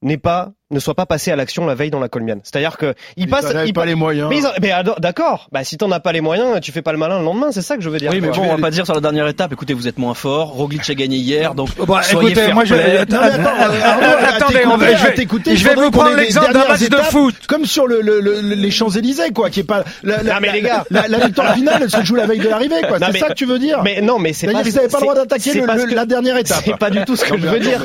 n'aient 0.02 0.16
pas, 0.18 0.52
ne 0.70 0.80
soient 0.80 0.94
pas 0.94 1.06
passés 1.06 1.30
à 1.30 1.36
l'action 1.36 1.64
la 1.66 1.74
veille 1.74 1.90
dans 1.90 2.00
la 2.00 2.08
Colmiane. 2.08 2.40
C'est-à-dire 2.42 2.76
que 2.76 2.94
ils 3.16 3.24
Ils 3.24 3.28
passent, 3.28 3.46
en 3.46 3.50
avaient 3.50 3.68
ils 3.68 3.72
pas 3.72 3.82
pa- 3.82 3.86
les 3.86 3.94
moyens. 3.94 4.28
Mais, 4.28 4.40
mais 4.60 4.70
d'accord. 4.98 5.48
Bah, 5.50 5.64
si 5.64 5.78
t'en 5.78 5.90
as 5.92 6.00
pas 6.00 6.12
les 6.12 6.20
moyens, 6.20 6.60
tu 6.60 6.72
fais 6.72 6.82
pas 6.82 6.92
le 6.92 6.98
malin 6.98 7.18
le 7.18 7.24
lendemain. 7.24 7.48
C'est 7.52 7.62
ça 7.62 7.76
que 7.76 7.82
je 7.82 7.88
veux 7.88 7.98
dire. 7.98 8.10
Oui, 8.12 8.20
mais 8.20 8.28
bon, 8.28 8.42
on 8.42 8.54
va 8.56 8.60
pas 8.60 8.70
dire 8.70 8.84
sur 8.84 8.94
la 8.94 9.00
dernière 9.00 9.26
étape, 9.28 9.52
écoutez, 9.52 9.72
vous 9.74 9.88
êtes 9.88 9.98
moins 9.98 10.14
fort, 10.14 10.48
Roglic 10.52 10.88
a 10.90 10.94
gagné 10.94 11.16
hier, 11.16 11.54
donc 11.54 11.70
bah, 11.86 12.02
soyez 12.02 12.30
écoutez, 12.32 12.46
fair 12.46 12.54
moi, 12.54 12.64
je, 12.64 12.74
attendez, 12.74 14.60
on 14.66 14.76
va, 14.76 14.86
t'écouter, 14.86 14.96
je 14.98 15.06
vais, 15.06 15.14
t'écouter, 15.14 15.56
je 15.56 15.64
vais 15.64 15.70
faudrait 15.70 15.84
vous 15.86 15.90
prendre 15.90 16.16
l'exemple 16.16 16.46
d'un 16.48 16.52
dernières 16.52 16.68
match 16.70 16.88
de 16.88 16.96
foot. 16.96 17.34
Comme 17.46 17.64
sur 17.66 17.86
le, 17.86 18.00
le, 18.00 18.20
le- 18.20 18.40
les 18.40 18.70
Champs 18.70 18.90
Élysées, 18.90 19.30
quoi, 19.34 19.50
qui 19.50 19.60
est 19.60 19.64
pas 19.64 19.84
la, 20.02 20.22
la, 20.22 20.34
Non, 20.34 20.38
mais 20.40 20.52
les 20.52 20.62
gars. 20.62 20.84
la, 20.90 21.08
la 21.08 21.18
victoire 21.18 21.54
finale, 21.54 21.80
elle 21.82 21.90
se 21.90 22.02
joue 22.04 22.14
la 22.14 22.26
veille 22.26 22.38
de 22.40 22.48
l'arrivée, 22.48 22.82
quoi. 22.86 22.98
C'est 22.98 23.12
mais- 23.12 23.18
ça 23.18 23.28
que 23.28 23.34
tu 23.34 23.46
veux 23.46 23.58
dire 23.58 23.80
Mais 23.84 24.00
non, 24.00 24.18
mais 24.18 24.32
c'est 24.32 24.46
C'est-à-dire 24.48 24.82
pas. 24.82 24.88
pas 24.88 24.98
le 24.98 25.02
droit 25.02 25.14
c'est- 25.14 25.60
d'attaquer 25.60 25.94
la 25.94 26.06
dernière 26.06 26.36
étape. 26.36 26.62
C'est 26.64 26.76
pas 26.76 26.90
du 26.90 27.04
tout 27.04 27.16
ce 27.16 27.24
que 27.24 27.32
Non, 27.34 27.38
je 27.40 27.46
mais 27.46 27.52
veux 27.52 27.58
dire. 27.60 27.80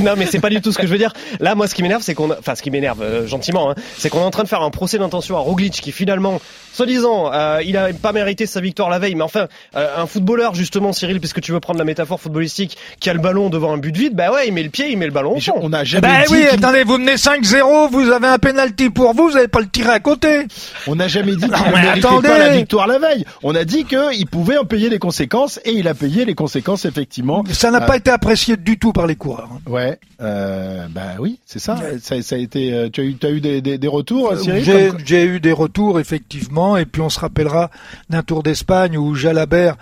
Non, 0.00 0.14
mais 0.16 0.26
c'est 0.26 0.40
pas 0.40 0.50
du 0.50 0.60
tout 0.60 0.72
ce 0.72 0.78
que 0.78 0.86
je 0.86 0.92
veux 0.92 0.98
dire. 0.98 1.12
Là, 1.40 1.54
moi, 1.54 1.66
ce 1.68 1.74
qui 1.74 1.82
m'énerve, 1.82 1.99
c'est 2.00 2.14
qu'on, 2.14 2.30
a- 2.30 2.38
enfin, 2.38 2.54
ce 2.54 2.62
qui 2.62 2.70
m'énerve 2.70 3.02
euh, 3.02 3.26
gentiment, 3.26 3.70
hein, 3.70 3.74
c'est 3.98 4.08
qu'on 4.10 4.20
est 4.20 4.24
en 4.24 4.30
train 4.30 4.42
de 4.44 4.48
faire 4.48 4.62
un 4.62 4.70
procès 4.70 4.98
d'intention 4.98 5.36
à 5.36 5.40
Roglic, 5.40 5.72
qui 5.80 5.92
finalement, 5.92 6.40
soi-disant, 6.72 7.32
euh, 7.32 7.60
il 7.64 7.76
a 7.76 7.92
pas 7.92 8.12
mérité 8.12 8.46
sa 8.46 8.60
victoire 8.60 8.88
la 8.90 8.98
veille. 8.98 9.14
Mais 9.14 9.22
enfin, 9.22 9.46
euh, 9.76 9.88
un 9.96 10.06
footballeur, 10.06 10.54
justement, 10.54 10.92
Cyril, 10.92 11.20
puisque 11.20 11.40
tu 11.40 11.52
veux 11.52 11.60
prendre 11.60 11.78
la 11.78 11.84
métaphore 11.84 12.20
footballistique, 12.20 12.76
qui 13.00 13.10
a 13.10 13.14
le 13.14 13.20
ballon 13.20 13.50
devant 13.50 13.72
un 13.72 13.78
but 13.78 13.96
vide, 13.96 14.14
bah 14.14 14.32
ouais, 14.32 14.48
il 14.48 14.52
met 14.54 14.62
le 14.62 14.70
pied, 14.70 14.90
il 14.90 14.98
met 14.98 15.06
le 15.06 15.12
ballon. 15.12 15.36
au 15.36 15.40
fond. 15.40 15.54
on 15.60 15.68
n'a 15.70 15.84
jamais 15.84 16.06
Ben 16.08 16.22
dit 16.26 16.32
oui, 16.32 16.46
attendez, 16.46 16.84
vous 16.84 16.98
menez 16.98 17.14
5-0, 17.16 17.90
vous 17.90 18.10
avez 18.10 18.28
un 18.28 18.38
penalty 18.38 18.90
pour 18.90 19.14
vous, 19.14 19.28
vous 19.28 19.34
n'allez 19.34 19.48
pas 19.48 19.60
le 19.60 19.68
tirer 19.68 19.90
à 19.90 20.00
côté. 20.00 20.46
on 20.86 20.94
n'a 20.96 21.08
jamais 21.08 21.36
dit 21.36 21.48
qu'il 21.48 21.72
méritait 21.72 22.06
attendez. 22.06 22.28
pas 22.28 22.38
la 22.38 22.48
victoire 22.50 22.86
la 22.86 22.98
veille. 22.98 23.24
On 23.42 23.54
a 23.54 23.64
dit 23.64 23.84
qu'il 23.84 24.26
pouvait 24.26 24.56
en 24.58 24.64
payer 24.64 24.88
les 24.88 24.98
conséquences 24.98 25.58
et 25.64 25.72
il 25.72 25.88
a 25.88 25.94
payé 25.94 26.24
les 26.24 26.34
conséquences 26.34 26.84
effectivement. 26.84 27.44
Ça 27.52 27.70
n'a 27.70 27.82
Euh, 27.82 27.86
pas 27.86 27.96
été 27.96 28.10
apprécié 28.10 28.56
du 28.56 28.78
tout 28.78 28.92
par 28.92 29.06
les 29.06 29.16
coureurs. 29.16 29.48
hein. 29.52 29.60
Ouais, 29.70 29.98
euh, 30.20 30.86
bah 30.90 31.14
oui, 31.18 31.38
c'est 31.46 31.58
ça. 31.58 31.76
Ça. 31.98 32.22
Ça 32.22 32.34
a 32.34 32.38
été. 32.38 32.72
euh, 32.72 32.88
Tu 32.90 33.00
as 33.00 33.04
eu, 33.04 33.14
tu 33.16 33.26
as 33.26 33.30
eu 33.30 33.40
des, 33.40 33.60
des, 33.60 33.78
des 33.78 33.88
retours, 33.88 34.36
Cyril 34.38 34.64
J'ai 34.64 34.88
comme- 34.88 34.98
j'ai 35.04 35.24
eu 35.24 35.40
des 35.40 35.52
retours 35.52 35.98
effectivement, 36.00 36.76
et 36.76 36.86
puis 36.86 37.02
on 37.02 37.08
se 37.08 37.18
rappellera 37.20 37.70
d'un 38.08 38.22
Tour 38.22 38.42
d'Espagne 38.42 38.96
où 38.96 39.14
Jalabert 39.14 39.76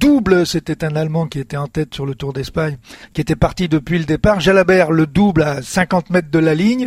double, 0.00 0.46
c'était 0.46 0.84
un 0.84 0.96
Allemand 0.96 1.26
qui 1.26 1.38
était 1.38 1.56
en 1.56 1.66
tête 1.68 1.94
sur 1.94 2.06
le 2.06 2.14
Tour 2.14 2.32
d'Espagne, 2.32 2.76
qui 3.12 3.20
était 3.20 3.36
parti 3.36 3.68
depuis 3.68 3.98
le 3.98 4.04
départ. 4.04 4.40
Jalabert 4.40 4.90
le 4.90 5.06
double 5.06 5.42
à 5.42 5.62
50 5.62 6.10
mètres 6.10 6.30
de 6.30 6.38
la 6.38 6.54
ligne, 6.54 6.86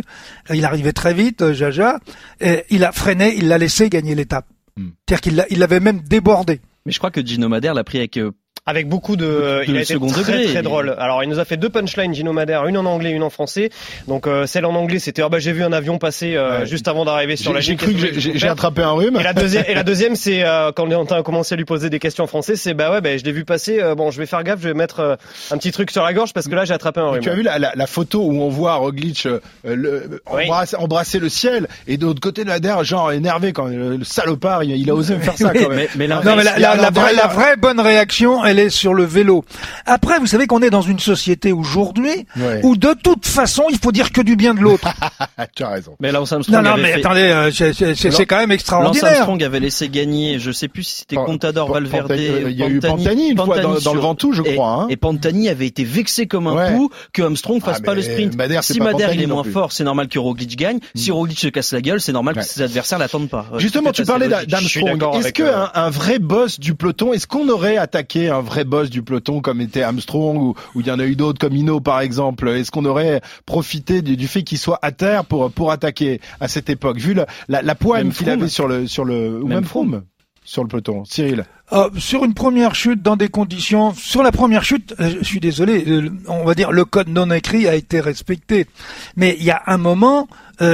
il 0.52 0.64
arrivait 0.64 0.92
très 0.92 1.14
vite, 1.14 1.42
euh, 1.42 1.52
Jaja, 1.54 1.98
et 2.40 2.64
il 2.70 2.84
a 2.84 2.92
freiné, 2.92 3.34
il 3.36 3.48
l'a 3.48 3.58
laissé 3.58 3.88
gagner 3.88 4.14
l'étape. 4.14 4.46
Hmm. 4.76 4.88
C'est-à-dire 5.08 5.20
qu'il 5.22 5.36
l'a- 5.36 5.46
il 5.50 5.58
l'avait 5.58 5.80
même 5.80 6.00
débordé. 6.00 6.60
Mais 6.84 6.92
je 6.92 6.98
crois 6.98 7.10
que 7.10 7.24
Gino 7.24 7.48
Madère 7.48 7.74
l'a 7.74 7.82
pris 7.84 7.98
avec 7.98 8.16
euh, 8.18 8.32
Avec 8.68 8.88
beaucoup 8.88 9.14
de, 9.14 9.62
il 9.68 9.76
a 9.76 9.80
été 9.82 9.94
second 9.94 10.08
très 10.08 10.22
degré. 10.32 10.44
très 10.46 10.62
drôle. 10.62 10.96
Alors 10.98 11.22
il 11.22 11.28
nous 11.28 11.38
a 11.38 11.44
fait 11.44 11.56
deux 11.56 11.68
punchlines 11.68 12.12
Gino 12.12 12.32
Madère, 12.32 12.66
une 12.66 12.76
en 12.76 12.84
anglais, 12.84 13.10
une 13.12 13.22
en 13.22 13.30
français. 13.30 13.70
Donc 14.08 14.26
euh, 14.26 14.44
celle 14.46 14.64
en 14.66 14.74
anglais 14.74 14.98
c'était 14.98 15.22
ah 15.22 15.28
bah 15.28 15.38
j'ai 15.38 15.52
vu 15.52 15.62
un 15.62 15.72
avion 15.72 15.98
passer 15.98 16.34
euh, 16.34 16.58
Ouais. 16.60 16.66
juste 16.66 16.88
avant 16.88 17.04
d'arriver 17.04 17.36
sur 17.36 17.52
la 17.52 17.60
j'ai 17.60 17.76
cru 17.76 17.94
que 17.94 18.18
j'ai- 18.18 18.48
attrapé 18.48 18.82
un 18.82 18.90
rhume. 18.90 19.16
Et 19.20 19.22
la 19.22 19.34
deuxième, 19.34 19.64
et 19.68 19.74
la 19.74 19.82
deuxième, 19.84 20.16
c'est 20.16 20.42
euh, 20.44 20.72
quand 20.74 20.90
on 20.92 21.04
a 21.06 21.22
commencé 21.22 21.54
à 21.54 21.56
lui 21.56 21.64
poser 21.64 21.90
des 21.90 22.00
questions 22.00 22.24
en 22.24 22.26
français, 22.26 22.56
c'est 22.56 22.74
bah 22.74 22.90
ouais, 22.90 23.00
bah, 23.00 23.16
je 23.16 23.22
l'ai 23.22 23.30
vu 23.30 23.44
passer. 23.44 23.80
euh, 23.80 23.94
bon, 23.94 24.10
je 24.10 24.18
vais 24.18 24.26
faire 24.26 24.42
gaffe, 24.42 24.60
je 24.60 24.68
vais 24.68 24.74
mettre 24.74 24.98
euh, 24.98 25.14
un 25.52 25.58
petit 25.58 25.70
truc 25.70 25.92
sur 25.92 26.02
la 26.02 26.12
gorge 26.12 26.32
parce 26.32 26.48
que 26.48 26.54
là 26.56 26.64
j'ai 26.64 26.74
attrapé 26.74 26.98
un 26.98 27.08
rhume. 27.10 27.22
Tu 27.22 27.30
as 27.30 27.34
vu 27.34 27.42
la, 27.42 27.60
la, 27.60 27.70
la 27.76 27.86
photo 27.86 28.20
où 28.24 28.42
on 28.42 28.48
voit 28.48 28.74
Roglic 28.74 29.26
euh, 29.26 29.38
le, 29.64 30.20
Oui. 30.32 30.42
embrasser, 30.46 30.74
embrasser 30.76 31.18
le 31.20 31.28
ciel 31.28 31.68
et 31.86 31.98
de 31.98 32.04
l'autre 32.04 32.20
côté 32.20 32.42
de 32.42 32.48
la 32.48 32.58
der, 32.58 32.82
genre 32.82 33.12
énervé 33.12 33.52
quand 33.52 33.66
le, 33.66 33.96
le 33.96 34.04
salopard 34.04 34.64
il, 34.64 34.72
il 34.76 34.90
a 34.90 34.94
osé 34.96 35.14
me 35.14 35.20
faire 35.20 35.38
ça 35.38 35.52
quand 35.52 35.68
même. 35.68 35.86
Mais, 35.96 36.08
Non, 36.08 36.16
vraie, 36.20 37.14
la 37.14 37.26
vraie 37.28 37.54
bonne 37.56 37.78
réaction, 37.78 38.44
elle 38.44 38.55
est 38.58 38.70
sur 38.70 38.94
le 38.94 39.04
vélo. 39.04 39.44
Après, 39.86 40.18
vous 40.18 40.26
savez 40.26 40.46
qu'on 40.46 40.62
est 40.62 40.70
dans 40.70 40.82
une 40.82 40.98
société 40.98 41.52
aujourd'hui 41.52 42.26
Ouais. 42.36 42.60
où 42.62 42.76
de 42.76 42.94
toute 43.02 43.26
façon, 43.26 43.64
il 43.70 43.78
faut 43.78 43.92
dire 43.92 44.12
que 44.12 44.20
du 44.20 44.36
bien 44.36 44.54
de 44.54 44.60
l'autre. 44.60 44.88
Tu 45.54 45.62
as 45.62 45.68
raison. 45.68 45.96
mais 46.00 46.12
Lance 46.12 46.32
Armstrong 46.32 46.62
non, 46.64 46.70
non, 46.70 46.76
mais 46.76 46.92
fait- 46.94 47.00
attendez, 47.00 47.20
euh, 47.22 47.50
c'est- 47.50 47.72
c'est 47.72 47.94
c'est- 47.94 48.10
c'est 48.10 48.26
quand 48.26 48.38
même 48.38 48.48
Lance 48.50 48.54
extraordinaire. 48.56 49.04
Armstrong 49.12 49.42
avait 49.44 49.60
laissé 49.60 49.88
gagner, 49.88 50.38
je 50.38 50.50
sais 50.50 50.68
plus 50.68 50.82
si 50.82 50.96
c'était 50.98 51.16
Contador, 51.16 51.70
Valverde, 51.72 52.08
Pantani, 52.08 52.26
euh, 52.26 52.50
il 52.50 52.56
y 52.56 52.62
a 52.62 52.68
eu 52.68 52.80
Pantani 52.80 53.28
une 53.30 53.36
fois 53.38 53.60
dans- 53.60 53.94
le 53.94 54.00
Ventoux, 54.00 54.32
je 54.32 54.42
et- 54.42 54.54
crois, 54.54 54.68
hein. 54.82 54.86
Et 54.90 54.96
Pantani 54.96 55.48
avait 55.48 55.66
été 55.66 55.84
vexé 55.84 56.26
comme 56.26 56.46
un 56.46 56.54
Ouais. 56.54 56.72
pou 56.72 56.90
que 57.12 57.22
Armstrong 57.22 57.60
fasse 57.62 57.78
Ah, 57.80 57.84
pas 57.84 57.94
le 57.94 58.02
sprint. 58.02 58.36
Madère, 58.36 58.64
si 58.64 58.80
Madère 58.80 59.12
il 59.14 59.22
est 59.22 59.26
moins 59.26 59.44
fort, 59.44 59.72
c'est 59.72 59.84
normal 59.84 60.08
que 60.08 60.18
Roglic 60.18 60.56
gagne. 60.56 60.78
Si 60.94 61.10
Roglic 61.10 61.38
se 61.38 61.48
casse 61.48 61.72
la 61.72 61.80
gueule, 61.80 62.00
c'est 62.00 62.12
normal 62.12 62.34
que 62.34 62.42
ses 62.42 62.62
adversaires 62.62 62.98
l'attendent 62.98 63.28
pas. 63.28 63.46
Justement, 63.58 63.92
tu 63.92 64.04
parlais 64.04 64.28
d'Armstrong. 64.28 65.02
Est-ce 65.16 65.32
que 65.32 65.42
euh, 65.42 65.90
vrai 65.90 66.18
boss 66.18 66.58
du 66.60 66.74
peloton, 66.74 67.12
est-ce 67.12 67.26
qu'on 67.26 67.48
aurait 67.48 67.76
attaqué 67.76 68.28
un 68.28 68.40
vrai 68.46 68.64
boss 68.64 68.88
du 68.88 69.02
peloton 69.02 69.40
comme 69.40 69.60
était 69.60 69.82
Armstrong 69.82 70.38
ou 70.38 70.54
ou 70.74 70.80
il 70.80 70.86
y 70.86 70.90
en 70.90 70.98
a 70.98 71.04
eu 71.04 71.16
d'autres 71.16 71.38
comme 71.38 71.54
Hino 71.54 71.80
par 71.80 72.00
exemple. 72.00 72.48
Est-ce 72.48 72.70
qu'on 72.70 72.84
aurait 72.86 73.20
profité 73.44 74.02
du, 74.02 74.16
du 74.16 74.26
fait 74.26 74.42
qu'il 74.42 74.58
soit 74.58 74.78
à 74.82 74.92
terre 74.92 75.24
pour 75.24 75.50
pour 75.50 75.70
attaquer 75.72 76.20
à 76.40 76.48
cette 76.48 76.70
époque 76.70 76.98
vu 76.98 77.14
la, 77.14 77.26
la, 77.48 77.62
la 77.62 77.74
poigne 77.74 78.10
qu'il 78.10 78.30
avait 78.30 78.48
sur 78.48 78.68
le 78.68 78.86
sur 78.86 79.04
le 79.04 79.42
ou 79.42 79.46
Même 79.46 79.58
même 79.58 79.64
Froome 79.64 80.04
sur 80.44 80.62
le 80.62 80.68
peloton? 80.68 81.04
Cyril 81.04 81.44
Euh, 81.72 81.90
sur 81.98 82.24
une 82.24 82.34
première 82.34 82.76
chute 82.76 83.02
dans 83.02 83.16
des 83.16 83.28
conditions, 83.28 83.92
sur 83.92 84.22
la 84.22 84.30
première 84.30 84.62
chute, 84.62 84.94
euh, 85.00 85.16
je 85.18 85.24
suis 85.24 85.40
désolé, 85.40 85.84
euh, 85.88 86.10
on 86.28 86.44
va 86.44 86.54
dire 86.54 86.70
le 86.70 86.84
code 86.84 87.08
non 87.08 87.28
écrit 87.32 87.66
a 87.66 87.74
été 87.74 87.98
respecté, 87.98 88.68
mais 89.16 89.36
il 89.40 89.44
y 89.44 89.50
a 89.50 89.62
un 89.66 89.76
moment 89.76 90.28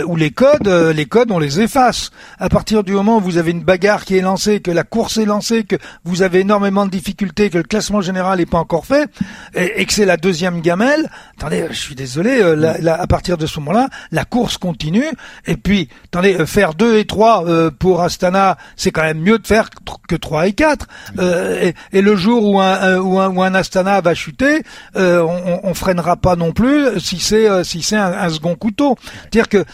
où 0.07 0.15
les 0.15 0.31
codes, 0.31 0.69
les 0.69 1.07
codes, 1.07 1.33
on 1.33 1.41
les 1.41 1.61
efface. 1.61 2.13
À 2.39 2.49
partir 2.49 2.85
du 2.85 2.93
moment 2.93 3.17
où 3.17 3.21
vous 3.21 3.37
avez 3.37 3.51
une 3.51 3.65
bagarre 3.65 4.05
qui 4.05 4.17
est 4.17 4.21
lancée, 4.21 4.61
que 4.61 4.71
la 4.71 4.85
course 4.85 5.17
est 5.17 5.25
lancée, 5.25 5.65
que 5.65 5.75
vous 6.05 6.23
avez 6.23 6.39
énormément 6.39 6.87
de 6.87 6.91
difficultés, 6.93 7.51
que 7.51 7.59
le 7.59 7.65
classement 7.65 8.01
général 8.01 8.39
n'est 8.39 8.47
pas 8.47 8.59
encore 8.59 8.87
fait, 8.87 9.11
et, 9.57 9.85
que 9.85 9.93
c'est 9.93 10.05
la 10.05 10.17
deuxième 10.17 10.61
gamelle. 10.61 11.11
Attendez, 11.37 11.67
je 11.71 11.81
suis 11.81 11.97
désolé. 11.97 12.41
à 12.87 13.07
partir 13.09 13.37
de 13.37 13.47
ce 13.47 13.59
moment-là, 13.59 13.89
la 14.13 14.25
course 14.25 14.57
continue. 14.57 15.11
Et 15.49 15.57
puis, 15.57 15.89
attendez, 16.05 16.47
faire 16.47 16.75
2 16.75 16.99
et 16.99 17.05
3 17.05 17.49
euh, 17.49 17.71
pour 17.77 18.03
Astana, 18.03 18.59
c'est 18.77 18.93
quand 18.93 19.03
même 19.03 19.19
mieux 19.19 19.41
de 19.41 19.47
faire 19.49 19.69
que 20.09 20.15
3 20.15 20.47
et 20.47 20.53
4. 20.53 20.82
Euh, 21.19 21.73
et, 21.93 22.01
le 22.03 22.17
jour 22.17 22.45
où 22.45 22.61
un, 22.61 22.73
un- 22.73 22.99
où 22.99 23.19
un, 23.21 23.29
où 23.35 23.43
un 23.43 23.55
Astana 23.55 24.01
va 24.01 24.15
chuter, 24.15 24.63
euh, 24.97 25.21
on, 25.23 25.61
on- 25.71 25.75
freinera 25.75 26.17
pas 26.17 26.37
non 26.37 26.53
plus 26.53 27.01
si 27.01 27.19
c'est 27.19 27.49
euh, 27.49 27.65
si 27.65 27.83
c'est 27.83 27.97
un, 27.97 28.13
un 28.13 28.29
second 28.29 28.55
couteau. 28.55 28.97
C'est-à-dire 29.23 29.49
que 29.49 29.65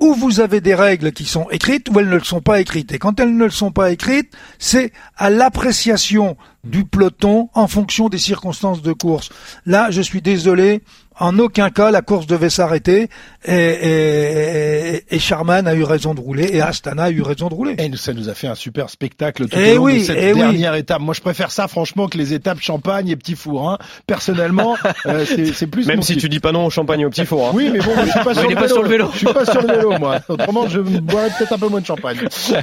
où 0.00 0.14
vous 0.14 0.40
avez 0.40 0.60
des 0.60 0.74
règles 0.74 1.12
qui 1.12 1.24
sont 1.24 1.48
écrites 1.50 1.88
ou 1.88 2.00
elles 2.00 2.08
ne 2.08 2.16
le 2.16 2.24
sont 2.24 2.40
pas 2.40 2.60
écrites. 2.60 2.90
Et 2.92 2.98
quand 2.98 3.20
elles 3.20 3.36
ne 3.36 3.44
le 3.44 3.50
sont 3.50 3.70
pas 3.70 3.90
écrites, 3.92 4.32
c'est 4.58 4.92
à 5.16 5.30
l'appréciation 5.30 6.36
du 6.64 6.84
peloton 6.84 7.50
en 7.54 7.68
fonction 7.68 8.08
des 8.08 8.18
circonstances 8.18 8.82
de 8.82 8.92
course. 8.92 9.30
Là, 9.64 9.92
je 9.92 10.00
suis 10.02 10.20
désolé, 10.20 10.82
en 11.22 11.38
aucun 11.38 11.70
cas 11.70 11.90
la 11.90 12.02
course 12.02 12.26
devait 12.26 12.50
s'arrêter 12.50 13.08
et, 13.44 13.52
et, 13.54 14.94
et- 14.96 15.04
et 15.14 15.18
Charman 15.18 15.66
a 15.66 15.74
eu 15.74 15.82
raison 15.84 16.14
de 16.14 16.20
rouler 16.20 16.48
et 16.52 16.60
Astana 16.60 17.04
a 17.04 17.10
eu 17.10 17.22
raison 17.22 17.48
de 17.48 17.54
rouler. 17.54 17.74
Et 17.78 17.90
ça 17.96 18.12
nous 18.12 18.28
a 18.28 18.34
fait 18.34 18.46
un 18.46 18.54
super 18.54 18.90
spectacle 18.90 19.48
tout 19.48 19.56
Eh 19.58 19.72
au 19.72 19.76
long 19.76 19.82
oui, 19.84 19.98
de 20.00 20.04
cette 20.04 20.18
eh 20.20 20.32
oui. 20.32 20.38
dernière 20.40 20.74
étape. 20.74 21.00
Moi, 21.00 21.14
je 21.14 21.20
préfère 21.20 21.50
ça, 21.50 21.68
franchement, 21.68 22.08
que 22.08 22.16
les 22.18 22.32
étapes 22.34 22.60
champagne 22.60 23.08
et 23.08 23.16
petit 23.16 23.34
four. 23.36 23.70
Hein. 23.70 23.78
Personnellement, 24.06 24.76
euh, 25.06 25.24
c'est 25.26 25.66
plus 25.66 25.86
Même 25.86 26.02
si 26.02 26.16
tu 26.16 26.28
dis 26.28 26.40
pas 26.40 26.52
non 26.52 26.66
au 26.66 26.70
champagne 26.70 27.04
au 27.04 27.10
petit 27.10 27.24
four. 27.26 27.48
Hein. 27.48 27.52
Oui, 27.54 27.70
mais 27.72 27.78
bon, 27.80 27.92
je 28.04 28.10
suis 28.10 28.20
pas, 28.24 28.34
sur, 28.40 28.48
le 28.48 28.54
pas 28.54 28.68
sur 28.68 28.82
le 28.82 28.88
vélo. 28.88 29.08
Je 29.12 29.18
suis 29.18 29.26
pas 29.26 29.44
sur 29.44 29.62
le 29.62 29.68
vélo, 29.74 29.98
moi. 29.98 30.20
Autrement, 30.28 30.68
je 30.68 30.80
boirais 30.80 31.28
peut-être 31.38 31.52
un 31.52 31.58
peu 31.58 31.68
moins 31.68 31.80
de 31.80 31.86
champagne. 31.86 32.18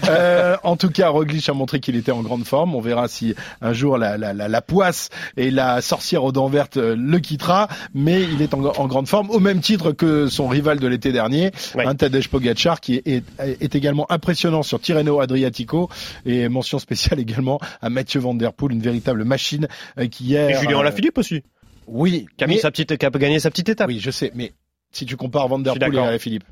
Euh, 0.09 0.55
en 0.63 0.75
tout 0.75 0.89
cas, 0.89 1.09
Roglic 1.09 1.47
a 1.49 1.53
montré 1.53 1.79
qu'il 1.79 1.95
était 1.95 2.11
en 2.11 2.21
grande 2.21 2.45
forme. 2.45 2.75
On 2.75 2.81
verra 2.81 3.07
si 3.07 3.35
un 3.61 3.73
jour 3.73 3.97
la, 3.97 4.17
la, 4.17 4.33
la, 4.33 4.47
la 4.47 4.61
poisse 4.61 5.09
et 5.37 5.51
la 5.51 5.81
sorcière 5.81 6.23
aux 6.23 6.31
dents 6.31 6.47
vertes 6.49 6.77
euh, 6.77 6.95
le 6.97 7.19
quittera. 7.19 7.67
Mais 7.93 8.21
il 8.23 8.41
est 8.41 8.48
en, 8.53 8.63
en 8.65 8.87
grande 8.87 9.07
forme, 9.07 9.29
au 9.29 9.39
même 9.39 9.61
titre 9.61 9.91
que 9.91 10.27
son 10.27 10.47
rival 10.47 10.79
de 10.79 10.87
l'été 10.87 11.11
dernier, 11.11 11.51
Ouais. 11.75 11.85
un 11.85 11.95
Tadej 11.95 12.27
Pogacar, 12.29 12.79
qui 12.81 12.95
est, 12.95 13.07
est, 13.07 13.23
est 13.61 13.75
également 13.75 14.05
impressionnant 14.11 14.63
sur 14.63 14.79
Tirreno 14.81 15.19
Adriatico. 15.19 15.89
Et 16.25 16.49
mention 16.49 16.79
spéciale 16.79 17.19
également 17.19 17.59
à 17.81 17.89
Mathieu 17.89 18.19
Van 18.19 18.33
Der 18.33 18.53
Poel, 18.53 18.73
une 18.73 18.81
véritable 18.81 19.23
machine 19.23 19.67
euh, 19.97 20.07
qui 20.07 20.25
Et 20.35 20.37
hier... 20.37 20.59
Julien 20.61 20.77
euh, 20.77 20.81
Alaphilippe 20.81 21.17
aussi. 21.17 21.43
Oui, 21.87 22.27
Qui 22.37 22.43
a, 22.43 22.47
mais- 22.47 22.57
sa 22.59 22.71
petite, 22.71 22.97
qui 22.97 23.05
a 23.05 23.09
gagné 23.09 23.39
sa 23.39 23.49
petite 23.49 23.69
étape. 23.69 23.87
oui, 23.87 23.99
je 23.99 24.11
sais, 24.11 24.31
mais 24.35 24.53
si 24.91 25.05
tu 25.05 25.15
compares 25.17 25.47
Van 25.47 25.59
Der 25.59 25.73
Poel 25.75 25.95
et 25.95 25.99
Alaphilippe. 25.99 26.43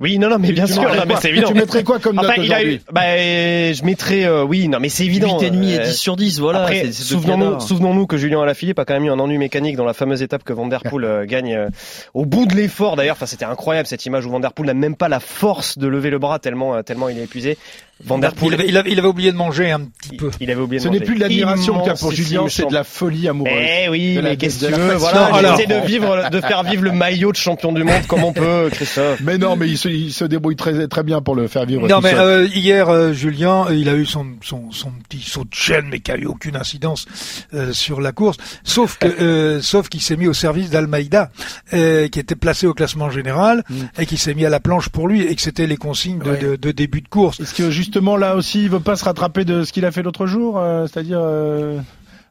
Oui, 0.00 0.18
non, 0.18 0.28
non, 0.28 0.38
mais 0.40 0.50
bien 0.50 0.64
tu 0.64 0.72
sûr, 0.72 0.82
non, 0.82 1.04
mais 1.06 1.14
c'est 1.20 1.28
évident. 1.28 1.48
Tu 1.48 1.54
mettrais 1.54 1.84
quoi 1.84 2.00
comme 2.00 2.16
note 2.16 2.24
Enfin, 2.24 2.42
il 2.42 2.52
a 2.52 2.64
eu, 2.64 2.80
bah, 2.90 3.02
euh, 3.04 3.72
je 3.72 3.84
mettrais, 3.84 4.24
euh, 4.24 4.42
oui, 4.42 4.66
non, 4.66 4.80
mais 4.80 4.88
c'est 4.88 5.04
évident. 5.04 5.38
8,5 5.38 5.44
et 5.44 5.78
euh, 5.78 5.84
10 5.84 5.94
sur 5.96 6.16
10, 6.16 6.40
voilà. 6.40 6.66
Souvenons-nous, 6.92 7.60
souvenons-nous 7.60 8.06
que 8.08 8.16
Julien 8.16 8.42
Alaphilippe 8.42 8.80
a 8.80 8.84
quand 8.84 8.94
même 8.94 9.04
eu 9.04 9.10
un 9.10 9.20
ennui 9.20 9.38
mécanique 9.38 9.76
dans 9.76 9.84
la 9.84 9.94
fameuse 9.94 10.20
étape 10.22 10.42
que 10.42 10.52
Van 10.52 10.66
Der 10.66 10.82
Poel 10.82 11.04
euh, 11.04 11.26
gagne 11.26 11.54
euh, 11.54 11.68
au 12.12 12.26
bout 12.26 12.46
de 12.46 12.56
l'effort. 12.56 12.96
D'ailleurs, 12.96 13.14
enfin, 13.14 13.26
c'était 13.26 13.44
incroyable 13.44 13.86
cette 13.86 14.04
image 14.04 14.26
où 14.26 14.30
Van 14.30 14.40
Der 14.40 14.52
Poel 14.52 14.66
n'a 14.66 14.74
même 14.74 14.96
pas 14.96 15.08
la 15.08 15.20
force 15.20 15.78
de 15.78 15.86
lever 15.86 16.10
le 16.10 16.18
bras 16.18 16.40
tellement, 16.40 16.74
euh, 16.74 16.82
tellement 16.82 17.08
il 17.08 17.16
est 17.16 17.24
épuisé. 17.24 17.56
Van 18.06 18.18
Der 18.18 18.32
Il 18.42 18.54
avait, 18.54 18.68
il 18.68 18.76
avait- 18.76 18.90
il 18.92 18.98
avait 18.98 19.08
oublié 19.08 19.32
de 19.32 19.36
manger 19.36 19.70
un 19.70 19.80
petit 19.80 20.16
peu. 20.16 20.30
il 20.40 20.50
avait 20.50 20.60
oublié 20.60 20.78
de 20.78 20.84
Ce 20.84 20.88
n'est 20.88 21.00
plus 21.00 21.14
de 21.14 21.20
l'admiration 21.20 21.82
tu 21.82 21.90
as 21.90 21.94
pour 21.94 22.10
Julien, 22.12 22.44
c'est 22.48 22.66
de 22.68 22.72
la 22.74 22.84
folie 22.84 23.28
amoureuse. 23.28 23.52
Eh 23.56 23.88
oui, 23.88 24.14
De 24.16 24.20
la- 24.20 24.30
mais 24.30 24.36
qu'est-ce 24.36 24.64
de 24.64 24.70
que 24.70 24.74
tu 24.74 24.80
veux. 24.80 24.94
Voilà, 24.96 25.56
j'essaie 25.56 25.66
de 25.66 25.86
vivre, 25.86 26.28
de 26.30 26.40
faire 26.40 26.62
vivre 26.64 26.82
le 26.84 26.92
maillot 26.92 27.32
de 27.32 27.36
champion 27.36 27.72
du 27.72 27.82
monde 27.84 28.06
comme 28.06 28.24
on 28.24 28.32
peut, 28.32 28.68
Christophe. 28.72 29.20
Mais 29.22 29.38
non, 29.38 29.56
mais 29.56 29.68
il 29.68 29.78
se, 29.78 29.88
il 29.88 30.12
se 30.12 30.24
débrouille 30.24 30.56
très, 30.56 30.86
très 30.88 31.02
bien 31.02 31.20
pour 31.22 31.34
le 31.34 31.48
faire 31.48 31.64
vivre. 31.66 31.86
Non 31.88 31.96
tout 31.96 32.02
mais 32.02 32.10
seul. 32.10 32.20
euh, 32.20 32.46
hier 32.54 32.88
euh, 32.88 33.12
Julien 33.12 33.66
euh, 33.68 33.74
il 33.76 33.88
a 33.88 33.94
eu 33.94 34.04
son, 34.06 34.26
son 34.42 34.70
son 34.70 34.90
petit 35.08 35.20
saut 35.22 35.44
de 35.44 35.54
chaîne 35.54 35.86
mais 35.90 36.00
qui 36.00 36.10
a 36.12 36.16
eu 36.16 36.26
aucune 36.26 36.56
incidence 36.56 37.06
euh, 37.54 37.72
sur 37.72 38.00
la 38.00 38.12
course 38.12 38.36
sauf 38.64 38.98
que 38.98 39.06
euh, 39.20 39.60
sauf 39.62 39.88
qu'il 39.88 40.00
s'est 40.00 40.16
mis 40.16 40.26
au 40.28 40.32
service 40.34 40.70
d'Almeida 40.70 41.30
euh, 41.72 42.08
qui 42.08 42.18
était 42.20 42.34
placé 42.34 42.66
au 42.66 42.74
classement 42.74 43.10
général 43.10 43.64
et 43.98 44.06
qui 44.06 44.16
s'est 44.16 44.34
mis 44.34 44.44
à 44.44 44.50
la 44.50 44.60
planche 44.60 44.88
pour 44.88 45.08
lui 45.08 45.22
et 45.22 45.34
que 45.34 45.42
c'était 45.42 45.66
les 45.66 45.76
consignes 45.76 46.18
de, 46.18 46.30
Ouais. 46.30 46.38
de, 46.38 46.56
de 46.56 46.70
début 46.72 47.00
de 47.00 47.08
course. 47.08 47.40
Est-ce 47.40 47.54
que 47.54 47.70
justement 47.94 48.16
là 48.16 48.34
aussi, 48.34 48.64
il 48.64 48.70
veut 48.70 48.80
pas 48.80 48.96
se 48.96 49.04
rattraper 49.04 49.44
de 49.44 49.62
ce 49.62 49.72
qu'il 49.72 49.84
a 49.84 49.92
fait 49.92 50.02
l'autre 50.02 50.26
jour, 50.26 50.58
euh, 50.58 50.88
c'est-à-dire 50.88 51.20
euh, 51.22 51.78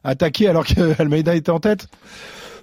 attaquer 0.04 0.46
alors 0.46 0.66
que 0.66 0.92
Almeida 1.00 1.34
était 1.34 1.50
en 1.50 1.58
tête 1.58 1.88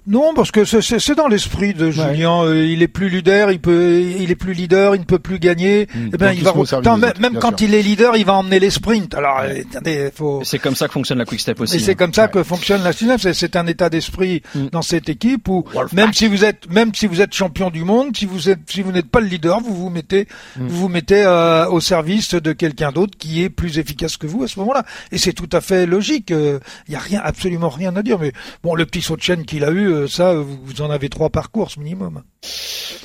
Non, 0.06 0.32
parce 0.34 0.50
que 0.50 0.64
c'est- 0.64 0.80
c'est 0.82 0.98
c'est 0.98 1.14
dans 1.14 1.28
l'esprit 1.28 1.74
de 1.74 1.92
Julien. 1.92 2.42
euh, 2.42 2.66
il 2.66 2.82
est 2.82 2.88
plus 2.88 3.08
leader, 3.08 3.52
il 3.52 3.60
peut, 3.60 4.00
il 4.00 4.32
est 4.32 4.34
plus 4.34 4.52
leader, 4.52 4.96
il 4.96 5.00
ne 5.00 5.04
peut 5.04 5.20
plus 5.20 5.38
gagner. 5.38 5.86
Mmh, 5.94 6.10
Eh 6.12 6.16
ben, 6.16 6.32
il 6.32 6.42
va. 6.42 6.52
même 6.52 6.60
autres, 6.60 7.20
même 7.20 7.32
bien 7.32 7.40
quand 7.40 7.56
sûr. 7.56 7.68
il 7.68 7.74
est 7.74 7.82
leader, 7.82 8.16
il 8.16 8.24
va 8.24 8.34
emmener 8.34 8.58
les 8.58 8.70
sprints. 8.70 9.14
Alors, 9.14 9.38
euh, 9.44 9.60
attendez, 9.70 10.10
faut. 10.12 10.42
Et 10.42 10.44
C'est 10.44 10.58
comme 10.58 10.74
ça 10.74 10.88
que 10.88 10.92
fonctionne 10.92 11.18
la 11.18 11.24
Quick 11.24 11.38
Step 11.38 11.60
aussi. 11.60 11.76
Et 11.76 11.78
c'est 11.78 11.92
hein. 11.92 11.94
comme 11.94 12.12
ça 12.12 12.26
que 12.26 12.42
fonctionne 12.42 12.82
la 12.82 12.92
Synapse. 12.92 13.22
C'est- 13.22 13.34
C'est 13.34 13.54
un 13.54 13.66
état 13.68 13.88
d'esprit 13.90 14.42
Mm. 14.56 14.66
dans 14.72 14.82
cette 14.82 15.08
équipe 15.08 15.48
où 15.48 15.64
même 15.92 16.12
si 16.12 16.26
vous 16.26 16.44
êtes 16.44 16.68
même 16.68 16.92
si 16.94 17.06
vous 17.06 17.20
êtes 17.20 17.32
champion 17.32 17.70
du 17.70 17.84
monde, 17.84 18.16
si 18.16 18.26
vous 18.26 18.48
êtes 18.48 18.58
si 18.68 18.82
vous 18.82 18.90
n'êtes 18.90 19.08
pas 19.08 19.20
le 19.20 19.26
leader, 19.26 19.60
vous 19.60 19.74
vous 19.74 19.88
mettez 19.90 20.26
Mm. 20.56 20.66
vous 20.66 20.76
vous 20.78 20.88
mettez 20.88 21.22
euh, 21.24 21.68
au 21.68 21.78
service 21.80 22.34
de 22.34 22.52
quelqu'un 22.52 22.90
d'autre 22.90 23.16
qui 23.16 23.42
est 23.44 23.50
plus 23.50 23.78
efficace 23.78 24.16
que 24.16 24.26
vous 24.26 24.42
à 24.42 24.48
ce 24.48 24.58
moment-là. 24.58 24.84
Et 25.12 25.18
c'est 25.18 25.32
tout 25.32 25.48
à 25.52 25.60
fait 25.60 25.86
logique. 25.86 26.30
Il 26.30 26.92
y 26.92 26.96
a 26.96 26.98
rien 26.98 27.20
absolument 27.22 27.68
rien 27.68 27.94
à 27.94 28.02
dire. 28.02 28.18
Mais 28.18 28.32
bon, 28.64 28.74
le 28.74 28.84
petit 28.84 29.00
saut 29.02 29.16
de 29.16 29.22
chaîne 29.22 29.44
qu'il 29.44 29.62
a 29.64 29.70
eu, 29.70 29.91
euh, 29.92 30.08
ça 30.08 30.34
vous, 30.34 30.82
en 30.82 30.90
avez 30.90 31.08
trois 31.08 31.30
par 31.30 31.50
course 31.50 31.76
minimum. 31.76 32.22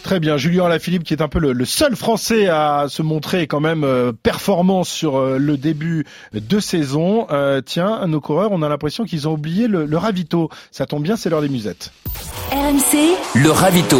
Très 0.04 0.20
bien, 0.20 0.38
Julien 0.38 0.66
Alaphilippe 0.66 1.04
qui 1.04 1.14
est 1.14 1.22
un 1.22 1.28
peu 1.28 1.40
le, 1.40 1.52
le 1.52 1.66
seul 1.66 1.96
Français 1.96 2.48
à 2.48 2.86
se 2.88 3.02
montrer 3.02 3.46
quand 3.46 3.60
même 3.60 3.84
euh, 3.84 4.14
performant 4.14 4.84
sur 4.84 5.18
euh, 5.18 5.38
le 5.38 5.58
début 5.58 6.06
de 6.34 6.60
saison. 6.60 7.28
Euh, 7.30 7.62
tiens, 7.62 8.08
nos 8.08 8.22
coureurs, 8.22 8.52
on 8.54 8.62
a 8.62 8.70
l'impression 8.70 9.04
qu'ils 9.04 9.28
ont 9.28 9.34
oublié 9.34 9.68
le, 9.68 9.86
le 9.86 9.98
ravito. 9.98 10.50
Ça 10.72 10.86
tombe 10.86 11.04
bien, 11.04 11.18
c'est 11.18 11.30
l'heure 11.30 11.42
des 11.42 11.50
musettes. 11.50 11.92
RMC, 12.52 13.18
Le 13.36 13.52
ravito. 13.52 14.00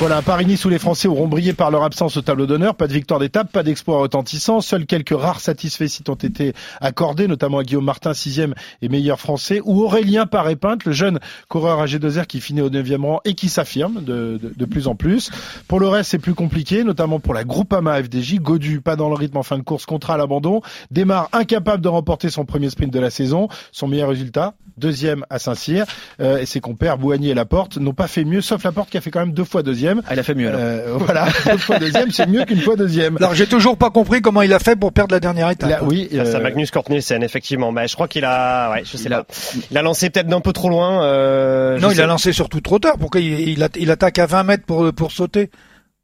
Voilà, 0.00 0.22
Paris-Nice 0.22 0.64
où 0.64 0.68
les 0.68 0.78
Français 0.78 1.08
auront 1.08 1.26
brillé 1.26 1.54
par 1.54 1.72
leur 1.72 1.82
absence 1.82 2.16
au 2.16 2.22
tableau 2.22 2.46
d'honneur. 2.46 2.76
Pas 2.76 2.86
de 2.86 2.92
victoire 2.92 3.18
d'étape, 3.18 3.50
pas 3.50 3.64
d'exploit 3.64 3.98
retentissant. 3.98 4.60
Seuls 4.60 4.86
quelques 4.86 5.10
rares 5.10 5.40
satisfaits 5.40 5.88
ont 6.08 6.14
été 6.14 6.52
accordés, 6.80 7.26
notamment 7.26 7.58
à 7.58 7.64
Guillaume 7.64 7.84
Martin, 7.84 8.14
sixième 8.14 8.54
et 8.80 8.88
meilleur 8.88 9.18
Français, 9.18 9.60
ou 9.64 9.82
Aurélien 9.82 10.26
Paré-Pinte, 10.26 10.84
le 10.84 10.92
jeune 10.92 11.18
coureur 11.48 11.84
AG2R 11.84 12.26
qui 12.26 12.40
finit 12.40 12.60
au 12.60 12.70
neuvième 12.70 13.04
rang 13.04 13.20
et 13.24 13.34
qui 13.34 13.48
s'affirme 13.48 14.04
de, 14.04 14.64
plus 14.66 14.86
en 14.86 14.94
plus. 14.94 15.30
Pour 15.66 15.80
le 15.80 15.88
reste, 15.88 16.12
c'est 16.12 16.20
plus 16.20 16.34
compliqué, 16.34 16.84
notamment 16.84 17.18
pour 17.18 17.34
la 17.34 17.42
Groupama 17.42 18.00
FDJ. 18.00 18.36
Godu, 18.36 18.80
pas 18.80 18.94
dans 18.94 19.08
le 19.08 19.16
rythme 19.16 19.38
en 19.38 19.42
fin 19.42 19.58
de 19.58 19.64
course, 19.64 19.84
contrat 19.84 20.14
à 20.14 20.16
l'abandon. 20.16 20.60
Démarre 20.92 21.28
incapable 21.32 21.82
de 21.82 21.88
remporter 21.88 22.30
son 22.30 22.44
premier 22.44 22.70
sprint 22.70 22.92
de 22.92 23.00
la 23.00 23.10
saison. 23.10 23.48
Son 23.72 23.88
meilleur 23.88 24.10
résultat, 24.10 24.54
deuxième 24.76 25.24
à 25.28 25.40
Saint-Cyr. 25.40 25.86
Euh, 26.20 26.38
et 26.38 26.46
ses 26.46 26.60
compères, 26.60 26.98
Bouagny 26.98 27.30
et 27.30 27.34
Laporte, 27.34 27.78
n'ont 27.78 27.94
pas 27.94 28.06
fait 28.06 28.24
mieux, 28.24 28.42
sauf 28.42 28.62
Laporte 28.62 28.90
qui 28.90 28.96
a 28.96 29.00
fait 29.00 29.10
quand 29.10 29.20
même 29.20 29.32
deux 29.32 29.42
fois 29.42 29.64
deuxième. 29.64 29.87
Ah, 30.06 30.14
il 30.14 30.18
a 30.18 30.22
fait 30.22 30.34
mieux 30.34 30.48
alors. 30.48 30.60
Euh, 30.62 30.94
voilà, 30.98 31.26
deux 31.50 31.56
fois 31.58 31.78
deuxième, 31.78 32.10
c'est 32.10 32.26
mieux 32.26 32.44
qu'une 32.44 32.60
fois 32.60 32.76
deuxième. 32.76 33.16
Alors 33.18 33.34
j'ai 33.34 33.46
toujours 33.46 33.76
pas 33.76 33.90
compris 33.90 34.20
comment 34.20 34.42
il 34.42 34.52
a 34.52 34.58
fait 34.58 34.76
pour 34.76 34.92
perdre 34.92 35.14
la 35.14 35.20
dernière 35.20 35.50
étape. 35.50 35.70
Là, 35.70 35.84
oui, 35.84 36.08
Face 36.10 36.34
à 36.34 36.38
euh, 36.38 36.42
Magnus 36.42 36.70
Cort 36.70 36.84
Nielsen, 36.90 37.22
effectivement. 37.22 37.72
Bah, 37.72 37.86
je 37.86 37.94
crois 37.94 38.08
qu'il 38.08 38.24
a, 38.24 38.70
ouais, 38.72 38.82
je 38.84 38.96
sais 38.96 39.04
Il 39.06 39.12
a-. 39.14 39.24
Il 39.70 39.78
a 39.78 39.82
lancé 39.82 40.10
peut-être 40.10 40.26
d'un 40.28 40.40
peu 40.40 40.52
trop 40.52 40.68
loin. 40.68 41.02
Euh, 41.04 41.78
Non, 41.78 41.90
il 41.90 41.96
sais- 41.96 42.02
a 42.02 42.06
lancé 42.06 42.32
surtout 42.32 42.60
trop 42.60 42.78
tard. 42.78 42.94
Pourquoi 42.98 43.20
il, 43.20 43.48
il, 43.48 43.62
a- 43.62 43.68
il 43.76 43.90
attaque 43.90 44.18
à 44.18 44.26
20 44.26 44.42
mètres 44.44 44.64
pour, 44.64 44.92
pour 44.92 45.12
sauter? 45.12 45.50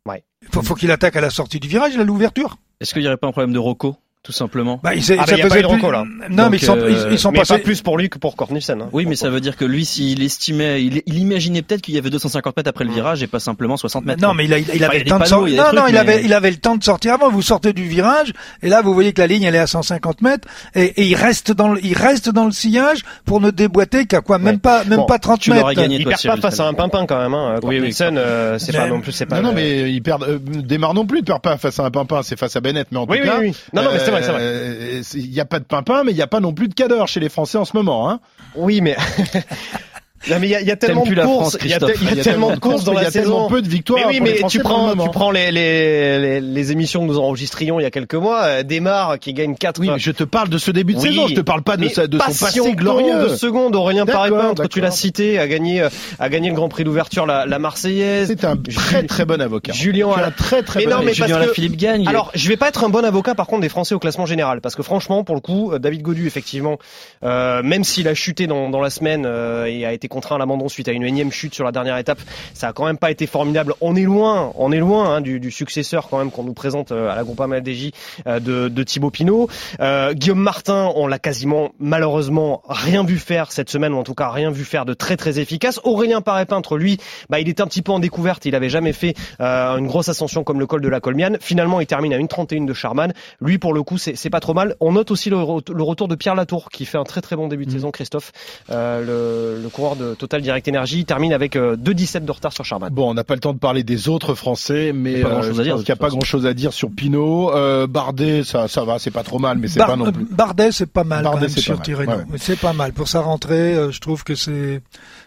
Ouais. 0.09 0.23
Faut, 0.53 0.63
faut 0.63 0.75
qu'il 0.75 0.91
attaque 0.91 1.17
à 1.17 1.21
la 1.21 1.31
sortie 1.31 1.61
du 1.61 1.69
virage, 1.69 1.97
a 1.97 2.05
l'ouverture. 2.05 2.57
Est-ce 2.81 2.93
qu'il 2.93 3.03
n'y 3.03 3.09
aurait 3.09 3.17
pas 3.17 3.27
un 3.29 3.33
problème 3.33 3.53
de 3.53 3.59
Rocco, 3.59 3.97
tout 4.25 4.33
simplement 4.33 4.81
Bah, 4.83 4.95
il, 4.95 5.05
s'est- 5.05 5.17
Ah, 5.19 5.25
bah, 5.25 5.27
ça 5.33 5.37
y 5.37 5.43
a 5.43 5.49
pas 5.49 5.59
eu 5.59 5.63
de 5.63 5.69
là. 5.93 6.03
Non, 6.31 6.45
Donc, 6.45 6.51
mais 6.53 6.57
ils 6.57 6.65
sont, 6.65 6.77
euh, 6.79 6.91
ils, 7.09 7.13
ils 7.13 7.19
sont 7.19 7.31
mais 7.31 7.41
passés. 7.41 7.55
pas 7.59 7.61
plus 7.61 7.83
pour 7.83 7.99
lui 7.99 8.09
que 8.09 8.19
pour 8.19 8.37
Cort 8.37 8.51
Nielsen. 8.53 8.81
hein. 8.81 8.89
Oui, 8.93 9.05
mais 9.07 9.17
ça 9.17 9.29
veut 9.29 9.41
dire 9.41 9.55
que 9.57 9.67
lui, 9.67 9.85
s'il 9.85 10.23
estimait, 10.23 10.83
il, 10.83 11.03
il 11.05 11.19
imaginait 11.19 11.61
peut-être 11.61 11.83
qu'il 11.83 11.95
y 11.95 11.99
avait 11.99 12.09
250 12.09 12.57
mètres 12.57 12.71
après 12.71 12.85
le 12.85 12.91
virage 12.93 13.23
et 13.23 13.27
pas 13.27 13.39
simplement 13.39 13.77
60 13.77 14.07
mètres. 14.07 14.23
Non, 14.23 14.29
quoi. 14.29 14.35
mais 14.39 14.47
il, 14.47 14.55
a- 14.55 14.59
il 14.59 14.83
avait 14.83 15.01
le 15.01 15.05
temps 15.05 15.19
de 15.19 15.25
sortir. 15.27 15.63
Non, 15.63 15.81
non, 15.83 15.87
il 15.89 15.97
avait, 15.99 16.17
mais- 16.17 16.25
il 16.25 16.33
avait 16.33 16.51
le 16.51 16.57
temps 16.57 16.75
de 16.77 16.83
sortir 16.83 17.13
avant. 17.13 17.29
Vous 17.31 17.43
sortez 17.43 17.75
du 17.75 17.85
virage, 17.87 18.33
et 18.63 18.69
là, 18.71 18.81
vous 18.81 18.95
voyez 18.95 19.13
que 19.13 19.21
la 19.21 19.27
ligne, 19.27 19.43
elle 19.43 19.55
est 19.55 19.59
à 19.59 19.67
150 19.67 20.23
mètres, 20.23 20.49
et, 20.75 20.85
et 20.85 21.05
il 21.05 21.15
reste 21.17 21.53
dans 21.53 21.69
le, 21.73 21.85
il 21.85 21.95
reste 21.97 22.31
dans 22.31 22.47
le 22.47 22.53
sillage 22.53 23.03
pour 23.27 23.41
ne 23.43 23.51
déboîter 23.51 24.07
qu'à 24.07 24.23
quoi, 24.23 24.39
même 24.39 24.55
Ouais. 24.55 24.59
pas, 24.61 24.85
même 24.85 25.01
Bon, 25.01 25.07
pas 25.07 25.19
30 25.19 25.39
tu 25.41 25.51
mètres. 25.51 25.61
l'aurais 25.61 25.75
gagné. 25.75 25.97
Il 25.97 26.05
toi, 26.05 26.15
perd 26.23 26.41
pas 26.41 26.49
face 26.51 26.61
à 26.61 26.67
un 26.67 26.73
pimpin 26.73 27.05
quand 27.07 27.19
même. 27.19 27.35
Hein. 27.35 27.61
Oui, 27.63 27.79
Nielsen, 27.79 28.17
euh, 28.17 28.59
c'est 28.59 28.73
pas 28.73 28.87
non 28.89 29.03
plus, 29.03 29.13
c'est 29.13 29.27
pas. 29.27 29.43
non, 29.43 29.49
non, 29.51 29.55
mais 29.55 29.93
il 29.93 30.03
perd, 30.03 30.23
euh, 30.23 30.39
démarre 30.41 30.95
non 30.95 31.05
plus, 31.05 31.19
il 31.19 31.25
perd 31.25 31.43
pas 31.43 31.59
face 31.59 31.79
à 31.79 31.85
un 31.85 31.91
pimpin, 31.91 32.23
c'est 32.23 32.39
face 32.39 32.57
à 32.57 32.61
Bennett, 32.63 32.89
mais 32.91 32.99
en 32.99 33.07
tout 33.07 33.13
oui, 33.13 33.21
cas. 33.23 33.37
oui. 33.41 33.55
Non, 33.75 33.83
non, 33.83 33.91
vrai, 34.15 34.23
c'est 34.27 34.33
vrai. 34.33 34.41
euh, 34.43 35.03
Il 35.15 35.31
n'y 35.31 35.41
a 35.41 35.45
pas 35.45 35.59
de 35.59 35.65
pimpin, 35.65 36.05
mais 36.05 36.13
il 36.13 36.17
n'y 36.17 36.23
a 36.23 36.27
pas 36.27 36.41
non 36.41 36.53
plus 36.53 36.69
de 36.69 36.75
cadeur 36.75 37.09
chez 37.09 37.21
les 37.21 37.29
Français 37.29 37.59
en 37.59 37.65
ce 37.65 37.77
moment, 37.77 38.11
hein. 38.11 38.21
Oui, 38.55 38.81
mais. 38.81 38.97
Non 40.31 40.37
mais 40.41 40.49
il 40.49 40.61
y 40.61 40.65
y 40.65 40.71
a 40.71 40.77
tellement 40.77 41.05
de 41.05 41.15
la 41.15 41.25
courses, 41.25 41.59
il 41.63 41.69
y 41.71 41.75
a, 41.75 41.79
te- 41.79 41.85
Christophe. 41.87 42.03
il 42.13 42.17
y 42.17 42.21
a 42.21 42.25
tellement 42.25 42.51
de 42.51 42.59
courses 42.59 42.85
dans 42.85 42.93
il 42.93 42.99
y 42.99 43.03
la 43.03 43.09
a 43.09 43.11
tellement 43.11 43.37
saison. 43.45 43.49
peu 43.49 43.63
de 43.63 43.69
victoires. 43.69 44.01
Mais 44.09 44.15
oui, 44.15 44.21
mais 44.21 44.41
tu 44.49 44.59
prends, 44.61 44.93
tu 44.97 45.11
prends 45.11 45.31
les, 45.31 45.51
les, 45.53 46.19
les, 46.19 46.41
les 46.41 46.73
émissions 46.73 47.01
que 47.03 47.07
nous 47.07 47.19
enregistrions 47.19 47.79
il 47.81 47.83
y 47.83 47.87
a 47.87 47.91
quelques 47.91 48.15
mois, 48.15 48.43
euh, 48.45 48.63
Desmar 48.63 49.19
qui 49.19 49.33
gagne 49.35 49.55
4 49.55 49.81
Oui, 49.81 49.91
mais 49.91 49.99
je 49.99 50.11
te 50.13 50.25
parle 50.25 50.49
de 50.49 50.59
ce 50.59 50.71
début 50.71 50.95
de 50.95 50.99
Oui, 51.01 51.09
saison, 51.09 51.29
je 51.29 51.35
te 51.35 51.41
parle 51.41 51.63
pas 51.63 51.77
de, 51.77 51.89
sa- 51.89 52.07
de 52.07 52.19
son 52.19 52.25
passé 52.25 52.45
passion 52.45 52.73
glorieux. 52.73 53.25
de 53.25 53.29
secondes, 53.37 53.77
Aurélien 53.77 54.07
Paré-Peintre, 54.07 54.67
tu 54.69 54.81
l'as 54.81 54.91
cité, 54.91 55.39
a 55.39 55.47
gagné, 55.47 55.83
euh, 55.83 55.89
a 56.19 56.29
gagné 56.29 56.49
le 56.49 56.55
Grand 56.55 56.69
Prix 56.69 56.85
d'ouverture, 56.85 57.27
la, 57.27 57.45
la 57.47 57.59
Marseillaise. 57.59 58.29
C'est 58.29 58.45
un 58.45 58.57
très 58.57 59.03
très 59.03 59.25
bon 59.27 59.41
avocat. 59.41 59.73
Julien 59.73 60.09
Ala- 60.11 60.29
un 60.29 60.31
très 60.31 60.63
très 60.63 60.81
Mais 60.81 60.87
bon 60.87 60.91
non, 60.93 60.97
mais 60.99 61.11
avocat. 61.11 61.13
Julien 61.15 61.27
parce 61.29 61.39
que- 61.41 61.45
Alaphilippe 61.45 61.77
gagne. 61.77 62.09
Alors, 62.09 62.31
je 62.35 62.49
vais 62.49 62.57
pas 62.57 62.69
être 62.69 62.85
un 62.85 62.89
bon 62.89 63.05
avocat 63.05 63.35
par 63.35 63.47
contre 63.47 63.61
des 63.63 63.69
Français 63.69 63.95
au 63.95 63.99
classement 63.99 64.27
général, 64.27 64.61
parce 64.61 64.75
que 64.75 64.83
franchement, 64.83 65.23
pour 65.25 65.35
le 65.35 65.41
coup, 65.41 65.73
euh, 65.73 65.79
David 65.79 66.03
Godu, 66.03 66.27
effectivement, 66.27 66.79
euh, 67.25 67.63
même 67.63 67.85
s'il 67.85 68.09
a 68.09 68.15
chuté 68.15 68.47
dans, 68.47 68.71
dans 68.71 68.81
la 68.81 68.91
semaine 68.91 69.25
euh, 69.27 69.67
et 69.67 69.85
a 69.85 69.93
été 69.93 70.09
contraint 70.15 70.37
à 70.37 70.39
l'abandon 70.39 70.69
suite 70.69 70.87
à 70.89 70.93
une 70.93 71.03
énième 71.03 71.33
chute 71.33 71.55
sur 71.55 71.65
la 71.65 71.73
dernière 71.73 71.99
étape, 71.99 72.21
ça 72.55 72.69
a 72.69 72.73
quand 72.73 72.87
même 72.87 72.99
pas 72.99 73.11
été 73.11 73.27
formidable. 73.27 73.75
On 73.81 73.97
est 73.97 74.05
loin, 74.05 74.53
on 74.55 74.71
est 74.71 74.79
loin 74.79 75.17
hein, 75.17 75.21
du, 75.21 75.41
du 75.41 75.51
successeur 75.51 76.09
quand 76.09 76.19
même 76.19 76.31
qu'on 76.31 76.45
nous 76.45 76.55
présente 76.55 76.93
euh, 76.93 77.11
à 77.11 77.17
la 77.17 77.25
Groupama 77.25 77.61
FDJ 77.61 77.91
euh, 78.29 78.39
de, 78.39 78.69
de 78.69 78.83
Thibaut 78.85 79.11
Pinot. 79.11 79.49
Euh, 79.81 80.15
Guillaume 80.15 80.39
Martin, 80.39 80.93
on 80.95 81.09
l'a 81.09 81.19
quasiment 81.19 81.71
malheureusement 81.81 82.63
rien 82.69 83.03
vu 83.05 83.19
faire 83.19 83.51
cette 83.51 83.71
semaine, 83.71 83.93
ou 83.93 83.99
en 83.99 84.05
tout 84.05 84.15
cas 84.15 84.31
rien 84.31 84.51
vu 84.51 84.65
faire 84.65 84.85
de 84.85 84.95
très 84.95 85.17
très 85.17 85.41
efficace. 85.41 85.81
Aurélien 85.83 86.21
Paré-Peintre, 86.21 86.77
lui, 86.77 86.99
bah, 87.29 87.41
il 87.41 87.49
était 87.49 87.63
un 87.63 87.67
petit 87.67 87.83
peu 87.83 87.91
en 87.91 87.99
découverte, 87.99 88.45
il 88.47 88.55
avait 88.55 88.69
jamais 88.69 88.93
fait 88.93 89.15
euh, 89.41 89.77
une 89.77 89.89
grosse 89.89 90.09
ascension 90.09 90.45
comme 90.45 90.61
le 90.61 90.67
col 90.67 90.81
de 90.81 90.89
la 90.89 91.01
Colmiane. 91.01 91.39
Finalement, 91.41 91.81
il 91.81 91.87
termine 91.87 92.13
à 92.13 92.19
1,31 92.19 92.67
de 92.67 92.73
Charman. 92.73 93.13
Lui, 93.41 93.59
pour 93.59 93.75
le 93.75 93.83
coup, 93.83 93.99
c'est 93.99 94.31
pas 94.31 94.41
trop 94.41 94.55
mal. 94.55 94.77
On 94.81 94.93
note 94.93 95.11
aussi 95.11 95.31
le, 95.31 95.37
le 95.37 95.83
retour 95.83 96.09
de 96.09 96.15
Pierre 96.15 96.35
Latour, 96.35 96.71
qui 96.71 96.85
fait 96.85 96.99
un 96.99 97.05
très 97.05 97.21
très 97.21 97.37
bon 97.37 97.49
début 97.49 97.67
de 97.67 97.71
saison, 97.71 97.91
Christophe. 97.91 98.33
Euh, 98.71 99.57
le, 99.57 99.63
le 99.63 99.69
coureur 99.69 99.97
de 99.97 100.04
Total 100.15 100.43
Direct 100.43 100.69
Energy 100.69 100.99
il 100.99 101.05
termine 101.07 101.33
avec 101.33 101.57
euh, 101.57 101.77
2,17 101.77 102.25
de 102.27 102.31
retard 102.31 102.53
sur 102.53 102.65
Charman. 102.65 102.93
Bon, 102.93 103.11
on 103.11 103.15
n'a 103.15 103.25
pas 103.25 103.35
le 103.35 103.41
temps 103.41 103.55
de 103.55 103.59
parler 103.59 103.83
des 103.83 104.09
autres 104.11 104.35
Français, 104.35 104.93
mais 104.95 105.13
Il 105.13 105.19
y 105.19 105.23
a 105.23 105.25
pas 105.25 105.29
euh, 105.31 105.33
grand-chose 105.41 105.61
à 105.61 105.63
dire, 105.63 105.75
qu'il 105.77 105.85
n'y 105.85 105.91
a 105.93 105.97
pas 105.97 106.07
façon. 106.07 106.17
grand 106.19 106.25
chose 106.27 106.47
à 106.47 106.53
dire 106.55 106.73
sur 106.75 106.91
Pinot. 106.91 107.51
Euh, 107.55 107.87
Bardet, 107.87 108.45
ça, 108.45 108.69
ça 108.69 108.85
va, 108.85 108.99
c'est 108.99 109.11
pas 109.11 109.23
trop 109.23 109.39
mal, 109.39 109.57
mais 109.59 109.69
c'est 109.69 109.79
Bar- 109.79 109.89
pas 109.89 109.97
non 109.97 110.13
plus. 110.13 110.25
Bardet, 110.31 110.71
c'est 110.73 110.87
pas 110.91 111.05
mal 111.05 111.25
Bardet, 111.25 111.49
c'est 111.49 111.61
sur 111.61 111.75
pas 111.75 111.79
mal. 111.79 111.85
Tirreno. 111.87 112.11
Ouais, 112.13 112.19
ouais. 112.19 112.25
Mais 112.29 112.39
C'est 112.39 112.59
pas 112.59 112.73
mal 112.75 112.93
pour 112.93 113.09
sa 113.09 113.21
rentrée. 113.21 113.75
euh, 113.75 113.91
je 113.91 114.01
trouve 114.01 114.23
que 114.25 114.35
c'est, 114.35 114.83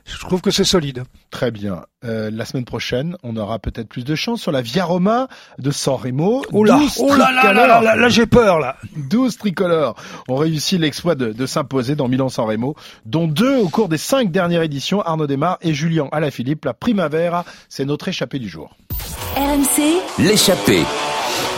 je 0.05 0.17
trouve 0.19 0.41
que 0.41 0.51
c'est 0.51 0.63
solide. 0.63 1.03
Très 1.31 1.49
bien. 1.51 1.81
Euh, 2.05 2.29
la 2.31 2.45
semaine 2.45 2.63
prochaine, 2.65 3.17
on 3.23 3.35
aura 3.37 3.57
peut-être 3.57 3.89
plus 3.89 4.05
de 4.05 4.13
chance 4.13 4.39
sur 4.39 4.51
la 4.51 4.61
Via 4.61 4.85
Roma 4.85 5.27
de 5.57 5.71
San 5.71 5.95
Remo. 5.95 6.43
Oh 6.53 6.63
là, 6.63 6.77
12 6.77 6.97
oh 6.99 7.07
là 7.15 7.17
là 7.17 7.25
là 7.31 7.31
tricolores. 7.41 7.67
là 7.67 7.81
là, 7.81 7.95
là, 7.95 8.09
j'ai 8.09 8.27
peur 8.27 8.59
là. 8.59 8.75
12 8.97 9.37
tricolores 9.37 9.95
ont 10.27 10.35
réussi 10.35 10.77
l'exploit 10.77 11.15
de, 11.15 11.31
de 11.33 11.45
s'imposer 11.47 11.95
dans 11.95 12.07
Milan-San 12.07 12.45
Remo, 12.45 12.75
dont 13.07 13.27
deux 13.27 13.57
au 13.57 13.69
cours 13.69 13.89
des 13.89 13.97
cinq 13.97 14.31
dernières 14.31 14.61
éditions, 14.61 15.01
Arnaud 15.01 15.25
Desmar 15.25 15.57
et 15.61 15.73
Julien 15.73 16.07
Alaphilippe. 16.11 16.65
La 16.65 16.75
Primavera, 16.75 17.45
c'est 17.67 17.85
notre 17.85 18.07
échappée 18.09 18.37
du 18.37 18.47
jour. 18.47 18.77
RMC, 19.35 19.99
L'échappée. 20.19 20.83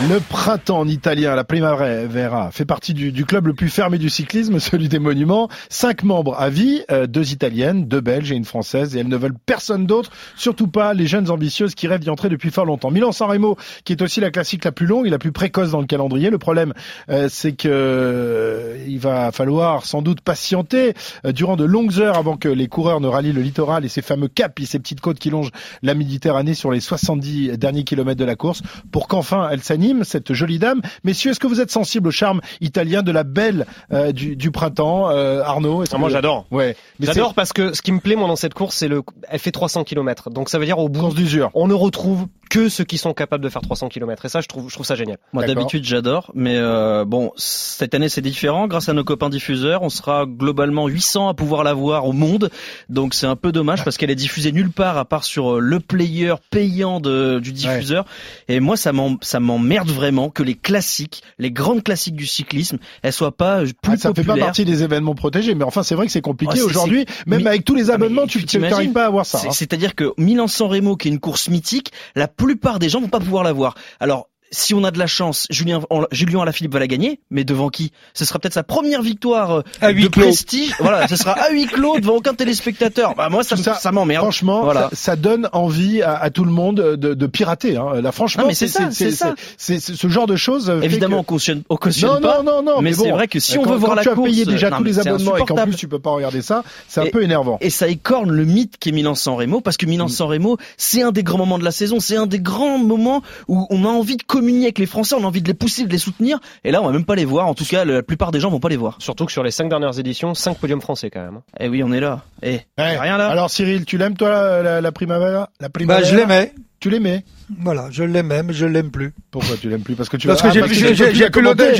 Le 0.08 0.18
printemps 0.18 0.78
en 0.78 0.88
italien, 0.88 1.34
la 1.34 1.44
Primavera, 1.44 2.50
fait 2.52 2.64
partie 2.64 2.94
du, 2.94 3.12
du, 3.12 3.26
club 3.26 3.48
le 3.48 3.52
plus 3.52 3.68
fermé 3.68 3.98
du 3.98 4.08
cyclisme, 4.08 4.58
celui 4.58 4.88
des 4.88 4.98
monuments. 4.98 5.50
Cinq 5.68 6.04
membres 6.04 6.36
à 6.38 6.48
vie, 6.48 6.82
euh, 6.90 7.06
deux 7.06 7.32
italiennes, 7.32 7.86
deux 7.86 8.00
belges 8.00 8.32
et 8.32 8.34
une 8.34 8.46
française, 8.46 8.96
et 8.96 9.00
elles 9.00 9.08
ne 9.08 9.16
veulent 9.18 9.36
personne 9.44 9.84
d'autre, 9.84 10.10
surtout 10.36 10.68
pas 10.68 10.94
les 10.94 11.06
jeunes 11.06 11.30
ambitieuses 11.30 11.74
qui 11.74 11.86
rêvent 11.86 12.00
d'y 12.00 12.08
entrer 12.08 12.30
depuis 12.30 12.50
fort 12.50 12.64
longtemps. 12.64 12.90
Milan-San 12.90 13.28
Remo, 13.28 13.56
qui 13.84 13.92
est 13.92 14.00
aussi 14.00 14.20
la 14.20 14.30
classique 14.30 14.64
la 14.64 14.72
plus 14.72 14.86
longue 14.86 15.06
et 15.06 15.10
la 15.10 15.18
plus 15.18 15.32
précoce 15.32 15.70
dans 15.70 15.80
le 15.80 15.86
calendrier. 15.86 16.30
Le 16.30 16.38
problème, 16.38 16.72
euh, 17.10 17.28
c'est 17.30 17.52
que 17.52 17.68
euh, 17.70 18.82
il 18.88 19.00
va 19.00 19.32
falloir 19.32 19.84
sans 19.84 20.00
doute 20.00 20.22
patienter 20.22 20.94
durant 21.24 21.56
de 21.56 21.64
longues 21.64 22.00
heures 22.00 22.16
avant 22.16 22.38
que 22.38 22.48
les 22.48 22.68
coureurs 22.68 23.00
ne 23.00 23.06
rallient 23.06 23.32
le 23.32 23.42
littoral 23.42 23.84
et 23.84 23.88
ces 23.88 24.02
fameux 24.02 24.28
caps 24.28 24.62
et 24.62 24.66
ces 24.66 24.78
petites 24.78 25.02
côtes 25.02 25.18
qui 25.18 25.28
longent 25.28 25.50
la 25.82 25.94
Méditerranée 25.94 26.54
sur 26.54 26.70
les 26.70 26.80
70 26.80 27.58
derniers 27.58 27.84
kilomètres 27.84 28.18
de 28.18 28.24
la 28.24 28.36
course, 28.36 28.62
pour 28.92 29.06
qu'enfin 29.06 29.48
elle 29.50 29.60
s'anime 29.60 29.89
cette 30.04 30.32
jolie 30.32 30.58
dame. 30.58 30.80
Messieurs, 31.04 31.30
est-ce 31.32 31.40
que 31.40 31.46
vous 31.46 31.60
êtes 31.60 31.70
sensible 31.70 32.08
au 32.08 32.10
charme 32.10 32.40
italien 32.60 33.02
de 33.02 33.12
la 33.12 33.24
belle 33.24 33.66
euh, 33.92 34.12
du, 34.12 34.36
du, 34.36 34.50
printemps, 34.50 35.10
euh, 35.10 35.42
Arnaud? 35.42 35.84
Ah, 35.90 35.98
Moi, 35.98 36.08
j'adore. 36.08 36.46
Ouais. 36.50 36.76
J'adore 37.00 37.34
parce 37.34 37.52
que 37.52 37.72
ce 37.72 37.82
qui 37.82 37.92
me 37.92 38.00
plaît 38.00 38.16
moi 38.16 38.28
dans 38.28 38.36
cette 38.36 38.54
course, 38.54 38.76
c'est 38.76 38.88
le, 38.88 39.02
elle 39.28 39.38
fait 39.38 39.52
300 39.52 39.84
km. 39.84 40.30
Donc 40.30 40.48
ça 40.48 40.58
veut 40.58 40.64
dire 40.64 40.78
au 40.78 40.88
bout, 40.88 41.12
d'usure. 41.12 41.50
on 41.54 41.66
ne 41.66 41.74
retrouve 41.74 42.26
que 42.50 42.68
ceux 42.68 42.84
qui 42.84 42.98
sont 42.98 43.14
capables 43.14 43.42
de 43.42 43.48
faire 43.48 43.62
300 43.62 43.88
km. 43.88 44.26
Et 44.26 44.28
ça, 44.28 44.40
je 44.40 44.48
trouve, 44.48 44.68
je 44.68 44.74
trouve 44.74 44.84
ça 44.84 44.96
génial. 44.96 45.18
Moi, 45.32 45.46
d'habitude, 45.46 45.84
j'adore. 45.84 46.30
Mais 46.34 46.56
euh, 46.56 47.04
bon, 47.06 47.32
cette 47.36 47.94
année, 47.94 48.08
c'est 48.08 48.20
différent. 48.20 48.66
Grâce 48.66 48.88
à 48.88 48.92
nos 48.92 49.04
copains 49.04 49.30
diffuseurs, 49.30 49.82
on 49.82 49.88
sera 49.88 50.26
globalement 50.26 50.88
800 50.88 51.28
à 51.28 51.34
pouvoir 51.34 51.62
la 51.62 51.72
voir 51.72 52.06
au 52.06 52.12
monde. 52.12 52.50
Donc, 52.88 53.14
c'est 53.14 53.26
un 53.26 53.36
peu 53.36 53.52
dommage 53.52 53.84
parce 53.84 53.96
qu'elle 53.96 54.10
est 54.10 54.16
diffusée 54.16 54.50
nulle 54.52 54.72
part 54.72 54.98
à 54.98 55.04
part 55.04 55.24
sur 55.24 55.56
euh, 55.56 55.60
le 55.60 55.78
player 55.78 56.34
payant 56.50 57.00
de, 57.00 57.38
du 57.38 57.52
diffuseur. 57.52 58.04
Et 58.48 58.58
moi, 58.58 58.76
ça 58.76 58.92
m'emmerde 59.40 59.88
vraiment 59.88 60.28
que 60.28 60.42
les 60.42 60.56
classiques, 60.56 61.22
les 61.38 61.52
grandes 61.52 61.84
classiques 61.84 62.16
du 62.16 62.26
cyclisme, 62.26 62.78
elles 63.02 63.12
soient 63.12 63.36
pas 63.36 63.60
plus 63.60 63.92
ah, 63.92 63.96
ça 63.96 64.08
populaires. 64.08 64.14
Ça 64.14 64.14
fait 64.14 64.40
pas 64.40 64.44
partie 64.44 64.64
des 64.64 64.82
événements 64.82 65.14
protégés. 65.14 65.54
Mais 65.54 65.64
enfin, 65.64 65.84
c'est 65.84 65.94
vrai 65.94 66.06
que 66.06 66.12
c'est 66.12 66.20
compliqué 66.20 66.60
aujourd'hui. 66.62 67.06
Même 67.26 67.46
avec 67.46 67.64
tous 67.64 67.76
les 67.76 67.90
abonnements, 67.90 68.26
tu 68.26 68.58
n'arrives 68.58 68.92
pas 68.92 69.06
à 69.06 69.10
voir 69.10 69.24
ça. 69.24 69.38
Hein. 69.38 69.52
C'est-à-dire 69.52 69.94
que 69.94 70.12
Milan-San 70.18 70.68
Remo, 70.68 70.96
qui 70.96 71.06
est 71.06 71.12
une 71.12 71.20
course 71.20 71.48
mythique, 71.48 71.92
la 72.16 72.26
plupart 72.46 72.78
des 72.78 72.88
gens 72.88 73.00
vont 73.00 73.08
pas 73.08 73.20
pouvoir 73.20 73.44
la 73.44 73.52
voir. 73.52 73.74
Alors, 74.00 74.29
si 74.50 74.74
on 74.74 74.84
a 74.84 74.90
de 74.90 74.98
la 74.98 75.06
chance, 75.06 75.46
Julien, 75.50 75.80
Julien 76.10 76.40
Alaphilippe 76.40 76.72
va 76.72 76.80
la 76.80 76.86
gagner, 76.86 77.20
mais 77.30 77.44
devant 77.44 77.68
qui? 77.68 77.92
Ce 78.14 78.24
sera 78.24 78.38
peut-être 78.38 78.54
sa 78.54 78.62
première 78.62 79.02
victoire 79.02 79.58
euh, 79.58 79.62
à 79.80 79.92
de 79.92 80.08
prestige. 80.08 80.74
voilà, 80.80 81.06
ce 81.08 81.16
sera 81.16 81.32
à 81.32 81.50
huis 81.50 81.66
clos 81.66 81.98
devant 82.00 82.16
aucun 82.16 82.34
téléspectateur. 82.34 83.14
Bah 83.14 83.28
moi, 83.28 83.44
ça, 83.44 83.56
ça, 83.56 83.92
m'emmerde. 83.92 84.22
Franchement, 84.22 84.62
voilà. 84.62 84.90
ça, 84.92 85.16
donne 85.16 85.48
envie 85.52 86.02
à, 86.02 86.30
tout 86.30 86.44
le 86.44 86.50
monde 86.50 86.76
de, 86.76 87.14
de 87.14 87.26
pirater. 87.26 87.76
Hein. 87.76 88.00
Là, 88.00 88.12
franchement, 88.12 88.44
c'est 88.52 88.68
ça, 88.68 88.90
c'est 88.90 89.10
ça. 89.10 89.34
C'est 89.56 89.80
ce 89.80 90.08
genre 90.08 90.26
de 90.26 90.36
choses. 90.36 90.72
Évidemment, 90.82 91.18
on 91.18 91.24
cautionne, 91.24 91.62
on 91.68 91.76
cautionne 91.76 92.14
non, 92.14 92.20
pas. 92.20 92.42
Non, 92.42 92.62
non, 92.62 92.74
non. 92.74 92.80
Mais, 92.82 92.92
c'est 92.92 93.10
vrai 93.10 93.28
que 93.28 93.38
si 93.38 93.58
on 93.58 93.64
veut 93.64 93.76
voir 93.76 93.94
la 93.94 94.04
course, 94.04 94.16
tu 94.16 94.20
as 94.20 94.24
payé 94.24 94.44
déjà 94.44 94.70
tous 94.70 94.84
les 94.84 94.98
abonnements 94.98 95.36
et 95.36 95.44
qu'en 95.44 95.56
plus 95.64 95.76
tu 95.76 95.88
peux 95.88 95.98
pas 95.98 96.10
regarder 96.10 96.42
ça, 96.42 96.64
c'est 96.88 97.00
un 97.00 97.06
peu 97.06 97.22
énervant. 97.22 97.58
Et 97.60 97.70
ça 97.70 97.88
écorne 97.88 98.30
le 98.30 98.44
mythe 98.44 98.76
qu'est 98.78 98.92
Milan-San 98.92 99.34
Remo, 99.34 99.60
parce 99.60 99.76
que 99.76 99.86
Milan-San 99.86 100.28
Remo, 100.28 100.58
c'est 100.76 101.02
un 101.02 101.12
des 101.12 101.22
grands 101.22 101.38
moments 101.38 101.58
de 101.58 101.64
la 101.64 101.70
saison, 101.70 102.00
c'est 102.00 102.16
un 102.16 102.26
des 102.26 102.40
grands 102.40 102.78
moments 102.78 103.22
où 103.48 103.66
on 103.70 103.84
a 103.84 103.88
envie 103.88 104.16
de 104.16 104.22
communier 104.40 104.64
avec 104.64 104.78
les 104.78 104.86
Français 104.86 105.14
on 105.14 105.22
a 105.24 105.26
envie 105.26 105.42
de 105.42 105.48
les 105.48 105.54
pousser, 105.54 105.84
de 105.84 105.92
les 105.92 105.98
soutenir. 105.98 106.38
Et 106.64 106.70
là, 106.70 106.80
on 106.80 106.86
va 106.86 106.92
même 106.92 107.04
pas 107.04 107.14
les 107.14 107.26
voir. 107.26 107.46
En 107.46 107.54
tout 107.54 107.66
cas, 107.66 107.84
la 107.84 108.02
plupart 108.02 108.30
des 108.30 108.40
gens 108.40 108.48
vont 108.48 108.58
pas 108.58 108.70
les 108.70 108.78
voir. 108.78 108.96
Surtout 108.98 109.26
que 109.26 109.32
sur 109.32 109.42
les 109.42 109.50
cinq 109.50 109.68
dernières 109.68 109.98
éditions, 109.98 110.34
cinq 110.34 110.56
podiums 110.56 110.80
français 110.80 111.10
quand 111.10 111.20
même. 111.20 111.36
Hein. 111.36 111.42
Eh 111.60 111.68
oui, 111.68 111.82
on 111.82 111.92
est 111.92 112.00
là. 112.00 112.22
Eh, 112.42 112.60
rien 112.78 113.18
là. 113.18 113.28
Alors 113.28 113.50
Cyril, 113.50 113.84
tu 113.84 113.98
l'aimes 113.98 114.16
toi 114.16 114.62
la, 114.62 114.80
la, 114.80 114.92
Primavera, 114.92 115.50
la 115.60 115.68
Primavera 115.68 116.02
Bah, 116.02 116.08
je 116.08 116.16
l'aimais. 116.16 116.54
Tu 116.80 116.88
l'aimais 116.88 117.24
Voilà, 117.60 117.88
je 117.90 118.02
l'aimais, 118.02 118.42
mais 118.42 118.54
je 118.54 118.64
l'aime 118.64 118.90
plus. 118.90 119.12
Pourquoi 119.30 119.58
tu 119.60 119.68
l'aimes 119.68 119.82
plus? 119.82 119.94
Parce 119.94 120.08
que 120.08 120.16
tu 120.16 120.26
parce 120.26 120.40
que 120.40 120.50
j'ai 120.50 121.28
plus 121.28 121.42
l'odeur. 121.42 121.74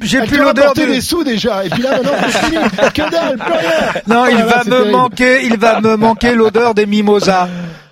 J'ai 0.00 0.20
plus 0.22 0.38
l'odeur 0.38 0.72
des 0.72 1.02
sous 1.02 1.22
déjà. 1.22 1.66
Et 1.66 1.68
puis 1.68 1.82
là 1.82 1.98
maintenant 1.98 2.12
c'est 2.22 2.38
fini. 2.38 2.56
Que 2.94 3.10
dalle, 3.10 3.36
plus 3.36 3.52
rien. 3.52 4.02
Non, 4.06 4.24
il 4.28 4.42
va 4.42 4.64
me 4.64 4.90
manquer, 4.90 5.44
il 5.44 5.58
va 5.58 5.82
me 5.82 5.96
manquer 5.96 6.34
l'odeur 6.34 6.74
des 6.74 6.86
mimosas. 6.86 7.46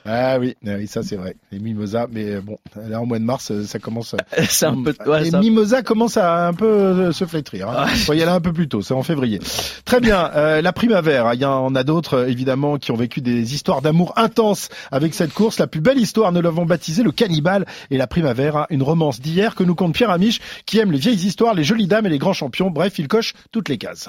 Ah 0.07 0.39
oui, 0.39 0.57
ah 0.67 0.71
oui, 0.79 0.87
ça 0.87 1.03
c'est 1.03 1.17
vrai. 1.17 1.37
Les 1.53 1.59
mimosas, 1.59 2.07
mais 2.11 2.25
euh, 2.31 2.41
bon, 2.41 2.59
là 2.77 3.01
en 3.01 3.07
mois 3.07 3.19
de 3.19 3.25
mars, 3.25 3.51
euh, 3.51 3.65
ça 3.65 3.79
commence. 3.79 4.15
c'est 4.49 4.67
un 4.67 4.83
peu. 4.83 4.95
Ouais, 5.07 5.23
les 5.23 5.31
mimosas 5.31 5.83
commencent 5.83 6.17
à 6.17 6.47
un 6.47 6.55
peu 6.55 6.67
euh, 6.67 7.13
se 7.13 7.25
flétrir. 7.25 7.69
Hein. 7.69 7.87
Faut 7.87 8.13
y 8.13 8.23
aller 8.23 8.31
un 8.31 8.41
peu 8.41 8.53
plus 8.53 8.69
tôt. 8.69 8.83
C'est 8.83 8.95
en 8.95 9.03
février. 9.03 9.41
Très 9.85 10.01
bien. 10.01 10.31
Euh, 10.35 10.63
la 10.63 10.73
primavera. 10.73 11.35
Il 11.35 11.41
y 11.41 11.45
en 11.45 11.75
a 11.75 11.85
d'autres 11.85 12.29
évidemment 12.29 12.79
qui 12.79 12.93
ont 12.93 12.97
vécu 12.97 13.21
des 13.21 13.55
histoires 13.55 13.83
d'amour 13.83 14.13
intenses 14.17 14.69
avec 14.91 15.15
cette 15.15 15.33
course. 15.33 15.59
La 15.59 15.67
plus 15.67 15.81
belle 15.81 15.99
histoire, 15.99 16.33
nous 16.33 16.41
l'avons 16.41 16.65
baptisée 16.65 17.03
le 17.03 17.13
cannibale 17.13 17.67
et 17.91 17.97
la 17.97 18.07
primavera, 18.07 18.67
une 18.71 18.83
romance 18.83 19.21
d'hier 19.21 19.55
que 19.55 19.65
nous 19.65 19.75
compte 19.75 19.95
Pierre 19.95 20.11
Amiche, 20.11 20.41
qui 20.67 20.79
aime 20.79 20.93
les 20.93 20.99
vieilles 20.99 21.27
histoires, 21.27 21.55
les 21.55 21.65
jolies 21.65 21.87
dames 21.87 22.07
et 22.07 22.11
les 22.11 22.19
grands 22.19 22.33
champions. 22.33 22.71
Bref, 22.71 22.99
il 22.99 23.09
coche 23.09 23.35
toutes 23.53 23.69
les 23.69 23.79
cases. 23.79 24.09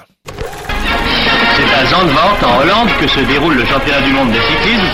C'est 1.54 1.74
à 1.74 1.86
Zandvoort, 1.86 2.38
en 2.44 2.62
Hollande, 2.62 2.88
que 2.98 3.06
se 3.06 3.20
déroule 3.20 3.54
le 3.54 3.64
championnat 3.66 4.00
du 4.00 4.12
monde 4.12 4.30
de 4.30 4.40
cyclisme. 4.40 4.86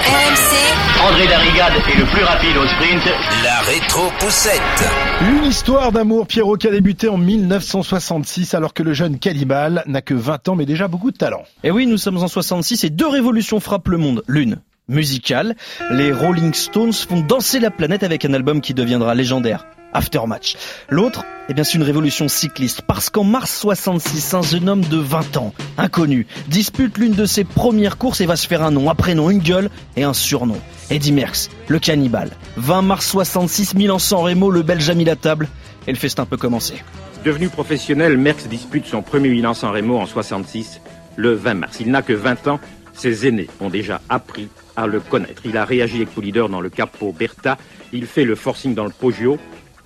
André 1.09 1.29
Darrigade 1.29 1.75
est 1.89 1.99
le 1.99 2.05
plus 2.07 2.25
rapide 2.25 2.57
au 2.57 2.67
sprint. 2.67 3.03
La 3.45 3.61
rétro-poussette. 3.61 4.91
Une 5.21 5.45
histoire 5.45 5.93
d'amour, 5.93 6.27
Pierrot, 6.27 6.57
qui 6.57 6.67
a 6.67 6.71
débuté 6.73 7.09
en 7.09 7.17
1966, 7.17 8.55
alors 8.55 8.75
que 8.75 8.83
le 8.83 8.93
jeune 8.93 9.19
cannibale 9.19 9.85
n'a 9.87 10.03
que 10.03 10.15
20 10.15 10.49
ans, 10.49 10.57
mais 10.57 10.67
déjà 10.67 10.89
beaucoup 10.89 11.13
de 11.13 11.17
talent. 11.17 11.45
Et 11.63 11.71
oui, 11.71 11.87
nous 11.87 11.99
sommes 11.99 12.19
en 12.19 12.29
66 12.29 12.83
et 12.83 12.91
deux 12.91 13.09
révolutions 13.09 13.61
frappent 13.61 13.89
le 13.89 13.99
monde. 13.99 14.25
L'une, 14.27 14.59
musicale. 14.89 15.55
Les 15.93 16.13
Rolling 16.13 16.55
Stones 16.55 16.93
font 16.93 17.21
danser 17.21 17.61
la 17.61 17.71
planète 17.71 18.03
avec 18.03 18.25
un 18.25 18.35
album 18.35 18.61
qui 18.61 18.75
deviendra 18.75 19.15
légendaire. 19.15 19.65
Aftermatch. 19.93 20.57
L'autre, 20.89 21.25
eh 21.49 21.55
bien, 21.55 21.65
c'est 21.65 21.79
une 21.79 21.83
révolution 21.83 22.29
cycliste, 22.29 22.83
parce 22.83 23.11
qu'en 23.11 23.25
mars 23.25 23.55
66, 23.59 24.35
un 24.35 24.43
jeune 24.43 24.69
homme 24.69 24.85
de 24.85 24.99
20 24.99 25.37
ans, 25.37 25.55
inconnu, 25.77 26.27
dispute 26.49 26.99
l'une 26.99 27.15
de 27.15 27.25
ses 27.25 27.45
premières 27.45 27.99
courses 27.99 28.21
et 28.21 28.27
va 28.27 28.37
se 28.37 28.47
faire 28.47 28.63
un 28.63 28.71
nom, 28.71 28.91
un 28.91 28.95
prénom, 28.95 29.31
une 29.31 29.39
gueule 29.39 29.71
et 29.97 30.03
un 30.05 30.15
surnom. 30.15 30.59
Eddie 30.91 31.13
Merckx, 31.13 31.49
le 31.69 31.79
cannibale. 31.79 32.31
20 32.57 32.83
mars 32.83 33.07
66, 33.07 33.75
Milan-San 33.75 34.21
Remo, 34.21 34.51
le 34.51 34.63
Belge 34.63 34.89
a 34.91 34.95
mis 34.95 35.05
la 35.05 35.17
table, 35.17 35.49
et 35.87 35.93
le 35.93 35.99
festin 35.99 36.27
peut 36.27 36.37
commencer. 36.37 36.83
Devenu 37.25 37.49
professionnel, 37.49 38.17
Merckx 38.17 38.49
dispute 38.49 38.87
son 38.87 39.03
premier 39.03 39.29
Milan-San 39.31 39.71
Remo 39.71 39.99
en 39.99 40.07
66, 40.07 40.81
le 41.17 41.35
20 41.35 41.55
mars. 41.55 41.79
Il 41.81 41.91
n'a 41.91 42.03
que 42.03 42.13
20 42.13 42.49
ans, 42.49 42.61
ses 42.93 43.27
aînés 43.27 43.49
ont 43.61 43.71
déjà 43.71 44.01
appris 44.09 44.49
à 44.77 44.87
le 44.87 45.01
connaître. 45.01 45.43
Il 45.45 45.57
a 45.57 45.65
réagi 45.65 45.97
avec 45.97 46.17
leader 46.17 46.49
dans 46.49 46.61
le 46.61 46.69
Capo 46.69 47.13
Berta, 47.13 47.59
il 47.93 48.07
fait 48.07 48.25
le 48.25 48.35
forcing 48.35 48.75
dans 48.75 48.85
le 48.85 48.91
Poggio, 48.91 49.39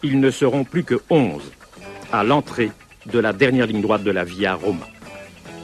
ils 0.03 0.21
ne 0.21 0.31
seront 0.31 0.65
plus 0.65 0.85
que 0.85 1.01
11 1.11 1.43
à 2.13 2.25
l'entrée 2.25 2.71
de 3.07 3.19
la 3.19 3.33
dernière 3.33 3.67
ligne 3.67 3.81
droite 3.81 4.03
de 4.03 4.11
la 4.11 4.25
Via 4.25 4.55
Roma. 4.55 4.87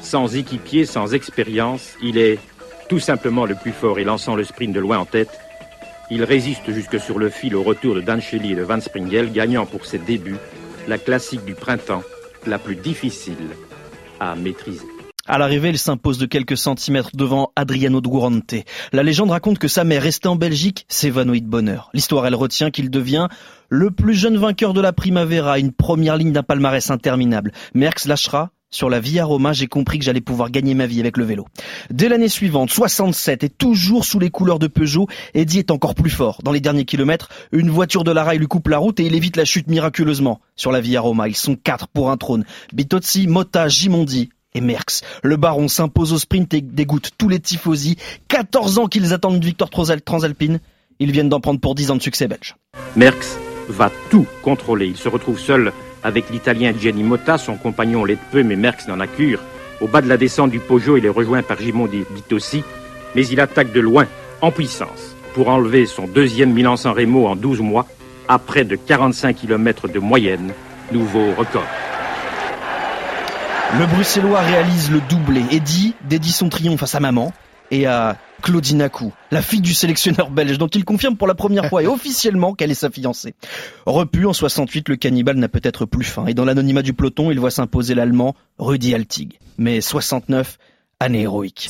Sans 0.01 0.37
équipier, 0.37 0.87
sans 0.87 1.14
expérience, 1.14 1.94
il 2.03 2.18
est 2.18 2.38
tout 2.88 2.98
simplement 2.98 3.44
le 3.44 3.55
plus 3.55 3.72
fort 3.72 3.98
et 3.98 4.05
lançant 4.05 4.35
le 4.35 4.44
sprint 4.44 4.72
de 4.72 4.81
loin 4.81 4.98
en 4.98 5.05
tête, 5.05 5.38
il 6.11 6.24
résiste 6.24 6.70
jusque 6.72 6.98
sur 6.98 7.18
le 7.18 7.29
fil 7.29 7.55
au 7.55 7.62
retour 7.62 7.94
de 7.94 8.01
Dancheli 8.01 8.53
et 8.53 8.57
de 8.57 8.62
Van 8.62 8.81
Springel, 8.81 9.31
gagnant 9.31 9.66
pour 9.66 9.85
ses 9.85 9.98
débuts 9.98 10.38
la 10.87 10.96
classique 10.96 11.44
du 11.44 11.55
printemps 11.55 12.03
la 12.46 12.59
plus 12.59 12.77
difficile 12.77 13.51
à 14.18 14.35
maîtriser. 14.35 14.87
À 15.30 15.36
l'arrivée, 15.36 15.68
il 15.68 15.78
s'impose 15.78 16.16
de 16.16 16.24
quelques 16.24 16.56
centimètres 16.56 17.10
devant 17.14 17.52
Adriano 17.54 18.00
Durante. 18.00 18.54
La 18.92 19.02
légende 19.02 19.30
raconte 19.30 19.58
que 19.58 19.68
sa 19.68 19.84
mère, 19.84 20.02
restée 20.02 20.26
en 20.26 20.36
Belgique, 20.36 20.86
s'évanouit 20.88 21.42
de 21.42 21.46
bonheur. 21.46 21.90
L'histoire, 21.92 22.26
elle 22.26 22.34
retient 22.34 22.70
qu'il 22.70 22.88
devient 22.88 23.28
le 23.68 23.90
plus 23.90 24.14
jeune 24.14 24.38
vainqueur 24.38 24.72
de 24.72 24.80
la 24.80 24.94
Primavera, 24.94 25.58
une 25.58 25.72
première 25.72 26.16
ligne 26.16 26.32
d'un 26.32 26.42
palmarès 26.42 26.90
interminable. 26.90 27.52
Merckx 27.74 28.06
lâchera 28.06 28.52
sur 28.70 28.88
la 28.88 29.00
Via 29.00 29.24
Roma, 29.26 29.52
j'ai 29.52 29.66
compris 29.66 29.98
que 29.98 30.04
j'allais 30.04 30.20
pouvoir 30.20 30.50
gagner 30.50 30.74
ma 30.74 30.86
vie 30.86 31.00
avec 31.00 31.16
le 31.16 31.24
vélo. 31.24 31.46
Dès 31.90 32.08
l'année 32.08 32.28
suivante, 32.28 32.70
67, 32.70 33.44
et 33.44 33.48
toujours 33.48 34.04
sous 34.04 34.18
les 34.18 34.30
couleurs 34.30 34.58
de 34.58 34.66
Peugeot, 34.66 35.08
Eddie 35.34 35.58
est 35.58 35.70
encore 35.70 35.94
plus 35.94 36.10
fort. 36.10 36.40
Dans 36.42 36.52
les 36.52 36.60
derniers 36.60 36.84
kilomètres, 36.84 37.30
une 37.52 37.70
voiture 37.70 38.04
de 38.04 38.12
la 38.12 38.24
rail 38.24 38.38
lui 38.38 38.46
coupe 38.46 38.68
la 38.68 38.78
route 38.78 39.00
et 39.00 39.04
il 39.04 39.14
évite 39.14 39.36
la 39.36 39.46
chute 39.46 39.68
miraculeusement. 39.68 40.40
Sur 40.54 40.70
la 40.70 40.80
Via 40.80 41.00
Roma, 41.00 41.28
ils 41.28 41.36
sont 41.36 41.56
quatre 41.56 41.88
pour 41.88 42.10
un 42.10 42.18
trône. 42.18 42.44
Bitozzi, 42.74 43.26
Motta, 43.26 43.68
Gimondi, 43.68 44.28
et 44.58 44.60
Merckx. 44.60 45.02
Le 45.22 45.36
baron 45.36 45.68
s'impose 45.68 46.12
au 46.12 46.18
sprint 46.18 46.52
et 46.52 46.60
dégoûte 46.60 47.12
tous 47.16 47.28
les 47.28 47.40
tifosi. 47.40 47.96
14 48.28 48.78
ans 48.78 48.86
qu'ils 48.86 49.14
attendent 49.14 49.36
une 49.36 49.44
victoire 49.44 49.70
transalpine. 49.70 50.60
Ils 50.98 51.12
viennent 51.12 51.28
d'en 51.28 51.40
prendre 51.40 51.60
pour 51.60 51.74
10 51.74 51.92
ans 51.92 51.96
de 51.96 52.02
succès 52.02 52.28
belge. 52.28 52.56
Merckx 52.96 53.38
va 53.68 53.90
tout 54.10 54.26
contrôler. 54.42 54.86
Il 54.86 54.96
se 54.96 55.08
retrouve 55.08 55.38
seul 55.38 55.72
avec 56.02 56.30
l'italien 56.30 56.72
Gianni 56.78 57.02
Motta, 57.02 57.38
son 57.38 57.56
compagnon 57.56 58.04
l'est 58.04 58.18
peu, 58.30 58.42
mais 58.42 58.56
Merckx 58.56 58.88
n'en 58.88 59.00
a 59.00 59.06
cure. 59.06 59.40
Au 59.80 59.86
bas 59.86 60.02
de 60.02 60.08
la 60.08 60.16
descente 60.16 60.50
du 60.50 60.58
Poggio, 60.58 60.96
il 60.96 61.06
est 61.06 61.10
rejoint 61.10 61.42
par 61.42 61.60
Gimondi 61.60 62.04
Bitossi, 62.14 62.64
mais 63.14 63.26
il 63.26 63.40
attaque 63.40 63.72
de 63.72 63.80
loin, 63.80 64.06
en 64.40 64.50
puissance, 64.50 65.14
pour 65.34 65.48
enlever 65.48 65.86
son 65.86 66.06
deuxième 66.06 66.52
Milan-San 66.52 66.92
Remo 66.92 67.26
en 67.26 67.36
12 67.36 67.60
mois, 67.60 67.86
à 68.26 68.38
près 68.38 68.64
de 68.64 68.76
45 68.76 69.36
km 69.36 69.88
de 69.88 69.98
moyenne, 69.98 70.52
nouveau 70.92 71.32
record. 71.36 71.66
Le 73.76 73.87
Bruxellois 73.87 74.40
réalise 74.40 74.90
le 74.90 75.00
doublé 75.11 75.44
et 75.50 75.61
dit, 75.61 75.94
dédie 76.09 76.33
son 76.33 76.48
triomphe 76.48 76.83
à 76.83 76.87
sa 76.87 77.00
maman. 77.00 77.33
et 77.70 77.87
à 77.87 78.16
Claudine 78.40 78.88
Cou, 78.88 79.12
la 79.31 79.42
fille 79.42 79.61
du 79.61 79.74
sélectionneur 79.74 80.31
belge, 80.31 80.57
dont 80.57 80.68
il 80.68 80.87
confirme 80.87 81.16
pour 81.16 81.26
la 81.26 81.35
première 81.35 81.66
fois 81.66 81.83
et 81.83 81.87
officiellement 81.88 82.54
qu'elle 82.54 82.70
est 82.70 82.74
sa 82.74 82.88
fiancée. 82.88 83.35
Repu 83.85 84.24
en 84.24 84.33
68, 84.33 84.88
le 84.88 84.96
cannibale 84.96 85.37
n'a 85.37 85.48
peut-être 85.48 85.85
plus 85.85 86.04
faim 86.04 86.24
et 86.26 86.35
dans 86.35 86.46
l'anonymat 86.46 86.81
du 86.81 86.94
peloton, 86.94 87.31
il 87.31 87.38
voit 87.38 87.50
s'imposer 87.50 87.94
l'allemand 87.94 88.35
Rudi 88.59 88.94
Altig. 88.94 89.38
Mais 89.59 89.83
69, 89.83 90.57
année 90.98 91.22
héroïque. 91.22 91.68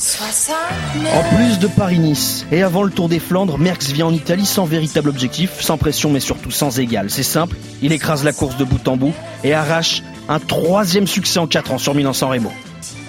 En 1.13 1.35
plus 1.35 1.59
de 1.59 1.67
Paris-Nice 1.67 2.45
et 2.51 2.63
avant 2.63 2.83
le 2.83 2.91
Tour 2.91 3.09
des 3.09 3.19
Flandres, 3.19 3.57
Merckx 3.57 3.91
vient 3.91 4.07
en 4.07 4.13
Italie 4.13 4.45
sans 4.45 4.63
véritable 4.63 5.09
objectif, 5.09 5.59
sans 5.59 5.77
pression 5.77 6.11
mais 6.11 6.21
surtout 6.21 6.51
sans 6.51 6.79
égal. 6.79 7.09
C'est 7.09 7.23
simple, 7.23 7.57
il 7.81 7.91
écrase 7.91 8.23
la 8.23 8.31
course 8.31 8.55
de 8.55 8.63
bout 8.63 8.87
en 8.87 8.95
bout 8.95 9.13
et 9.43 9.53
arrache 9.53 10.01
un 10.29 10.39
troisième 10.39 11.07
succès 11.07 11.39
en 11.39 11.47
4 11.47 11.73
ans 11.73 11.77
sur 11.79 11.95
Milan-San 11.95 12.29
Remo. 12.29 12.51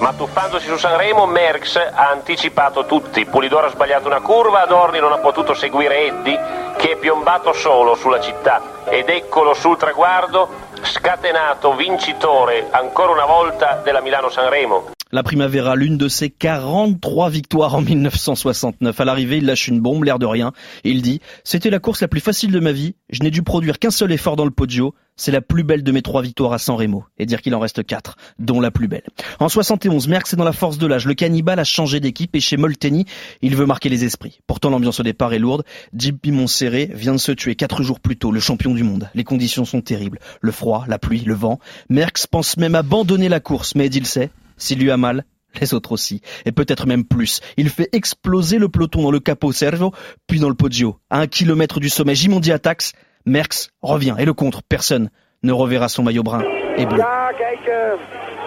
Ma 0.01 0.15
tuffandosi 0.15 0.67
su 0.67 0.79
Sanremo, 0.79 1.27
Merckx 1.27 1.77
ha 1.77 2.09
anticipato 2.11 2.87
tutti. 2.87 3.27
Polidoro 3.27 3.67
ha 3.67 3.71
sbagliato 3.71 4.07
una 4.07 4.21
curva, 4.21 4.63
Adorni 4.63 4.99
non 4.99 5.13
ha 5.13 5.19
potuto 5.19 5.53
seguire 5.53 6.07
Eddy, 6.07 6.39
che 6.79 6.93
è 6.93 6.97
piombato 6.97 7.53
solo 7.53 7.95
sulla 7.95 8.21
città. 8.21 8.63
Ed 8.89 9.11
eccolo 9.11 9.53
sul 9.53 9.77
traguardo, 9.77 10.49
scatenato 10.81 11.75
vincitore 11.75 12.69
ancora 12.71 13.13
una 13.13 13.27
volta 13.27 13.81
della 13.85 14.01
Milano-Sanremo. 14.01 14.93
La 15.13 15.25
Primavera, 15.25 15.75
l'une 15.75 15.99
de 15.99 16.07
ses 16.07 16.31
43 16.31 17.31
victoires 17.31 17.75
en 17.75 17.83
1969. 17.83 19.01
À 19.01 19.05
l'arrivée, 19.05 19.39
il 19.39 19.45
lâche 19.45 19.67
une 19.67 19.81
bombe, 19.81 20.05
l'air 20.05 20.21
de 20.21 20.27
rien. 20.27 20.53
il 20.85 21.03
dit, 21.03 21.21
c'était 21.43 21.71
la 21.71 21.81
course 21.81 22.01
la 22.01 22.07
plus 22.07 22.21
facile 22.21 22.53
de 22.53 22.61
ma 22.61 22.71
vie. 22.71 22.95
Je 23.11 23.25
n'ai 23.25 23.33
dû 23.33 23.43
produire 23.43 23.81
qu'un 23.81 23.91
seul 23.91 24.13
effort 24.13 24.37
dans 24.37 24.45
le 24.45 24.53
podio. 24.53 24.95
C'est 25.17 25.33
la 25.33 25.41
plus 25.41 25.65
belle 25.65 25.83
de 25.83 25.91
mes 25.91 26.01
trois 26.01 26.23
victoires 26.23 26.53
à 26.53 26.59
San 26.59 26.77
Remo. 26.77 27.05
Et 27.19 27.27
dire 27.27 27.43
qu'il 27.43 27.57
en 27.57 27.59
reste 27.59 27.85
quatre, 27.85 28.17
dont 28.39 28.61
la 28.61 28.71
plus 28.71 28.87
belle. 28.87 29.03
En 29.41 29.49
71, 29.49 30.07
Merckx 30.07 30.33
est 30.33 30.37
dans 30.37 30.45
la 30.45 30.53
force 30.53 30.79
de 30.79 30.87
l'âge. 30.87 31.07
Le 31.07 31.15
cannibale 31.15 31.59
a 31.59 31.65
changé 31.65 31.99
d'équipe 31.99 32.37
et 32.37 32.41
chez 32.41 32.57
Molteni, 32.57 33.05
il 33.43 33.57
veut 33.57 33.67
marquer 33.67 33.89
les 33.89 34.05
esprits. 34.05 34.39
Pourtant, 34.47 34.71
l'ambiance 34.71 35.01
au 35.01 35.03
départ 35.03 35.33
est 35.33 35.41
lourde. 35.41 35.65
JP 35.93 36.29
Montserré 36.29 36.89
vient 36.95 37.15
de 37.15 37.19
se 37.19 37.33
tuer 37.33 37.57
quatre 37.57 37.83
jours 37.83 37.99
plus 37.99 38.17
tôt, 38.17 38.31
le 38.31 38.39
champion 38.39 38.75
du 38.75 38.85
monde. 38.85 39.11
Les 39.15 39.25
conditions 39.25 39.65
sont 39.65 39.81
terribles. 39.81 40.21
Le 40.41 40.53
froid, 40.53 40.85
la 40.87 41.01
pluie, 41.01 41.25
le 41.27 41.35
vent. 41.35 41.59
Merckx 41.89 42.29
pense 42.31 42.57
même 42.59 42.77
abandonner 42.77 43.29
la 43.29 43.41
course, 43.41 43.75
mais 43.75 43.89
il 43.89 44.07
sait, 44.07 44.31
s'il 44.61 44.79
lui 44.79 44.91
a 44.91 44.97
mal, 44.97 45.25
les 45.61 45.75
autres 45.75 45.93
aussi, 45.93 46.21
et 46.45 46.53
peut-être 46.53 46.87
même 46.87 47.05
plus. 47.05 47.41
Il 47.57 47.69
fait 47.71 47.89
exploser 47.93 48.59
le 48.59 48.69
peloton 48.69 49.03
dans 49.03 49.11
le 49.11 49.19
Capo 49.19 49.51
Servo, 49.53 49.93
puis 50.29 50.39
dans 50.39 50.49
le 50.49 50.55
Poggio. 50.55 50.99
À 51.11 51.19
un 51.19 51.27
kilomètre 51.27 51.81
du 51.81 51.89
sommet, 51.89 52.15
Gimondi 52.15 52.53
attaque, 52.53 52.93
Merckx 53.27 53.71
revient, 53.83 54.15
et 54.19 54.25
le 54.25 54.33
contre, 54.33 54.63
personne 54.63 55.11
ne 55.43 55.53
reverra 55.53 55.89
son 55.89 56.03
maillot 56.03 56.23
brun 56.23 56.43
et 56.77 56.87
bleu. 56.87 56.99
Ja, 56.99 57.33
kijk, 57.33 57.67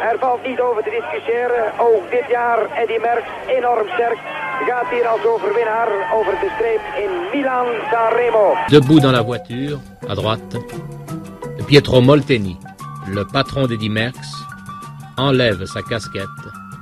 er 0.02 0.17
valt 0.19 0.45
niet 0.47 0.60
over 0.60 0.84
te 0.84 0.89
discussiëren. 0.89 1.80
Ook 1.80 2.12
dit 2.12 2.28
jaar 2.30 2.60
Eddy 2.78 2.97
Merckx 3.02 3.28
enorm 3.47 3.88
sterk. 3.93 4.17
Gaat 4.67 4.89
hier 4.91 5.08
als 5.08 5.26
overwinnaar 5.26 5.89
over 6.13 6.34
de 6.39 6.49
streep 6.56 6.82
in 7.04 7.12
Milan-Sanremo. 7.34 8.56
Debout 8.67 8.99
dans 9.02 9.12
la 9.12 9.23
voiture, 9.23 9.80
à 10.08 10.15
droite, 10.15 10.58
Pietro 11.65 12.02
Molteni, 12.02 12.58
le 13.08 13.26
patron 13.26 13.67
d'Eddy 13.67 13.89
Merckx, 13.89 14.42
enlève 15.17 15.65
sa 15.65 15.82
casquette 15.82 16.28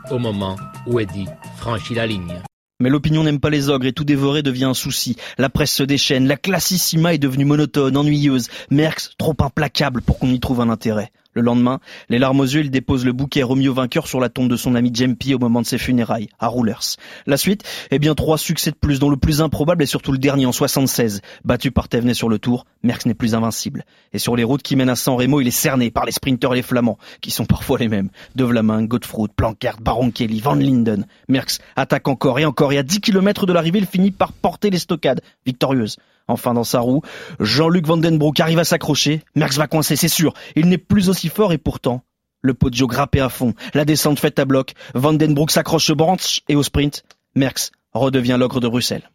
au 0.10 0.20
moment 0.20 0.56
où 0.88 1.00
Eddie 1.00 1.28
franchit 1.58 1.96
la 1.96 2.08
ligne. 2.08 2.42
Mais 2.80 2.90
l'opinion 2.90 3.24
n'aime 3.24 3.40
pas 3.40 3.52
les 3.52 3.70
ogres 3.70 3.86
et 3.86 3.94
tout 3.94 4.04
dévorer 4.04 4.42
devient 4.42 4.66
un 4.66 4.74
souci. 4.74 5.16
La 5.38 5.50
presse 5.50 5.72
se 5.72 5.84
déchaîne, 5.84 6.28
la 6.28 6.38
classissima 6.38 7.14
est 7.14 7.20
devenue 7.20 7.46
monotone, 7.46 7.96
ennuyeuse, 7.96 8.50
Merckx 8.72 9.12
trop 9.18 9.36
implacable 9.40 10.02
pour 10.02 10.18
qu'on 10.18 10.32
y 10.32 10.40
trouve 10.40 10.62
un 10.62 10.70
intérêt. 10.70 11.12
Le 11.34 11.42
lendemain, 11.42 11.80
les 12.10 12.20
larmes 12.20 12.42
aux 12.42 12.46
yeux, 12.46 12.60
il 12.60 12.72
dépose 12.72 13.06
le 13.06 13.14
bouquet 13.14 13.42
Romeo 13.42 13.74
vainqueur 13.74 14.06
sur 14.06 14.20
la 14.20 14.28
tombe 14.28 14.50
de 14.50 14.58
son 14.58 14.76
ami 14.76 14.92
Jempi 14.94 15.34
au 15.34 15.40
moment 15.40 15.62
de 15.62 15.66
ses 15.66 15.78
funérailles, 15.78 16.28
à 16.40 16.48
Roulers. 16.48 16.98
La 17.26 17.38
suite, 17.38 17.64
eh 17.90 18.00
bien 18.00 18.16
trois 18.16 18.38
succès 18.38 18.72
de 18.72 18.76
plus, 18.76 19.00
dont 19.00 19.10
le 19.10 19.16
plus 19.16 19.42
improbable 19.42 19.82
est 19.82 19.88
surtout 19.88 20.12
le 20.12 20.18
dernier 20.18 20.46
en 20.46 20.52
76. 20.52 21.22
Battu 21.46 21.72
par 21.72 21.88
Thévenet 21.88 22.14
sur 22.14 22.28
le 22.28 22.38
tour, 22.38 22.66
Merckx 22.84 23.06
n'est 23.06 23.14
plus 23.14 23.34
invincible. 23.34 23.86
Et 24.12 24.20
sur 24.20 24.36
les 24.36 24.44
routes 24.44 24.62
qui 24.62 24.76
mènent 24.76 24.90
à 24.90 24.98
San 24.98 25.16
Remo, 25.16 25.40
il 25.40 25.48
est 25.48 25.52
cerné 25.52 25.90
par 25.90 26.06
les 26.06 26.12
sprinteurs 26.12 26.54
et 26.54 26.58
les 26.58 26.64
flamands, 26.64 26.98
qui 27.22 27.32
sont 27.32 27.46
parfois 27.46 27.80
les 27.80 27.88
mêmes. 27.88 28.10
De 28.36 28.44
Vlaming, 28.44 28.90
Godefroot, 28.90 29.32
Plankert, 29.34 29.80
Baron 29.80 30.12
Kelly, 30.12 30.42
Van 30.42 30.56
Linden. 30.56 31.06
Merckx 31.30 31.60
attaque 31.78 32.10
encore 32.10 32.40
et 32.40 32.46
encore 32.46 32.74
et 32.74 32.78
à 32.78 32.84
10 32.84 33.00
km 33.00 33.46
de 33.46 33.54
l'arrivée, 33.54 33.80
il 33.80 33.86
finit 33.86 34.12
par 34.12 34.34
porter 34.34 34.70
les 34.70 34.80
stockades, 34.80 35.22
victorieuse. 35.46 35.98
Enfin 36.32 36.54
dans 36.54 36.64
sa 36.64 36.80
roue, 36.80 37.02
Jean-Luc 37.40 37.86
Vandenbroek 37.86 38.40
arrive 38.40 38.60
à 38.60 38.64
s'accrocher. 38.64 39.22
Merckx 39.36 39.58
va 39.58 39.68
coincer, 39.68 39.96
c'est 39.96 40.08
sûr. 40.08 40.34
Il 40.56 40.70
n'est 40.70 40.78
plus 40.78 41.10
aussi 41.10 41.28
fort 41.28 41.52
et 41.52 41.58
pourtant, 41.58 42.04
le 42.42 42.54
podio 42.54 42.88
grappé 42.88 43.20
à 43.20 43.30
fond, 43.30 43.54
la 43.74 43.86
descente 43.86 44.20
faite 44.20 44.40
à 44.40 44.46
bloc. 44.46 44.74
Vandenbroek 44.94 45.52
s'accroche 45.52 45.90
au 45.90 45.96
branch 45.96 46.42
et 46.48 46.56
au 46.56 46.64
sprint. 46.64 47.04
Merckx 47.36 47.72
redevient 47.94 48.38
l'ogre 48.40 48.62
de 48.62 48.68
Bruxelles. 48.70 49.10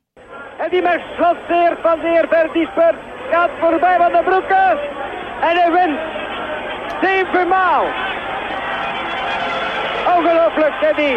Ongelooflijk, 10.07 10.73
Teddy. 10.81 11.17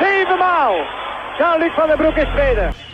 Zevenmaal. 0.00 0.74
Jean-Luc 1.38 1.72
Van 1.76 1.88
den 1.88 1.96
Broek 1.96 2.16
is 2.16 2.28
tweede. 2.34 2.87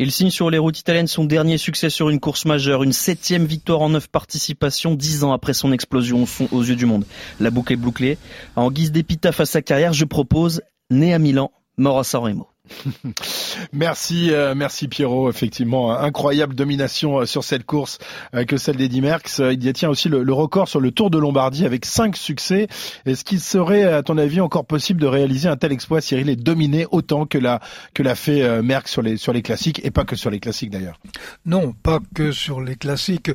Il 0.00 0.12
signe 0.12 0.30
sur 0.30 0.50
les 0.50 0.58
routes 0.58 0.78
italiennes 0.78 1.06
son 1.06 1.24
dernier 1.24 1.58
succès 1.58 1.90
sur 1.90 2.08
une 2.08 2.20
course 2.20 2.44
majeure, 2.44 2.82
une 2.82 2.92
septième 2.92 3.44
victoire 3.44 3.80
en 3.80 3.90
neuf 3.90 4.08
participations, 4.08 4.94
dix 4.94 5.24
ans 5.24 5.32
après 5.32 5.54
son 5.54 5.72
explosion 5.72 6.24
aux 6.52 6.62
yeux 6.62 6.76
du 6.76 6.86
monde. 6.86 7.04
La 7.40 7.50
boucle 7.50 7.72
est 7.72 7.76
bouclée. 7.76 8.18
En 8.56 8.70
guise 8.70 8.92
d'épitaphe 8.92 9.40
à 9.40 9.46
sa 9.46 9.62
carrière, 9.62 9.92
je 9.92 10.04
propose 10.04 10.62
Né 10.90 11.14
à 11.14 11.18
Milan, 11.18 11.50
mort 11.76 11.98
à 11.98 12.04
San 12.04 12.22
Remo. 12.22 12.48
merci, 13.72 14.32
euh, 14.32 14.54
merci 14.54 14.88
Pierrot. 14.88 15.30
Effectivement, 15.30 15.96
incroyable 15.96 16.54
domination 16.54 17.20
euh, 17.20 17.26
sur 17.26 17.44
cette 17.44 17.64
course 17.64 17.98
euh, 18.34 18.44
que 18.44 18.56
celle 18.56 18.76
d'Eddy 18.76 19.00
Merckx. 19.00 19.40
Il 19.50 19.58
détient 19.58 19.88
aussi 19.88 20.08
le, 20.08 20.32
record 20.32 20.68
sur 20.68 20.80
le 20.80 20.90
Tour 20.90 21.10
de 21.10 21.18
Lombardie 21.18 21.66
avec 21.66 21.84
cinq 21.84 22.16
succès. 22.16 22.68
Est-ce 23.06 23.24
qu'il 23.24 23.40
serait, 23.40 23.84
à 23.84 24.02
ton 24.02 24.18
avis, 24.18 24.40
encore 24.40 24.66
possible 24.66 25.00
de 25.00 25.06
réaliser 25.06 25.48
un 25.48 25.56
tel 25.56 25.72
exploit, 25.72 26.00
Cyril, 26.00 26.28
et 26.28 26.36
dominer 26.36 26.86
autant 26.90 27.26
que 27.26 27.38
l'a 27.38 27.60
que 27.94 28.02
l'a 28.02 28.14
fait 28.14 28.62
Merckx 28.62 28.90
sur 28.90 29.02
les 29.02 29.16
sur 29.16 29.32
les 29.32 29.42
classiques 29.42 29.80
et 29.84 29.90
pas 29.90 30.04
que 30.04 30.16
sur 30.16 30.30
les 30.30 30.40
classiques 30.40 30.70
d'ailleurs? 30.70 31.00
Non, 31.44 31.72
pas 31.72 31.98
que 32.14 32.30
sur 32.30 32.60
les 32.60 32.76
classiques. 32.76 33.30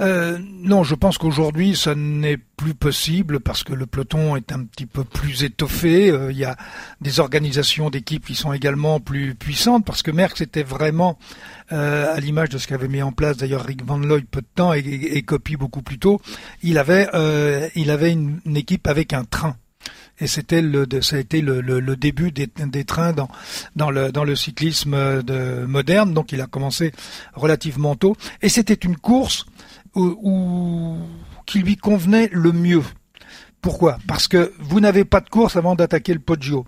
non, 0.00 0.82
je 0.82 0.94
pense 0.94 1.18
qu'aujourd'hui, 1.18 1.76
ça 1.76 1.94
n'est 1.94 2.38
plus 2.56 2.74
possible 2.74 3.40
parce 3.40 3.64
que 3.64 3.72
le 3.72 3.86
peloton 3.86 4.36
est 4.36 4.52
un 4.52 4.64
petit 4.64 4.86
peu 4.86 5.04
plus 5.04 5.44
étoffé. 5.44 6.12
Il 6.30 6.36
y 6.36 6.44
a 6.44 6.56
des 7.00 7.20
organisations 7.20 7.90
d'équipes 7.90 8.26
qui 8.26 8.34
sont 8.34 8.52
également 8.52 8.69
plus 9.04 9.34
puissante 9.34 9.84
parce 9.84 10.02
que 10.02 10.10
Merckx 10.10 10.42
était 10.42 10.62
vraiment 10.62 11.18
euh, 11.72 12.14
à 12.14 12.20
l'image 12.20 12.48
de 12.50 12.58
ce 12.58 12.66
qu'avait 12.66 12.88
mis 12.88 13.02
en 13.02 13.12
place 13.12 13.36
d'ailleurs 13.36 13.64
Rick 13.64 13.84
Van 13.84 13.98
Looy 13.98 14.22
peu 14.22 14.40
de 14.40 14.46
temps 14.54 14.72
et, 14.74 14.80
et, 14.80 15.22
copie 15.22 15.56
beaucoup 15.56 15.82
plus 15.82 15.98
tôt. 15.98 16.20
Il 16.62 16.78
avait 16.78 17.08
euh, 17.14 17.68
il 17.74 17.90
avait 17.90 18.12
une, 18.12 18.40
équipe 18.56 18.86
avec 18.86 19.12
un 19.12 19.24
train. 19.24 19.56
Et 20.18 20.26
c'était 20.26 20.60
le 20.60 20.86
ça 21.00 21.16
a 21.16 21.18
été 21.18 21.40
le, 21.40 21.96
début 21.96 22.30
des, 22.30 22.84
trains 22.84 23.12
dans 23.12 23.28
dans 23.76 23.90
le 23.90 24.12
dans 24.12 24.24
le 24.24 24.36
cyclisme 24.36 25.22
de, 25.22 25.64
moderne. 25.66 26.12
Donc 26.12 26.32
il 26.32 26.40
a 26.40 26.46
commencé 26.46 26.92
relativement 27.34 27.94
tôt. 27.94 28.16
Et 28.42 28.48
c'était 28.48 28.74
une 28.74 28.96
course 28.96 29.46
où, 29.94 30.98
qui 31.46 31.60
lui 31.60 31.76
convenait 31.76 32.28
le 32.32 32.52
mieux 32.52 32.82
pourquoi? 33.62 33.98
Parce 34.06 34.26
que 34.26 34.52
vous 34.58 34.80
n'avez 34.80 35.04
pas 35.04 35.20
de 35.20 35.28
course 35.28 35.56
avant 35.56 35.74
d'attaquer 35.74 36.14
le 36.14 36.20
Poggio. 36.20 36.64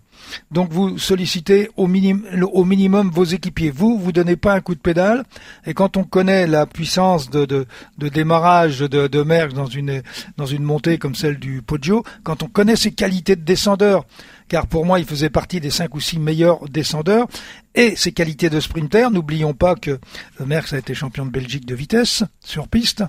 Donc 0.50 0.70
vous 0.70 0.98
sollicitez 0.98 1.70
au, 1.76 1.86
minimum 1.86 3.10
vos 3.10 3.24
équipiers. 3.24 3.70
Vous, 3.70 3.98
vous 3.98 4.12
donnez 4.12 4.36
pas 4.36 4.54
un 4.54 4.60
coup 4.60 4.74
de 4.74 4.80
pédale. 4.80 5.24
Et 5.66 5.72
quand 5.72 5.96
on 5.96 6.04
connaît 6.04 6.46
la 6.46 6.66
puissance 6.66 7.30
de 7.30 7.66
démarrage 7.98 8.80
de, 8.80 9.06
de 9.06 9.22
Merckx 9.22 9.54
dans 9.54 9.66
une, 9.66 10.02
dans 10.36 10.46
une 10.46 10.62
montée 10.62 10.98
comme 10.98 11.14
celle 11.14 11.38
du 11.38 11.62
Poggio, 11.62 12.04
quand 12.24 12.42
on 12.42 12.48
connaît 12.48 12.76
ses 12.76 12.92
qualités 12.92 13.36
de 13.36 13.42
descendeur, 13.42 14.04
car 14.52 14.66
pour 14.66 14.84
moi 14.84 15.00
il 15.00 15.06
faisait 15.06 15.30
partie 15.30 15.60
des 15.60 15.70
cinq 15.70 15.94
ou 15.94 16.00
six 16.00 16.18
meilleurs 16.18 16.68
descendeurs, 16.68 17.26
et 17.74 17.96
ses 17.96 18.12
qualités 18.12 18.50
de 18.50 18.60
sprinter. 18.60 19.10
N'oublions 19.10 19.54
pas 19.54 19.76
que 19.76 19.98
Merckx 20.44 20.74
a 20.74 20.78
été 20.78 20.92
champion 20.92 21.24
de 21.24 21.30
Belgique 21.30 21.64
de 21.64 21.74
vitesse 21.74 22.22
sur 22.44 22.68
piste 22.68 23.02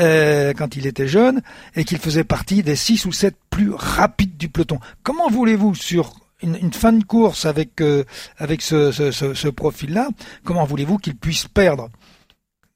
euh, 0.00 0.52
quand 0.52 0.74
il 0.74 0.88
était 0.88 1.06
jeune, 1.06 1.42
et 1.76 1.84
qu'il 1.84 1.98
faisait 1.98 2.24
partie 2.24 2.64
des 2.64 2.74
six 2.74 3.06
ou 3.06 3.12
sept 3.12 3.36
plus 3.50 3.70
rapides 3.72 4.36
du 4.36 4.48
peloton. 4.48 4.80
Comment 5.04 5.30
voulez-vous 5.30 5.76
sur 5.76 6.12
une, 6.42 6.72
fin 6.72 6.92
de 6.92 7.04
course 7.04 7.46
avec 7.46 7.80
euh, 7.80 8.02
avec 8.38 8.60
ce, 8.60 8.90
ce, 8.90 9.12
ce, 9.12 9.48
profil-là, 9.48 10.08
comment 10.42 10.64
voulez-vous 10.64 10.98
qu'il 10.98 11.14
puisse 11.14 11.46
perdre 11.46 11.88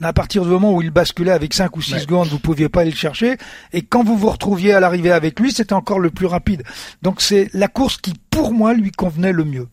à 0.04 0.12
partir 0.12 0.42
du 0.42 0.48
moment 0.48 0.72
où 0.72 0.82
il 0.82 0.90
basculait 0.90 1.30
avec 1.30 1.54
5 1.54 1.76
ou 1.76 1.82
6 1.82 2.00
secondes, 2.00 2.28
vous 2.28 2.38
pouviez 2.38 2.68
pas 2.68 2.82
aller 2.82 2.90
le 2.90 2.96
chercher. 2.96 3.36
Et 3.72 3.82
quand 3.82 4.04
vous 4.04 4.16
vous 4.16 4.30
retrouviez 4.30 4.72
à 4.72 4.80
l'arrivée 4.80 5.12
avec 5.12 5.38
lui, 5.40 5.52
c'était 5.52 5.72
encore 5.72 5.98
le 5.98 6.10
plus 6.10 6.26
rapide. 6.26 6.62
Donc 7.02 7.20
c'est 7.20 7.48
la 7.52 7.68
course 7.68 7.96
qui, 7.96 8.14
pour 8.30 8.52
moi, 8.52 8.74
lui 8.74 8.90
convenait 8.90 9.32
le 9.32 9.44
mieux. 9.44 9.68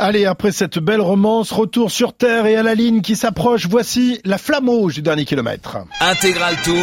Allez, 0.00 0.26
après 0.26 0.52
cette 0.52 0.78
belle 0.78 1.00
romance, 1.00 1.50
retour 1.50 1.90
sur 1.90 2.12
Terre 2.12 2.46
et 2.46 2.54
à 2.54 2.62
la 2.62 2.76
ligne 2.76 3.00
qui 3.00 3.16
s'approche, 3.16 3.66
voici 3.68 4.20
la 4.24 4.38
flamme 4.38 4.68
rouge 4.68 4.94
du 4.94 5.02
dernier 5.02 5.24
kilomètre. 5.24 5.78
Intégral 6.00 6.54
Tour, 6.62 6.76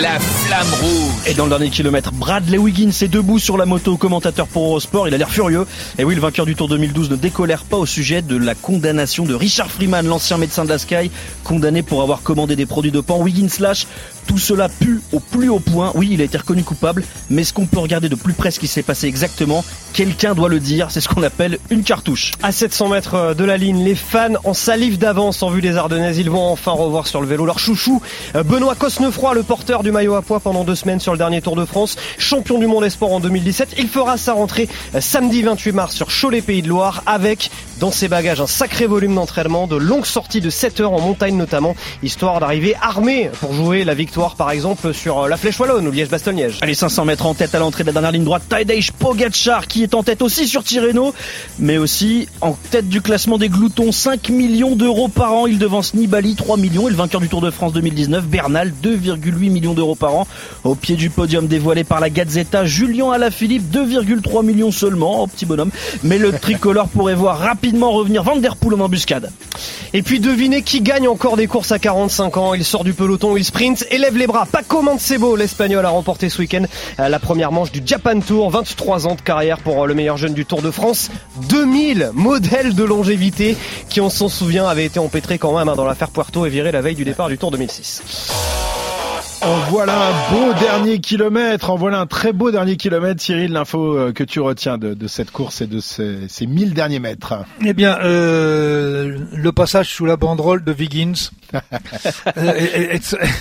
la 0.00 0.18
flamme 0.18 0.72
rouge. 0.80 1.12
Et 1.26 1.34
dans 1.34 1.44
le 1.44 1.50
dernier 1.50 1.68
kilomètre, 1.68 2.10
Bradley 2.12 2.56
Wiggins 2.56 2.88
est 3.02 3.08
debout 3.08 3.38
sur 3.38 3.58
la 3.58 3.66
moto, 3.66 3.98
commentateur 3.98 4.46
pour 4.46 4.64
Eurosport, 4.64 5.08
il 5.08 5.12
a 5.12 5.18
l'air 5.18 5.30
furieux. 5.30 5.66
Et 5.98 6.04
oui, 6.04 6.14
le 6.14 6.22
vainqueur 6.22 6.46
du 6.46 6.54
Tour 6.54 6.68
2012 6.68 7.10
ne 7.10 7.16
décolère 7.16 7.64
pas 7.64 7.76
au 7.76 7.84
sujet 7.84 8.22
de 8.22 8.34
la 8.34 8.54
condamnation 8.54 9.26
de 9.26 9.34
Richard 9.34 9.70
Freeman, 9.70 10.06
l'ancien 10.06 10.38
médecin 10.38 10.64
de 10.64 10.70
la 10.70 10.78
Sky, 10.78 11.10
condamné 11.44 11.82
pour 11.82 12.00
avoir 12.00 12.22
commandé 12.22 12.56
des 12.56 12.64
produits 12.64 12.92
de 12.92 13.02
pan. 13.02 13.18
Wiggins 13.20 13.60
lâche, 13.60 13.86
tout 14.26 14.38
cela 14.38 14.70
pue 14.70 15.02
au 15.12 15.20
plus 15.20 15.50
haut 15.50 15.60
point. 15.60 15.92
Oui, 15.96 16.08
il 16.12 16.22
a 16.22 16.24
été 16.24 16.38
reconnu 16.38 16.64
coupable, 16.64 17.04
mais 17.28 17.42
est-ce 17.42 17.52
qu'on 17.52 17.66
peut 17.66 17.78
regarder 17.78 18.08
de 18.08 18.14
plus 18.14 18.32
près 18.32 18.50
ce 18.50 18.58
qui 18.58 18.68
s'est 18.68 18.82
passé 18.82 19.06
exactement? 19.06 19.62
Quelqu'un 19.92 20.34
doit 20.34 20.48
le 20.48 20.60
dire, 20.60 20.90
c'est 20.90 21.02
ce 21.02 21.08
qu'on 21.08 21.22
appelle 21.22 21.58
une 21.68 21.82
cartouche. 21.82 22.32
À 22.54 22.56
700 22.56 22.88
mètres 22.88 23.34
de 23.34 23.44
la 23.44 23.56
ligne, 23.56 23.82
les 23.82 23.96
fans 23.96 24.34
en 24.44 24.54
salive 24.54 24.96
d'avance 24.96 25.42
en 25.42 25.50
vue 25.50 25.60
des 25.60 25.76
Ardennaises. 25.76 26.18
Ils 26.18 26.30
vont 26.30 26.46
enfin 26.46 26.70
revoir 26.70 27.08
sur 27.08 27.20
le 27.20 27.26
vélo 27.26 27.44
leur 27.46 27.58
chouchou. 27.58 28.00
Benoît 28.44 28.76
Cosnefroy, 28.76 29.34
le 29.34 29.42
porteur 29.42 29.82
du 29.82 29.90
maillot 29.90 30.14
à 30.14 30.22
poids 30.22 30.38
pendant 30.38 30.62
deux 30.62 30.76
semaines 30.76 31.00
sur 31.00 31.10
le 31.10 31.18
dernier 31.18 31.42
Tour 31.42 31.56
de 31.56 31.64
France, 31.64 31.96
champion 32.16 32.60
du 32.60 32.68
monde 32.68 32.88
sports 32.88 33.12
en 33.12 33.18
2017. 33.18 33.74
Il 33.78 33.88
fera 33.88 34.16
sa 34.16 34.34
rentrée 34.34 34.68
samedi 35.00 35.42
28 35.42 35.72
mars 35.72 35.96
sur 35.96 36.06
Cholet 36.06 36.42
Pays 36.42 36.62
de 36.62 36.68
Loire 36.68 37.02
avec 37.06 37.50
dans 37.80 37.90
ses 37.90 38.06
bagages 38.06 38.40
un 38.40 38.46
sacré 38.46 38.86
volume 38.86 39.16
d'entraînement, 39.16 39.66
de 39.66 39.74
longues 39.74 40.06
sorties 40.06 40.40
de 40.40 40.48
7 40.48 40.78
heures 40.78 40.92
en 40.92 41.00
montagne 41.00 41.36
notamment, 41.36 41.74
histoire 42.04 42.38
d'arriver 42.38 42.76
armé 42.80 43.30
pour 43.40 43.52
jouer 43.52 43.82
la 43.82 43.94
victoire 43.94 44.36
par 44.36 44.52
exemple 44.52 44.94
sur 44.94 45.26
la 45.26 45.36
Flèche 45.36 45.58
Wallonne 45.58 45.88
ou 45.88 45.90
Liège-Bastogne-Liège. 45.90 46.58
Allez, 46.60 46.74
500 46.74 47.04
mètres 47.04 47.26
en 47.26 47.34
tête 47.34 47.52
à 47.56 47.58
l'entrée 47.58 47.82
de 47.82 47.88
la 47.88 47.94
dernière 47.94 48.12
ligne 48.12 48.22
droite, 48.22 48.44
Tadej 48.48 48.92
Pogacar 48.92 49.66
qui 49.66 49.82
est 49.82 49.94
en 49.94 50.04
tête 50.04 50.22
aussi 50.22 50.46
sur 50.46 50.62
Tirreno, 50.62 51.12
mais 51.58 51.78
aussi 51.78 52.28
en 52.44 52.58
tête 52.70 52.90
du 52.90 53.00
classement 53.00 53.38
des 53.38 53.48
gloutons, 53.48 53.90
5 53.90 54.28
millions 54.28 54.76
d'euros 54.76 55.08
par 55.08 55.32
an. 55.32 55.46
Il 55.46 55.58
devance 55.58 55.94
Nibali, 55.94 56.34
3 56.34 56.58
millions, 56.58 56.88
et 56.88 56.90
le 56.90 56.96
vainqueur 56.96 57.22
du 57.22 57.28
Tour 57.28 57.40
de 57.40 57.50
France 57.50 57.72
2019, 57.72 58.26
Bernal, 58.26 58.72
2,8 58.82 59.50
millions 59.50 59.72
d'euros 59.72 59.94
par 59.94 60.14
an. 60.14 60.26
Au 60.62 60.74
pied 60.74 60.96
du 60.96 61.08
podium 61.08 61.46
dévoilé 61.46 61.84
par 61.84 62.00
la 62.00 62.10
Gazzetta, 62.10 62.66
Julien 62.66 63.10
Alaphilippe, 63.12 63.64
2,3 63.72 64.44
millions 64.44 64.70
seulement, 64.70 65.22
au 65.22 65.26
petit 65.26 65.46
bonhomme. 65.46 65.70
Mais 66.02 66.18
le 66.18 66.32
tricolore 66.32 66.88
pourrait 66.88 67.14
voir 67.14 67.38
rapidement 67.38 67.92
revenir 67.92 68.22
Van 68.22 68.36
Der 68.36 68.56
Poel 68.56 68.74
en 68.74 68.84
embuscade. 68.84 69.30
Et 69.94 70.02
puis 70.02 70.20
devinez 70.20 70.62
qui 70.62 70.80
gagne 70.80 71.08
encore 71.08 71.36
des 71.36 71.46
courses 71.46 71.72
à 71.72 71.78
45 71.78 72.36
ans. 72.36 72.52
Il 72.52 72.64
sort 72.64 72.84
du 72.84 72.92
peloton, 72.92 73.36
il 73.36 73.44
sprint, 73.44 73.86
élève 73.90 74.18
les 74.18 74.26
bras. 74.26 74.44
Paco 74.44 74.82
Mancebo, 74.82 75.36
l'Espagnol, 75.36 75.86
a 75.86 75.90
remporté 75.90 76.28
ce 76.28 76.40
week-end 76.40 76.64
la 76.98 77.18
première 77.20 77.52
manche 77.52 77.72
du 77.72 77.80
Japan 77.84 78.20
Tour. 78.20 78.50
23 78.50 79.06
ans 79.06 79.14
de 79.14 79.20
carrière 79.20 79.58
pour 79.60 79.86
le 79.86 79.94
meilleur 79.94 80.16
jeune 80.16 80.34
du 80.34 80.44
Tour 80.44 80.62
de 80.62 80.70
France. 80.70 81.10
2000 81.48 82.10
modèles 82.34 82.74
de 82.74 82.82
longévité 82.82 83.56
qui, 83.88 84.00
on 84.00 84.10
s'en 84.10 84.28
souvient, 84.28 84.66
avaient 84.66 84.84
été 84.84 84.98
empêtrés 84.98 85.38
quand 85.38 85.56
même 85.56 85.72
dans 85.76 85.84
l'affaire 85.84 86.10
Puerto 86.10 86.46
et 86.46 86.50
virés 86.50 86.72
la 86.72 86.80
veille 86.80 86.96
du 86.96 87.04
départ 87.04 87.28
du 87.28 87.38
Tour 87.38 87.52
2006. 87.52 88.63
En 89.44 89.58
voilà 89.70 90.08
un 90.08 90.32
beau 90.32 90.54
dernier 90.54 91.00
kilomètre, 91.00 91.68
en 91.68 91.76
voilà 91.76 92.00
un 92.00 92.06
très 92.06 92.32
beau 92.32 92.50
dernier 92.50 92.76
kilomètre, 92.76 93.22
Cyril, 93.22 93.52
l'info 93.52 94.12
que 94.14 94.24
tu 94.24 94.40
retiens 94.40 94.78
de, 94.78 94.94
de, 94.94 95.06
cette 95.06 95.30
course 95.30 95.60
et 95.60 95.66
de 95.66 95.80
ces, 95.80 96.28
ces 96.28 96.46
1000 96.46 96.72
derniers 96.72 96.98
mètres. 96.98 97.34
Eh 97.62 97.74
bien, 97.74 97.98
euh, 98.00 99.18
le 99.34 99.52
passage 99.52 99.90
sous 99.90 100.06
la 100.06 100.16
banderole 100.16 100.64
de 100.64 100.72
Wiggins. 100.72 101.30
euh, 102.36 102.52
et, 102.56 102.96
et, 102.96 103.00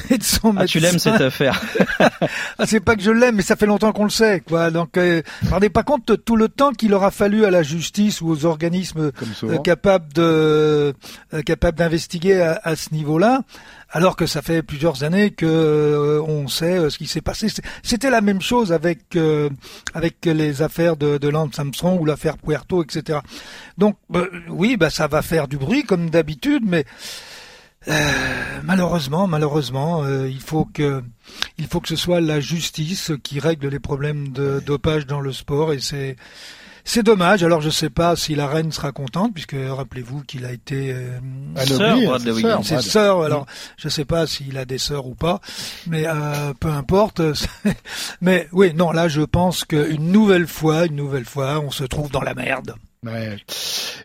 et, 0.10 0.18
de 0.18 0.24
son 0.24 0.56
ah, 0.58 0.66
tu 0.66 0.80
l'aimes 0.80 1.00
cette 1.00 1.22
affaire 1.22 1.60
ah, 2.00 2.66
C'est 2.66 2.80
pas 2.80 2.96
que 2.96 3.02
je 3.02 3.12
l'aime, 3.12 3.36
mais 3.36 3.42
ça 3.42 3.56
fait 3.56 3.66
longtemps 3.66 3.92
qu'on 3.92 4.04
le 4.04 4.10
sait. 4.10 4.42
Quoi. 4.42 4.72
Donc, 4.72 4.98
euh, 4.98 5.22
rendez 5.50 5.70
pas 5.70 5.84
compte 5.84 6.08
de 6.08 6.16
tout 6.16 6.36
le 6.36 6.50
temps 6.50 6.74
qu'il 6.74 6.94
aura 6.94 7.12
fallu 7.12 7.46
à 7.46 7.52
la 7.52 7.64
justice 7.64 8.22
ou 8.22 8.30
aux 8.30 8.46
organismes 8.46 9.12
euh, 9.44 9.58
capables 9.60 10.12
de 10.14 10.94
euh, 11.34 11.42
capables 11.46 11.78
d'investiguer 11.78 12.42
à, 12.42 12.60
à 12.64 12.76
ce 12.76 12.94
niveau-là 12.94 13.42
alors 13.94 14.16
que 14.16 14.26
ça 14.26 14.42
fait 14.42 14.64
plusieurs 14.64 15.04
années 15.04 15.30
que 15.30 15.46
euh, 15.46 16.22
on 16.24 16.48
sait 16.48 16.78
euh, 16.78 16.90
ce 16.90 16.98
qui 16.98 17.06
s'est 17.06 17.22
passé. 17.22 17.48
C'était 17.84 18.10
la 18.10 18.22
même 18.22 18.42
chose 18.42 18.74
avec 18.74 19.16
euh, 19.16 19.50
avec 19.94 20.26
les 20.26 20.64
affaires 20.64 20.98
de, 20.98 21.20
de 21.20 21.30
Lance 21.30 21.54
Samson 21.54 21.98
ou 22.00 22.06
l'affaire 22.06 22.38
Puerto, 22.38 22.84
etc. 22.84 23.20
Donc 23.78 23.96
oui, 24.50 24.78
bah 24.78 24.90
ça 24.90 25.08
va 25.08 25.22
faire 25.22 25.48
du 25.48 25.58
bruit 25.58 25.84
comme 25.84 26.10
d'habitude, 26.10 26.64
mais 26.66 26.86
malheureusement, 28.64 29.28
malheureusement, 29.28 30.08
il 30.08 30.40
faut 30.40 30.66
que 30.66 31.04
il 31.58 31.68
faut 31.68 31.80
que 31.80 31.90
ce 31.90 31.96
soit 31.96 32.22
la 32.22 32.40
justice 32.40 33.12
qui 33.24 33.40
règle 33.40 33.68
les 33.68 33.80
problèmes 33.80 34.30
de 34.30 34.62
dopage 34.66 35.06
dans 35.06 35.20
le 35.20 35.34
sport 35.34 35.74
et 35.74 35.80
c'est 35.80 36.16
c'est 36.84 37.04
dommage. 37.04 37.44
Alors 37.44 37.62
je 37.62 37.70
sais 37.70 37.90
pas 37.90 38.16
si 38.16 38.36
la 38.36 38.48
reine 38.48 38.72
sera 38.72 38.92
contente 38.92 39.34
puisque 39.34 39.56
rappelez-vous 39.56 40.24
qu'il 40.24 40.46
a 40.46 40.52
été 40.52 40.94
euh, 40.94 41.20
sœur, 41.66 42.64
ses 42.64 42.82
sœurs. 42.82 43.24
Alors 43.24 43.46
je 43.78 43.90
sais 43.90 44.06
pas 44.06 44.28
s'il 44.28 44.58
a 44.58 44.66
des 44.66 44.78
sœurs 44.78 45.08
ou 45.08 45.16
pas, 45.16 45.40
mais 45.88 46.06
euh, 46.08 46.54
peu 46.60 46.70
importe. 46.70 47.22
mais 48.22 48.48
oui, 48.52 48.74
non, 48.74 48.92
là 48.92 49.08
je 49.08 49.22
pense 49.22 49.66
qu'une 49.66 50.12
nouvelle 50.12 50.48
fois, 50.48 50.86
une 50.86 50.96
nouvelle 50.96 51.26
fois, 51.26 51.60
on 51.60 51.72
se 51.72 51.84
trouve 51.84 52.12
dans 52.12 52.22
la 52.22 52.34
merde. 52.34 52.76
Ouais. 53.06 53.38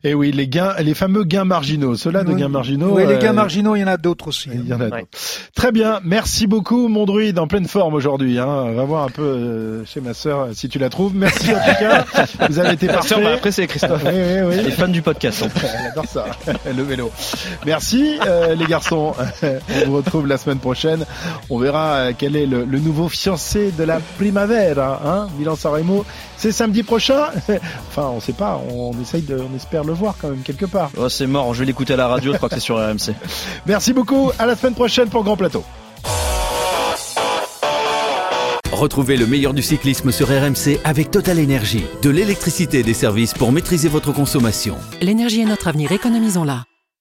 Et 0.05 0.15
oui, 0.15 0.31
les 0.33 0.47
gains, 0.49 0.75
les 0.79 0.95
fameux 0.95 1.25
gains 1.25 1.45
marginaux. 1.45 1.97
Ceux-là 1.97 2.23
de 2.25 2.33
gains 2.33 2.49
marginaux. 2.49 2.91
Oui, 2.93 3.07
les 3.07 3.19
gains 3.19 3.33
marginaux, 3.33 3.75
il 3.75 3.81
y 3.81 3.85
en 3.85 3.89
a 3.89 3.97
d'autres 3.97 4.29
aussi. 4.29 4.49
Il 4.53 4.67
y 4.67 4.73
en 4.73 4.81
a 4.81 4.91
d'autres. 4.91 5.07
Très 5.55 5.73
bien, 5.73 6.01
merci 6.05 6.47
beaucoup, 6.47 6.89
mon 6.89 7.05
druide, 7.05 7.39
en 7.39 7.49
pleine 7.49 7.67
forme 7.67 7.95
aujourd'hui. 7.95 8.39
Hein. 8.39 8.73
Va 8.73 8.85
voir 8.85 9.05
un 9.05 9.09
peu 9.11 9.23
euh, 9.23 9.85
chez 9.85 10.01
ma 10.01 10.15
sœur 10.15 10.49
si 10.53 10.69
tu 10.69 10.79
la 10.79 10.89
trouves. 10.89 11.15
Merci 11.15 11.51
en 11.51 11.59
tout 11.59 11.79
cas. 11.81 12.05
Vous 12.49 12.59
avez 12.59 12.75
été 12.75 12.87
parfait. 12.87 13.09
Sœur, 13.09 13.21
bah, 13.21 13.33
après 13.35 13.51
c'est 13.51 13.67
Christophe. 13.67 14.03
oui, 14.05 14.13
oui, 14.15 14.41
oui. 14.57 14.63
Les 14.65 14.71
fans 14.71 14.89
du 14.89 15.03
podcast. 15.03 15.45
Elle 15.63 15.87
adore 15.91 16.07
ça, 16.07 16.27
le 16.77 16.83
vélo. 16.83 17.11
Merci 17.67 18.19
euh, 18.27 18.55
les 18.55 18.67
garçons. 18.67 19.15
On 19.43 19.89
vous 19.89 19.97
retrouve 19.97 20.27
la 20.27 20.39
semaine 20.39 20.59
prochaine. 20.59 21.05
On 21.51 21.59
verra 21.59 21.95
euh, 21.95 22.13
quel 22.17 22.37
est 22.37 22.47
le, 22.47 22.65
le 22.65 22.79
nouveau 22.79 23.09
fiancé 23.09 23.73
de 23.77 23.83
la 23.85 24.01
Primavera, 24.19 25.01
hein, 25.05 25.29
Milan 25.39 25.57
Sanremo. 25.57 26.05
C'est 26.39 26.53
samedi 26.53 26.85
prochain. 26.85 27.27
enfin, 27.89 28.11
on 28.15 28.21
sait 28.21 28.33
pas. 28.33 28.61
On 28.71 28.93
essaye 29.03 29.23
de, 29.23 29.39
on 29.39 29.55
espère 29.57 29.85
le 29.85 29.93
voir 29.93 30.15
quand 30.21 30.29
même 30.29 30.43
quelque 30.43 30.67
part. 30.67 30.91
Oh, 30.97 31.09
c'est 31.09 31.27
mort. 31.27 31.53
Je 31.53 31.61
vais 31.61 31.67
l'écouter 31.67 31.95
à 31.95 31.97
la 31.97 32.07
radio. 32.07 32.33
Je 32.33 32.37
crois 32.37 32.49
que 32.49 32.55
c'est 32.55 32.61
sur 32.61 32.77
RMC. 32.77 33.15
Merci 33.67 33.93
beaucoup. 33.93 34.31
À 34.39 34.47
la 34.47 34.55
semaine 34.55 34.75
prochaine 34.75 35.09
pour 35.09 35.25
Grand 35.25 35.37
Plateau. 35.37 35.65
Retrouvez 38.73 39.17
le 39.17 39.27
meilleur 39.27 39.55
du 39.55 39.63
cyclisme 39.63 40.13
sur 40.13 40.29
RMC 40.29 40.79
avec 40.85 41.11
Total 41.11 41.41
Énergie. 41.41 41.85
De 42.03 42.11
l'électricité 42.11 42.79
et 42.79 42.83
des 42.85 42.95
services 42.95 43.35
pour 43.35 43.51
maîtriser 43.51 43.89
votre 43.89 44.13
consommation. 44.13 44.77
L'énergie 45.01 45.41
est 45.41 45.47
notre 45.47 45.67
avenir, 45.67 45.91
économisons-la. 45.91 46.65